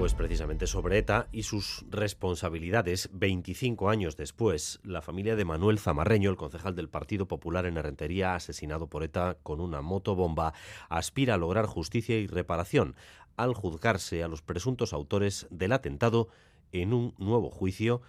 Pues 0.00 0.14
precisamente 0.14 0.66
sobre 0.66 0.96
ETA 0.96 1.28
y 1.30 1.42
sus 1.42 1.84
responsabilidades, 1.90 3.10
25 3.12 3.90
años 3.90 4.16
después, 4.16 4.80
la 4.82 5.02
familia 5.02 5.36
de 5.36 5.44
Manuel 5.44 5.78
Zamarreño, 5.78 6.30
el 6.30 6.38
concejal 6.38 6.74
del 6.74 6.88
Partido 6.88 7.28
Popular 7.28 7.66
en 7.66 7.76
Herrentería, 7.76 8.34
asesinado 8.34 8.86
por 8.86 9.02
ETA 9.02 9.36
con 9.42 9.60
una 9.60 9.82
motobomba, 9.82 10.54
aspira 10.88 11.34
a 11.34 11.36
lograr 11.36 11.66
justicia 11.66 12.16
y 12.16 12.26
reparación 12.26 12.96
al 13.36 13.52
juzgarse 13.52 14.22
a 14.22 14.28
los 14.28 14.40
presuntos 14.40 14.94
autores 14.94 15.46
del 15.50 15.72
atentado 15.72 16.28
en 16.72 16.94
un 16.94 17.14
nuevo 17.18 17.50
juicio 17.50 18.00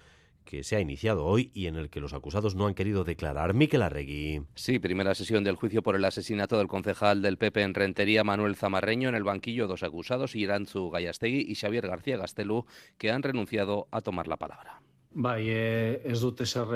que 0.45 0.63
se 0.63 0.75
ha 0.75 0.79
iniciado 0.79 1.25
hoy 1.25 1.51
y 1.53 1.67
en 1.67 1.75
el 1.75 1.89
que 1.89 1.99
los 1.99 2.13
acusados 2.13 2.55
no 2.55 2.67
han 2.67 2.73
querido 2.73 3.03
declarar. 3.03 3.53
Miquel 3.53 3.81
Arregui. 3.81 4.43
Sí, 4.55 4.79
primera 4.79 5.15
sesión 5.15 5.43
del 5.43 5.55
juicio 5.55 5.81
por 5.81 5.95
el 5.95 6.05
asesinato 6.05 6.57
del 6.57 6.67
concejal 6.67 7.21
del 7.21 7.37
PP 7.37 7.61
en 7.61 7.73
Rentería, 7.73 8.23
Manuel 8.23 8.55
Zamarreño. 8.55 9.09
En 9.09 9.15
el 9.15 9.23
banquillo, 9.23 9.67
dos 9.67 9.83
acusados, 9.83 10.35
Irantzu 10.35 10.89
Gallastegui 10.89 11.45
y 11.47 11.55
Xavier 11.55 11.87
García 11.87 12.17
Gastelu, 12.17 12.65
que 12.97 13.11
han 13.11 13.23
renunciado 13.23 13.87
a 13.91 14.01
tomar 14.01 14.27
la 14.27 14.37
palabra. 14.37 14.81
Bai, 15.13 15.49
eh, 15.49 16.01
ez 16.05 16.21
dut 16.21 16.39
ezer 16.39 16.69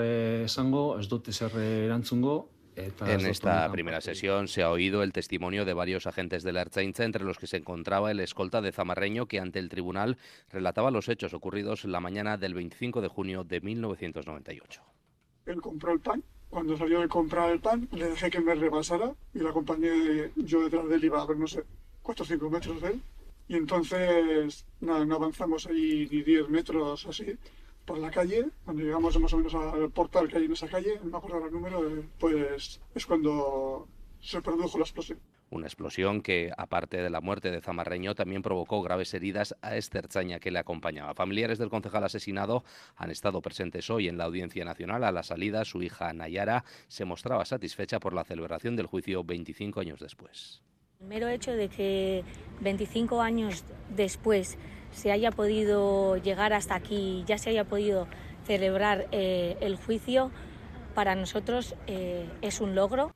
esango, 0.44 0.98
ez 1.00 1.08
dut 1.08 1.28
ezer 1.32 1.54
erantzungo, 1.56 2.50
En 2.76 3.24
esta 3.24 3.70
primera 3.72 4.02
sesión 4.02 4.48
se 4.48 4.62
ha 4.62 4.70
oído 4.70 5.02
el 5.02 5.12
testimonio 5.12 5.64
de 5.64 5.72
varios 5.72 6.06
agentes 6.06 6.42
de 6.42 6.52
la 6.52 6.60
Ertzaintza, 6.60 7.04
entre 7.04 7.24
los 7.24 7.38
que 7.38 7.46
se 7.46 7.56
encontraba 7.56 8.10
el 8.10 8.20
escolta 8.20 8.60
de 8.60 8.70
Zamarreño, 8.70 9.26
que 9.26 9.40
ante 9.40 9.58
el 9.58 9.70
tribunal 9.70 10.18
relataba 10.50 10.90
los 10.90 11.08
hechos 11.08 11.32
ocurridos 11.32 11.86
la 11.86 12.00
mañana 12.00 12.36
del 12.36 12.52
25 12.52 13.00
de 13.00 13.08
junio 13.08 13.44
de 13.44 13.62
1998. 13.62 14.82
Él 15.46 15.60
compró 15.62 15.92
el 15.92 16.00
pan. 16.00 16.22
Cuando 16.50 16.76
salió 16.76 17.00
de 17.00 17.08
comprar 17.08 17.50
el 17.50 17.60
pan, 17.60 17.88
le 17.92 18.10
dejé 18.10 18.30
que 18.30 18.40
me 18.40 18.54
rebasara 18.54 19.14
y 19.34 19.38
la 19.38 19.50
acompañé 19.50 20.30
yo 20.36 20.62
detrás 20.62 20.86
de 20.88 20.96
él, 20.96 21.04
iba 21.04 21.20
a 21.20 21.26
ver, 21.26 21.38
no 21.38 21.46
sé, 21.46 21.64
4 22.02 22.22
o 22.22 22.26
5 22.26 22.50
metros 22.50 22.82
de 22.82 22.88
él. 22.88 23.02
Y 23.48 23.56
entonces, 23.56 24.66
nada, 24.80 25.04
no 25.04 25.16
avanzamos 25.16 25.66
ahí 25.66 26.08
ni 26.10 26.22
10 26.22 26.48
metros 26.50 27.06
así 27.06 27.36
por 27.86 27.98
la 27.98 28.10
calle, 28.10 28.46
cuando 28.64 28.82
llegamos 28.82 29.18
más 29.18 29.32
o 29.32 29.38
menos 29.38 29.54
al 29.54 29.90
portal 29.90 30.28
que 30.28 30.38
hay 30.38 30.44
en 30.44 30.52
esa 30.52 30.68
calle, 30.68 30.98
no 31.02 31.10
me 31.10 31.16
acuerdo 31.16 31.46
el 31.46 31.52
número, 31.52 32.04
pues 32.18 32.80
es 32.94 33.06
cuando 33.06 33.88
se 34.20 34.42
produjo 34.42 34.76
la 34.78 34.84
explosión. 34.84 35.18
Una 35.48 35.66
explosión 35.66 36.22
que, 36.22 36.50
aparte 36.56 37.00
de 37.00 37.08
la 37.08 37.20
muerte 37.20 37.52
de 37.52 37.60
Zamarreño, 37.60 38.16
también 38.16 38.42
provocó 38.42 38.82
graves 38.82 39.14
heridas 39.14 39.54
a 39.62 39.76
Esther 39.76 40.08
Chaña, 40.08 40.40
que 40.40 40.50
le 40.50 40.58
acompañaba. 40.58 41.14
Familiares 41.14 41.58
del 41.58 41.70
concejal 41.70 42.02
asesinado 42.02 42.64
han 42.96 43.12
estado 43.12 43.40
presentes 43.40 43.88
hoy 43.88 44.08
en 44.08 44.18
la 44.18 44.24
Audiencia 44.24 44.64
Nacional. 44.64 45.04
A 45.04 45.12
la 45.12 45.22
salida, 45.22 45.64
su 45.64 45.82
hija 45.84 46.12
Nayara 46.12 46.64
se 46.88 47.04
mostraba 47.04 47.44
satisfecha 47.44 48.00
por 48.00 48.12
la 48.12 48.24
celebración 48.24 48.74
del 48.74 48.86
juicio 48.86 49.22
25 49.22 49.78
años 49.78 50.00
después. 50.00 50.62
El 50.98 51.06
mero 51.06 51.28
hecho 51.28 51.52
de 51.52 51.68
que 51.68 52.24
25 52.62 53.20
años 53.20 53.64
después 53.94 54.58
se 54.92 55.12
haya 55.12 55.30
podido 55.30 56.16
llegar 56.16 56.52
hasta 56.52 56.74
aquí, 56.74 57.24
ya 57.26 57.38
se 57.38 57.50
haya 57.50 57.64
podido 57.64 58.08
celebrar 58.46 59.08
eh, 59.12 59.56
el 59.60 59.76
juicio, 59.76 60.30
para 60.94 61.14
nosotros 61.14 61.74
eh, 61.86 62.26
es 62.40 62.60
un 62.60 62.74
logro. 62.74 63.14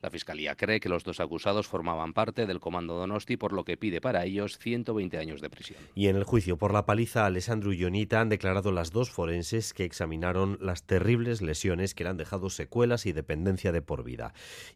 La 0.00 0.10
Fiscalía 0.10 0.54
cree 0.54 0.80
que 0.80 0.88
los 0.88 1.04
dos 1.04 1.20
acusados 1.20 1.66
formaban 1.66 2.12
parte 2.12 2.46
del 2.46 2.60
Comando 2.60 2.94
Donosti, 2.94 3.36
por 3.36 3.52
lo 3.52 3.64
que 3.64 3.76
pide 3.76 4.00
para 4.00 4.24
ellos 4.24 4.58
120 4.58 5.18
años 5.18 5.40
de 5.40 5.50
prisión. 5.50 5.80
Y 5.94 6.08
en 6.08 6.16
el 6.16 6.24
juicio 6.24 6.56
por 6.56 6.72
la 6.72 6.86
paliza 6.86 7.24
a 7.24 7.26
Alessandro 7.26 7.72
Ionita 7.72 8.20
han 8.20 8.28
declarado 8.28 8.72
las 8.72 8.92
dos 8.92 9.10
forenses 9.10 9.74
que 9.74 9.84
examinaron 9.84 10.58
las 10.60 10.84
terribles 10.84 11.42
lesiones 11.42 11.94
que 11.94 12.04
le 12.04 12.10
han 12.10 12.16
dejado 12.16 12.50
secuelas 12.50 13.04
y 13.04 13.12
dependencia 13.12 13.72
de 13.72 13.82
por 13.82 14.04
vida. 14.04 14.32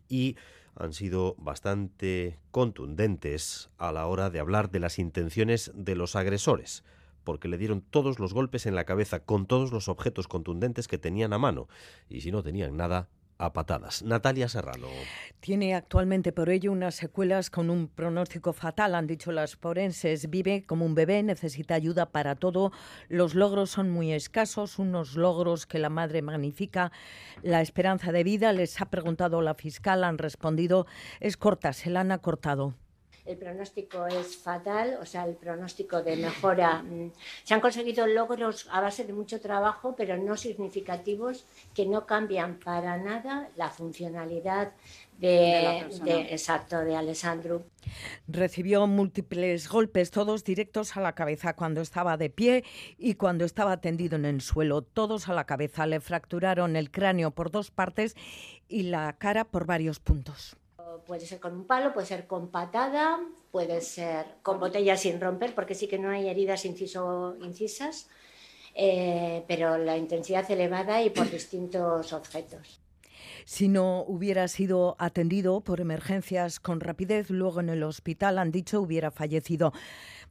Y 0.09 0.37
han 0.76 0.92
sido 0.92 1.34
bastante 1.38 2.38
contundentes 2.51 3.70
a 3.78 3.92
la 3.92 4.06
hora 4.06 4.30
de 4.30 4.40
hablar 4.40 4.70
de 4.70 4.80
las 4.80 4.98
intenciones 4.98 5.72
de 5.74 5.94
los 5.94 6.16
agresores, 6.16 6.84
porque 7.24 7.48
le 7.48 7.59
dieron 7.59 7.82
todos 7.82 8.18
los 8.18 8.34
golpes 8.34 8.66
en 8.66 8.74
la 8.74 8.84
cabeza 8.84 9.20
con 9.20 9.47
todos 9.47 9.72
los 9.72 9.88
objetos 9.88 10.28
contundentes 10.28 10.88
que 10.88 10.98
tenían 10.98 11.32
a 11.32 11.38
mano, 11.38 11.68
y 12.09 12.22
si 12.22 12.32
no 12.32 12.42
tenían 12.42 12.76
nada, 12.76 13.09
a 13.41 13.53
patadas. 13.53 14.03
Natalia 14.03 14.49
Serrano. 14.49 14.89
Tiene 15.41 15.75
actualmente 15.75 16.31
por 16.31 16.51
ello 16.51 16.71
unas 16.71 16.95
secuelas 16.95 17.49
con 17.49 17.71
un 17.71 17.89
pronóstico 17.89 18.53
fatal, 18.53 18.95
han 18.95 19.07
dicho 19.07 19.33
las 19.33 19.57
forenses. 19.57 20.29
Vive 20.29 20.65
como 20.67 20.85
un 20.85 20.95
bebé, 20.95 21.23
necesita 21.23 21.75
ayuda 21.75 22.11
para 22.11 22.37
todo. 22.37 22.71
Los 23.09 23.35
logros 23.35 23.71
son 23.71 23.91
muy 23.91 24.12
escasos, 24.12 24.79
unos 24.79 25.17
logros 25.17 25.67
que 25.67 25.79
la 25.79 25.89
madre 25.89 26.21
magnifica. 26.21 26.93
La 27.43 27.62
esperanza 27.62 28.12
de 28.12 28.25
vida, 28.25 28.53
les 28.53 28.81
ha 28.81 28.91
preguntado 28.91 29.41
la 29.41 29.55
fiscal, 29.55 30.05
han 30.05 30.19
respondido, 30.19 30.87
es 31.21 31.39
corta, 31.39 31.73
se 31.73 31.89
la 31.89 32.01
han 32.01 32.12
acortado. 32.12 32.75
El 33.31 33.39
pronóstico 33.39 34.07
es 34.07 34.36
fatal, 34.36 34.98
o 35.01 35.07
sea, 35.07 35.24
el 35.24 35.35
pronóstico 35.35 36.02
de 36.02 36.16
mejora. 36.16 36.82
mm, 36.82 37.12
Se 37.44 37.55
han 37.55 37.61
conseguido 37.61 38.07
logros 38.07 38.69
a 38.70 38.81
base 38.81 39.05
de 39.05 39.12
mucho 39.12 39.40
trabajo, 39.40 39.94
pero 39.97 40.16
no 40.16 40.36
significativos, 40.36 41.44
que 41.74 41.86
no 41.86 42.07
cambian 42.07 42.59
para 42.59 42.97
nada 42.97 43.48
la 43.57 43.70
funcionalidad 43.70 44.73
De 45.19 45.78
exacto, 46.31 46.78
de 46.81 46.97
Alessandro. 46.97 47.62
Recibió 48.27 48.86
múltiples 48.86 49.69
golpes, 49.69 50.11
todos 50.11 50.44
directos 50.44 50.97
a 50.97 51.01
la 51.02 51.15
cabeza 51.15 51.55
cuando 51.55 51.82
estaba 51.82 52.16
de 52.16 52.31
pie 52.31 52.65
y 52.97 53.15
cuando 53.15 53.44
estaba 53.44 53.82
tendido 53.82 54.16
en 54.16 54.24
el 54.24 54.40
suelo, 54.40 54.81
todos 54.81 55.28
a 55.28 55.35
la 55.35 55.44
cabeza. 55.44 55.86
Le 55.86 56.01
fracturaron 56.01 56.74
el 56.74 56.90
cráneo 56.90 57.32
por 57.32 57.51
dos 57.51 57.70
partes 57.70 58.16
y 58.66 58.85
la 58.85 59.12
cara 59.19 59.44
por 59.44 59.66
varios 59.66 60.01
puntos. 60.01 60.57
Puede 61.07 61.27
ser 61.27 61.41
con 61.41 61.55
un 61.55 61.67
palo, 61.67 61.93
puede 61.93 62.07
ser 62.07 62.27
con 62.27 62.51
patada, 62.51 63.21
puede 63.51 63.81
ser 63.81 64.27
con 64.43 64.61
botella 64.61 64.97
sin 64.97 65.21
romper, 65.21 65.55
porque 65.55 65.75
sí 65.75 65.87
que 65.89 65.99
no 65.99 66.11
hay 66.11 66.29
heridas 66.29 66.65
inciso, 66.65 67.37
incisas, 67.41 68.09
eh, 68.75 69.45
pero 69.49 69.79
la 69.79 69.97
intensidad 69.97 70.51
elevada 70.51 71.03
y 71.03 71.11
por 71.11 71.31
distintos 71.31 72.12
objetos. 72.12 72.81
Si 73.45 73.69
no 73.69 74.05
hubiera 74.07 74.49
sido 74.49 74.97
atendido 74.99 75.61
por 75.61 75.81
emergencias 75.81 76.61
con 76.61 76.81
rapidez, 76.81 77.31
luego 77.31 77.61
en 77.61 77.69
el 77.69 77.83
hospital 77.83 78.39
han 78.39 78.51
dicho 78.51 78.81
hubiera 78.81 79.11
fallecido. 79.11 79.73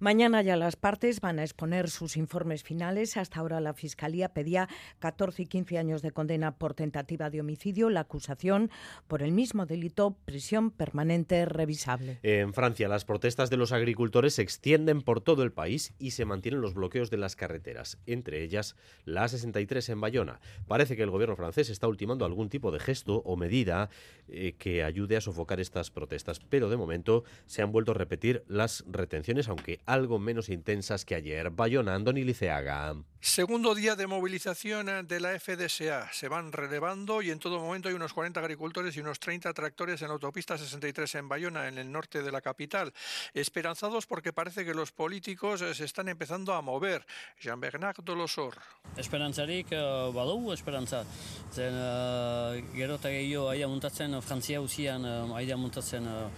Mañana 0.01 0.41
ya 0.41 0.55
las 0.55 0.77
partes 0.77 1.19
van 1.19 1.39
a 1.39 1.43
exponer 1.43 1.89
sus 1.89 2.15
informes 2.15 2.63
finales. 2.63 3.17
Hasta 3.17 3.41
ahora 3.41 3.59
la 3.59 3.73
Fiscalía 3.73 4.29
pedía 4.29 4.69
14 4.99 5.41
y 5.41 5.45
15 5.45 5.77
años 5.77 6.01
de 6.01 6.11
condena 6.11 6.55
por 6.55 6.73
tentativa 6.73 7.29
de 7.29 7.41
homicidio. 7.41 7.89
La 7.89 7.99
acusación 8.01 8.71
por 9.09 9.21
el 9.21 9.33
mismo 9.33 9.65
delito, 9.65 10.15
prisión 10.23 10.71
permanente 10.71 11.43
revisable. 11.45 12.19
En 12.23 12.53
Francia, 12.53 12.87
las 12.87 13.03
protestas 13.03 13.49
de 13.49 13.57
los 13.57 13.73
agricultores 13.73 14.35
se 14.35 14.41
extienden 14.41 15.01
por 15.01 15.19
todo 15.19 15.43
el 15.43 15.51
país 15.51 15.93
y 15.99 16.11
se 16.11 16.23
mantienen 16.23 16.61
los 16.61 16.75
bloqueos 16.75 17.09
de 17.09 17.17
las 17.17 17.35
carreteras, 17.35 17.97
entre 18.05 18.41
ellas 18.41 18.77
la 19.03 19.25
A63 19.25 19.91
en 19.91 19.99
Bayona. 19.99 20.39
Parece 20.65 20.95
que 20.95 21.03
el 21.03 21.09
gobierno 21.09 21.35
francés 21.35 21.69
está 21.69 21.89
ultimando 21.89 22.23
algún 22.23 22.47
tipo 22.47 22.71
de 22.71 22.79
gesto 22.79 23.21
o 23.25 23.35
medida 23.35 23.89
eh, 24.29 24.55
que 24.57 24.81
ayude 24.85 25.17
a 25.17 25.21
sofocar 25.21 25.59
estas 25.59 25.91
protestas, 25.91 26.39
pero 26.39 26.69
de 26.69 26.77
momento 26.77 27.25
se 27.47 27.61
han 27.61 27.73
vuelto 27.73 27.91
a 27.91 27.95
repetir 27.95 28.45
las 28.47 28.85
retenciones, 28.87 29.49
aunque 29.49 29.79
algo 29.89 30.19
menos 30.19 30.49
intensas 30.49 31.03
que 31.03 31.15
ayer. 31.15 31.49
Bayona, 31.49 31.95
Andoni 31.95 32.23
Liceaga. 32.23 32.95
Segundo 33.21 33.75
día 33.75 33.97
de 33.97 34.07
movilización 34.07 34.87
eh, 34.87 35.03
de 35.03 35.19
la 35.19 35.37
FDSA. 35.37 36.13
Se 36.13 36.29
van 36.29 36.53
relevando 36.53 37.21
y 37.21 37.31
en 37.31 37.39
todo 37.39 37.59
momento 37.59 37.89
hay 37.89 37.95
unos 37.95 38.13
40 38.13 38.39
agricultores 38.39 38.95
y 38.95 39.01
unos 39.01 39.19
30 39.19 39.51
tractores 39.53 40.01
en 40.01 40.07
la 40.07 40.13
autopista 40.13 40.57
63 40.57 41.15
en 41.15 41.27
Bayona, 41.27 41.67
en 41.67 41.77
el 41.77 41.91
norte 41.91 42.23
de 42.23 42.31
la 42.31 42.39
capital. 42.39 42.93
Esperanzados 43.33 44.05
porque 44.05 44.31
parece 44.31 44.63
que 44.63 44.73
los 44.73 44.93
políticos 44.93 45.61
eh, 45.61 45.73
se 45.73 45.83
están 45.83 46.07
empezando 46.07 46.53
a 46.53 46.61
mover. 46.61 47.05
Jean-Bernard 47.41 47.97
Dolosor. 48.05 48.55
Esperantzarik 48.95 49.67
uh, 49.71 50.13
badugu 50.13 50.53
esperantza. 50.53 51.03
Zen 51.51 51.73
uh, 51.73 52.55
gero 52.73 52.95
eta 52.95 53.11
gehiago 53.11 53.49
aia 53.49 53.67
muntatzen 53.67 54.15
uh, 54.15 54.21
Frantzia 54.21 54.61
uzian 54.61 55.03
uh, 55.03 55.35
aia 55.35 55.57
muntatzen 55.57 56.07
uh, 56.07 56.29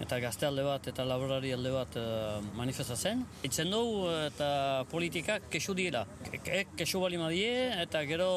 eta 0.00 0.18
gazte 0.20 0.46
alde 0.46 0.62
bat 0.66 0.86
eta 0.90 1.04
laborari 1.06 1.52
alde 1.54 1.70
bat 1.70 1.96
uh, 1.96 2.40
manifestatzen. 2.58 3.24
Itzen 3.46 3.70
dugu 3.70 4.08
eta 4.26 4.84
politika 4.90 5.38
kesu 5.50 5.74
dira. 5.74 6.04
Ke- 6.30 6.38
ke- 6.42 6.66
Kesu 6.76 7.00
bali 7.00 7.18
madie 7.18 7.70
eta 7.82 8.02
gero 8.08 8.28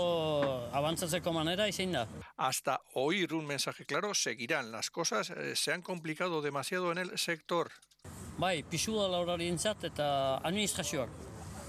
abantzatzeko 0.73 1.33
manera 1.33 1.67
izin 1.67 1.91
da. 1.97 2.05
Hasta 2.37 2.79
oír 2.93 3.33
un 3.33 3.45
mensaje 3.45 3.85
claro, 3.85 4.13
seguirán. 4.13 4.71
Las 4.71 4.89
cosas 4.91 5.29
eh, 5.31 5.55
se 5.55 5.73
han 5.73 5.81
complicado 5.81 6.41
demasiado 6.41 6.91
en 6.91 6.99
el 6.99 7.17
sector. 7.17 7.71
Bai, 8.37 8.61
pisua 8.63 9.07
laborarientzat 9.09 9.83
eta 9.89 10.37
administrazioak 10.45 11.09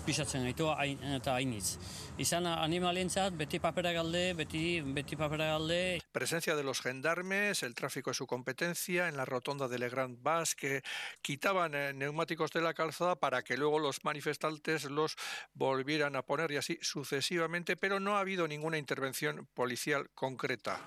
pisatzen 0.09 0.49
gaitu 0.49 0.71
hain- 0.73 1.03
eta 1.19 1.37
hainitz. 1.37 1.77
Izan 2.19 2.49
animalientzat 2.49 3.37
beti 3.37 3.61
papera 3.61 3.93
galde, 3.93 4.33
beti, 4.35 4.81
beti 4.81 5.17
papera 5.17 5.53
galde, 5.53 6.01
Presencia 6.13 6.57
de 6.57 6.65
los 6.65 6.81
gendarmes, 6.81 7.63
el 7.63 7.75
tráfico 7.75 8.11
es 8.11 8.17
su 8.17 8.27
competencia 8.27 9.09
en 9.09 9.17
la 9.17 9.25
rotonda 9.25 9.69
de 9.69 9.79
Le 9.79 9.89
Grand 9.89 10.21
Bas 10.23 10.55
que 10.55 10.83
quitaban 11.23 11.75
eh, 11.75 11.93
neumáticos 11.93 12.51
de 12.51 12.63
la 12.63 12.75
calzada 12.75 13.17
para 13.17 13.43
que 13.43 13.57
luego 13.57 13.79
los 13.79 14.05
manifestantes 14.05 14.85
los 14.85 15.17
volvieran 15.55 16.17
a 16.17 16.23
poner 16.23 16.51
y 16.51 16.57
así 16.57 16.79
sucesivamente, 16.81 17.77
pero 17.77 18.01
no 18.01 18.17
ha 18.17 18.21
habido 18.21 18.49
ninguna 18.49 18.79
intervención 18.79 19.47
policial 19.55 20.09
concreta. 20.15 20.81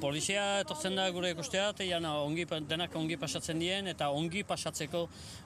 Polizia 0.00 0.60
etortzen 0.64 0.96
da 0.98 1.04
gure 1.14 1.30
ikustera, 1.30 1.68
eta 1.70 1.84
jana 1.86 2.16
ongi, 2.18 2.48
denak 2.66 2.96
ongi 2.98 3.16
pasatzen 3.16 3.60
dien, 3.62 3.86
eta 3.86 4.08
ongi 4.10 4.42
pasatzeko, 4.42 5.04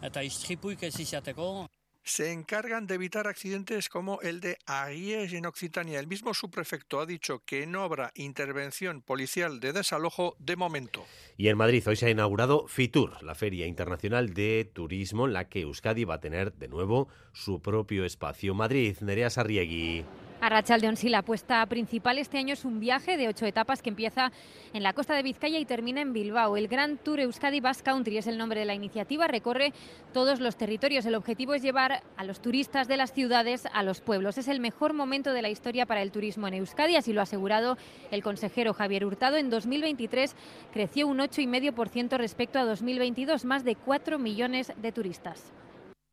eta 0.09 0.23
istripuik 0.25 0.87
ez 0.89 0.95
izateko. 1.05 1.67
Se 2.09 2.33
encargan 2.33 2.87
de 2.87 2.95
evitar 2.95 3.27
accidentes 3.27 3.91
como 3.91 4.23
el 4.23 4.41
de 4.41 4.57
Aguies 4.65 5.35
en 5.35 5.45
Occitania. 5.45 6.01
El 6.01 6.07
mismo 6.07 6.33
subprefecto 6.33 7.01
ha 7.01 7.07
dicho 7.07 7.43
que 7.45 7.67
no 7.67 7.83
habrá 7.83 8.13
intervención 8.15 9.03
policial 9.03 9.61
de 9.61 9.75
desalojo 9.75 10.35
de 10.39 10.57
momento. 10.57 11.05
Y 11.37 11.49
en 11.49 11.59
Madrid 11.59 11.87
hoy 11.87 11.97
se 11.97 12.07
ha 12.07 12.11
inaugurado 12.11 12.67
FITUR, 12.67 13.23
la 13.23 13.35
Feria 13.35 13.67
Internacional 13.67 14.33
de 14.33 14.71
Turismo, 14.73 15.27
en 15.27 15.35
la 15.35 15.51
que 15.51 15.61
Euskadi 15.61 16.05
va 16.05 16.15
a 16.15 16.21
tener 16.21 16.55
de 16.55 16.69
nuevo 16.69 17.09
su 17.35 17.61
propio 17.61 18.07
espacio. 18.07 18.55
Madrid, 18.55 18.97
Nerea 19.03 19.29
Sarriegui. 19.29 20.07
Arrachaldeón, 20.41 20.97
sí, 20.97 21.09
la 21.09 21.19
apuesta 21.19 21.67
principal 21.67 22.17
este 22.17 22.39
año 22.39 22.53
es 22.53 22.65
un 22.65 22.79
viaje 22.79 23.17
de 23.17 23.27
ocho 23.27 23.45
etapas 23.45 23.83
que 23.83 23.89
empieza 23.89 24.31
en 24.73 24.85
la 24.85 24.93
costa 24.93 25.15
de 25.15 25.25
Vizcaya 25.25 25.59
y 25.59 25.65
termina 25.65 26.01
en 26.01 26.13
Bilbao. 26.13 26.57
El 26.57 26.69
Gran 26.69 26.97
Tour 26.97 27.19
Euskadi 27.19 27.59
Basque 27.59 27.83
Country 27.83 28.19
es 28.19 28.29
el 28.29 28.39
nombre 28.39 28.61
de 28.61 28.67
la 28.67 28.75
iniciativa, 28.75 29.27
recorre 29.27 29.73
todos 30.13 30.39
los 30.39 30.57
territorios. 30.57 31.07
El 31.07 31.17
objetivo 31.17 31.55
es 31.55 31.63
llevar 31.63 32.05
a 32.17 32.25
los 32.25 32.41
turistas 32.41 32.87
de 32.87 32.97
las 32.97 33.13
ciudades 33.13 33.67
a 33.73 33.83
los 33.83 34.01
pueblos. 34.01 34.39
Es 34.39 34.47
el 34.47 34.61
mejor 34.61 34.93
momento 34.93 35.33
de 35.33 35.43
la 35.43 35.51
historia 35.51 35.87
para 35.87 36.03
el 36.03 36.13
turismo 36.13 36.47
en 36.47 36.55
Euskadi, 36.55 36.95
así 36.95 37.13
lo 37.13 37.19
ha 37.19 37.25
asegurado 37.25 37.77
el 38.13 38.23
consejero 38.23 38.75
Javier 38.75 39.07
Hurtado. 39.07 39.39
En 39.39 39.51
2023 39.51 40.37
creció 40.73 41.09
un 41.09 41.19
8,5% 41.19 42.17
respecto 42.17 42.61
a 42.61 42.65
2022, 42.65 43.45
más 43.45 43.65
de 43.65 43.75
4 43.75 44.21
millones 44.21 44.73
de 44.77 44.93
turistas. 44.93 45.53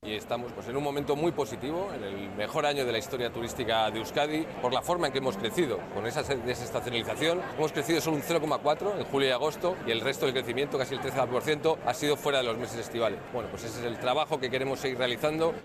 Y 0.05 0.13
estamos 0.13 0.51
pues, 0.51 0.67
en 0.67 0.77
un 0.77 0.83
momento 0.83 1.15
muy 1.15 1.31
positivo, 1.31 1.89
en 1.91 2.03
el 2.03 2.29
mejor 2.35 2.67
año 2.67 2.85
de 2.85 2.91
la 2.91 2.99
historia 2.99 3.33
turística 3.33 3.89
de 3.89 3.97
Euskadi, 3.97 4.45
por 4.61 4.71
la 4.71 4.83
forma 4.83 5.07
en 5.07 5.13
que 5.13 5.17
hemos 5.17 5.35
crecido. 5.35 5.79
Con 5.95 6.05
esa 6.05 6.21
desestacionalización 6.21 7.41
hemos 7.57 7.71
crecido 7.71 7.99
solo 8.01 8.17
un 8.17 8.21
0,4 8.21 8.99
en 8.99 9.05
julio 9.05 9.29
y 9.29 9.31
agosto 9.31 9.75
y 9.87 9.91
el 9.91 10.01
resto 10.01 10.27
del 10.27 10.35
crecimiento, 10.35 10.77
casi 10.77 10.93
el 10.93 11.01
13%, 11.01 11.77
ha 11.83 11.93
sido 11.95 12.17
fuera 12.17 12.37
de 12.37 12.43
los 12.43 12.57
meses 12.57 12.77
estivales. 12.77 13.17
Bueno, 13.33 13.49
pues 13.49 13.63
ese 13.63 13.79
es 13.79 13.85
el 13.85 13.97
trabajo 13.97 14.39
que 14.39 14.51
queremos 14.51 14.79
seguir 14.79 14.99
realizando. 14.99 15.55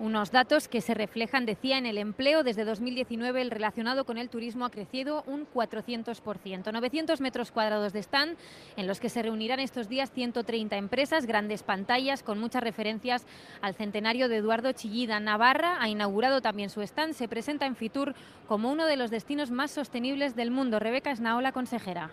Unos 0.00 0.32
datos 0.32 0.66
que 0.66 0.80
se 0.80 0.92
reflejan, 0.92 1.46
decía, 1.46 1.78
en 1.78 1.86
el 1.86 1.98
empleo. 1.98 2.42
Desde 2.42 2.64
2019 2.64 3.40
el 3.40 3.52
relacionado 3.52 4.04
con 4.04 4.18
el 4.18 4.28
turismo 4.28 4.64
ha 4.64 4.70
crecido 4.70 5.22
un 5.28 5.46
400%. 5.46 6.72
900 6.72 7.20
metros 7.20 7.52
cuadrados 7.52 7.92
de 7.92 8.00
stand 8.00 8.36
en 8.76 8.88
los 8.88 8.98
que 8.98 9.08
se 9.08 9.22
reunirán 9.22 9.60
estos 9.60 9.88
días 9.88 10.10
130 10.10 10.76
empresas, 10.76 11.26
grandes 11.26 11.62
pantallas 11.62 12.24
con 12.24 12.40
muchas 12.40 12.64
referencias 12.64 13.24
al 13.60 13.74
centenario 13.74 14.28
de 14.28 14.38
Eduardo 14.38 14.72
Chillida. 14.72 15.20
Navarra 15.20 15.76
ha 15.80 15.88
inaugurado 15.88 16.40
también 16.40 16.70
su 16.70 16.82
stand. 16.82 17.14
Se 17.14 17.28
presenta 17.28 17.64
en 17.64 17.76
Fitur 17.76 18.16
como 18.48 18.72
uno 18.72 18.86
de 18.86 18.96
los 18.96 19.12
destinos 19.12 19.52
más 19.52 19.70
sostenibles 19.70 20.34
del 20.34 20.50
mundo. 20.50 20.80
Rebeca 20.80 21.12
Esnaola, 21.12 21.52
consejera. 21.52 22.10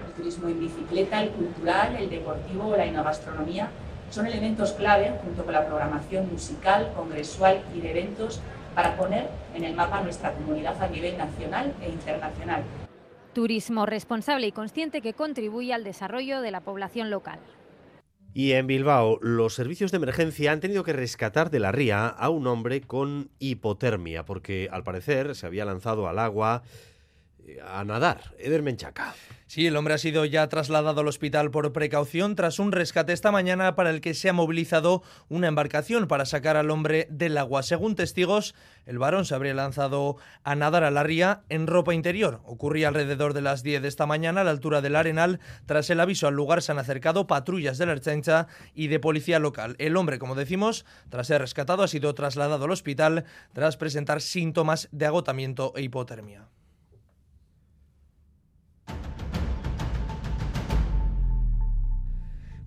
El 0.00 0.12
turismo 0.12 0.48
en 0.48 0.58
bicicleta, 0.58 1.22
el 1.22 1.30
cultural, 1.30 1.94
el 1.94 2.10
deportivo 2.10 2.76
la 2.76 2.86
enogastronomía 2.86 3.70
son 4.10 4.26
elementos 4.26 4.72
clave 4.72 5.12
junto 5.24 5.44
con 5.44 5.54
la 5.54 5.66
programación 5.66 6.30
musical, 6.30 6.92
congresual 6.94 7.62
y 7.74 7.80
de 7.80 7.90
eventos 7.92 8.40
para 8.74 8.96
poner 8.96 9.28
en 9.54 9.64
el 9.64 9.74
mapa 9.74 10.02
nuestra 10.02 10.32
comunidad 10.32 10.80
a 10.82 10.88
nivel 10.88 11.16
nacional 11.16 11.74
e 11.80 11.88
internacional. 11.88 12.62
Turismo 13.32 13.86
responsable 13.86 14.48
y 14.48 14.52
consciente 14.52 15.00
que 15.00 15.14
contribuye 15.14 15.72
al 15.72 15.84
desarrollo 15.84 16.40
de 16.40 16.50
la 16.50 16.60
población 16.60 17.10
local. 17.10 17.38
Y 18.32 18.52
en 18.52 18.68
Bilbao, 18.68 19.18
los 19.22 19.54
servicios 19.54 19.90
de 19.90 19.96
emergencia 19.96 20.52
han 20.52 20.60
tenido 20.60 20.84
que 20.84 20.92
rescatar 20.92 21.50
de 21.50 21.58
la 21.58 21.72
ría 21.72 22.06
a 22.06 22.28
un 22.28 22.46
hombre 22.46 22.80
con 22.80 23.30
hipotermia, 23.40 24.24
porque 24.24 24.68
al 24.70 24.84
parecer 24.84 25.34
se 25.34 25.46
había 25.46 25.64
lanzado 25.64 26.08
al 26.08 26.20
agua 26.20 26.62
a 27.64 27.84
nadar. 27.84 28.34
Eder 28.38 28.62
Menchaca. 28.62 29.14
Sí, 29.50 29.66
el 29.66 29.76
hombre 29.76 29.94
ha 29.94 29.98
sido 29.98 30.24
ya 30.26 30.48
trasladado 30.48 31.00
al 31.00 31.08
hospital 31.08 31.50
por 31.50 31.72
precaución 31.72 32.36
tras 32.36 32.60
un 32.60 32.70
rescate 32.70 33.12
esta 33.12 33.32
mañana 33.32 33.74
para 33.74 33.90
el 33.90 34.00
que 34.00 34.14
se 34.14 34.28
ha 34.28 34.32
movilizado 34.32 35.02
una 35.28 35.48
embarcación 35.48 36.06
para 36.06 36.24
sacar 36.24 36.56
al 36.56 36.70
hombre 36.70 37.08
del 37.10 37.36
agua. 37.36 37.64
Según 37.64 37.96
testigos, 37.96 38.54
el 38.86 39.00
varón 39.00 39.24
se 39.24 39.34
habría 39.34 39.52
lanzado 39.52 40.18
a 40.44 40.54
nadar 40.54 40.84
a 40.84 40.92
la 40.92 41.02
ría 41.02 41.42
en 41.48 41.66
ropa 41.66 41.94
interior. 41.94 42.40
Ocurría 42.44 42.86
alrededor 42.86 43.34
de 43.34 43.40
las 43.40 43.64
10 43.64 43.82
de 43.82 43.88
esta 43.88 44.06
mañana 44.06 44.42
a 44.42 44.44
la 44.44 44.52
altura 44.52 44.82
del 44.82 44.94
Arenal. 44.94 45.40
Tras 45.66 45.90
el 45.90 45.98
aviso 45.98 46.28
al 46.28 46.34
lugar 46.34 46.62
se 46.62 46.70
han 46.70 46.78
acercado 46.78 47.26
patrullas 47.26 47.76
de 47.76 47.86
la 47.86 47.92
Ertzaintza 47.92 48.46
y 48.72 48.86
de 48.86 49.00
policía 49.00 49.40
local. 49.40 49.74
El 49.78 49.96
hombre, 49.96 50.20
como 50.20 50.36
decimos, 50.36 50.86
tras 51.08 51.26
ser 51.26 51.40
rescatado 51.40 51.82
ha 51.82 51.88
sido 51.88 52.14
trasladado 52.14 52.66
al 52.66 52.70
hospital 52.70 53.24
tras 53.52 53.76
presentar 53.76 54.20
síntomas 54.20 54.88
de 54.92 55.06
agotamiento 55.06 55.72
e 55.74 55.82
hipotermia. 55.82 56.46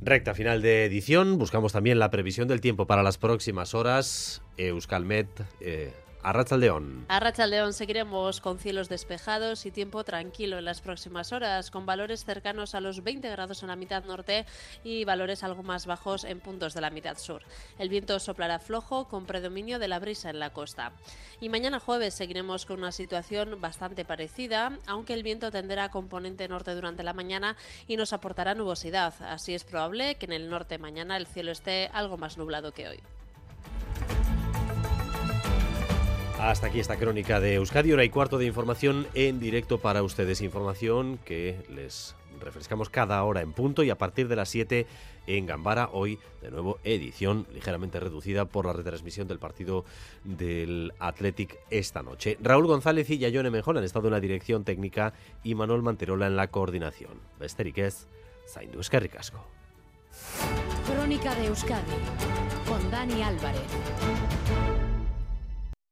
Recta 0.06 0.34
final 0.34 0.62
de 0.62 0.84
edición. 0.84 1.38
Buscamos 1.38 1.72
también 1.72 1.98
la 1.98 2.12
previsión 2.12 2.50
del 2.50 2.60
tiempo 2.60 2.86
para 2.88 3.04
las 3.04 3.18
próximas 3.18 3.74
horas. 3.74 4.42
Euskalmet. 4.58 5.30
Eh, 5.62 5.94
Arrachaldeón. 6.24 7.06
Arrachaldeón 7.10 7.74
seguiremos 7.74 8.40
con 8.40 8.58
cielos 8.58 8.88
despejados 8.88 9.66
y 9.66 9.72
tiempo 9.72 10.06
tranquilo 10.06 10.58
en 10.58 10.64
las 10.64 10.80
próximas 10.80 11.34
horas, 11.34 11.70
con 11.70 11.86
valores 11.86 12.24
cercanos 12.24 12.76
a 12.76 12.80
los 12.80 13.04
20 13.04 13.30
grados 13.30 13.62
en 13.62 13.68
la 13.68 13.76
mitad 13.76 14.06
norte 14.06 14.46
y 14.86 15.04
valores 15.04 15.44
algo 15.44 15.64
más 15.64 15.86
bajos 15.86 16.24
en 16.24 16.40
puntos 16.40 16.74
de 16.74 16.80
la 16.80 16.90
mitad 16.90 17.18
sur. 17.18 17.42
El 17.78 17.90
viento 17.90 18.18
soplará 18.20 18.60
flojo 18.60 19.10
con 19.10 19.26
predominio 19.26 19.80
de 19.80 19.90
la 19.90 20.00
brisa 20.00 20.30
en 20.30 20.40
la 20.40 20.52
costa. 20.52 20.94
Y 21.42 21.50
mañana 21.50 21.82
jueves 21.82 22.14
seguiremos 22.14 22.66
con 22.66 22.80
una 22.80 22.94
situación 22.94 23.60
bastante 23.60 24.06
parecida, 24.06 24.80
aunque 24.88 25.14
el 25.14 25.24
viento 25.24 25.52
tenderá 25.52 25.90
componente 25.90 26.48
norte 26.48 26.74
durante 26.74 27.04
la 27.04 27.14
mañana 27.14 27.58
y 27.86 27.98
nos 27.98 28.14
aportará 28.14 28.56
nubosidad. 28.56 29.14
Así 29.22 29.54
es 29.54 29.66
probable 29.66 30.16
que 30.16 30.26
en 30.26 30.32
el 30.34 30.50
norte 30.50 30.78
mañana 30.78 31.18
el 31.18 31.28
cielo 31.28 31.52
esté 31.52 31.90
algo 31.92 32.18
más 32.18 32.38
nublado 32.38 32.72
que 32.72 32.88
hoy. 32.88 33.00
Hasta 36.44 36.68
aquí 36.68 36.82
esta 36.82 36.98
crónica 36.98 37.40
de 37.40 37.54
Euskadi, 37.54 37.94
hora 37.94 38.04
y 38.04 38.10
cuarto 38.10 38.38
de 38.38 38.46
información 38.46 39.08
en 39.14 39.40
directo 39.40 39.78
para 39.78 40.04
ustedes. 40.04 40.42
Información 40.42 41.18
que 41.24 41.64
les 41.74 42.18
refrescamos 42.42 42.90
cada 42.90 43.24
hora 43.24 43.40
en 43.40 43.54
punto 43.54 43.82
y 43.82 43.90
a 43.90 43.98
partir 43.98 44.28
de 44.28 44.36
las 44.36 44.50
7 44.50 44.86
en 45.26 45.46
Gambara. 45.46 45.88
Hoy, 45.94 46.20
de 46.42 46.52
nuevo, 46.52 46.80
edición 46.84 47.48
ligeramente 47.54 48.02
reducida 48.02 48.44
por 48.44 48.66
la 48.66 48.74
retransmisión 48.74 49.26
del 49.26 49.40
partido 49.40 49.86
del 50.26 50.92
Athletic 51.00 51.58
esta 51.70 52.04
noche. 52.04 52.38
Raúl 52.42 52.68
González 52.68 53.10
y 53.10 53.20
Yayone 53.20 53.50
Mejón 53.50 53.78
han 53.78 53.86
estado 53.86 54.10
en 54.10 54.14
la 54.14 54.20
dirección 54.20 54.66
técnica 54.66 55.14
y 55.46 55.56
Manuel 55.56 55.82
Manterola 55.82 56.28
en 56.28 56.36
la 56.36 56.50
coordinación. 56.50 57.22
Besterik 57.40 57.78
ez, 57.78 58.08
zaindu 58.50 58.82
eskerrik 58.82 59.16
asko. 59.16 59.48
Crónica 60.92 61.36
de 61.36 61.46
Euskadi 61.48 61.96
con 62.68 62.92
Dani 62.92 63.24
Álvarez. 63.24 63.62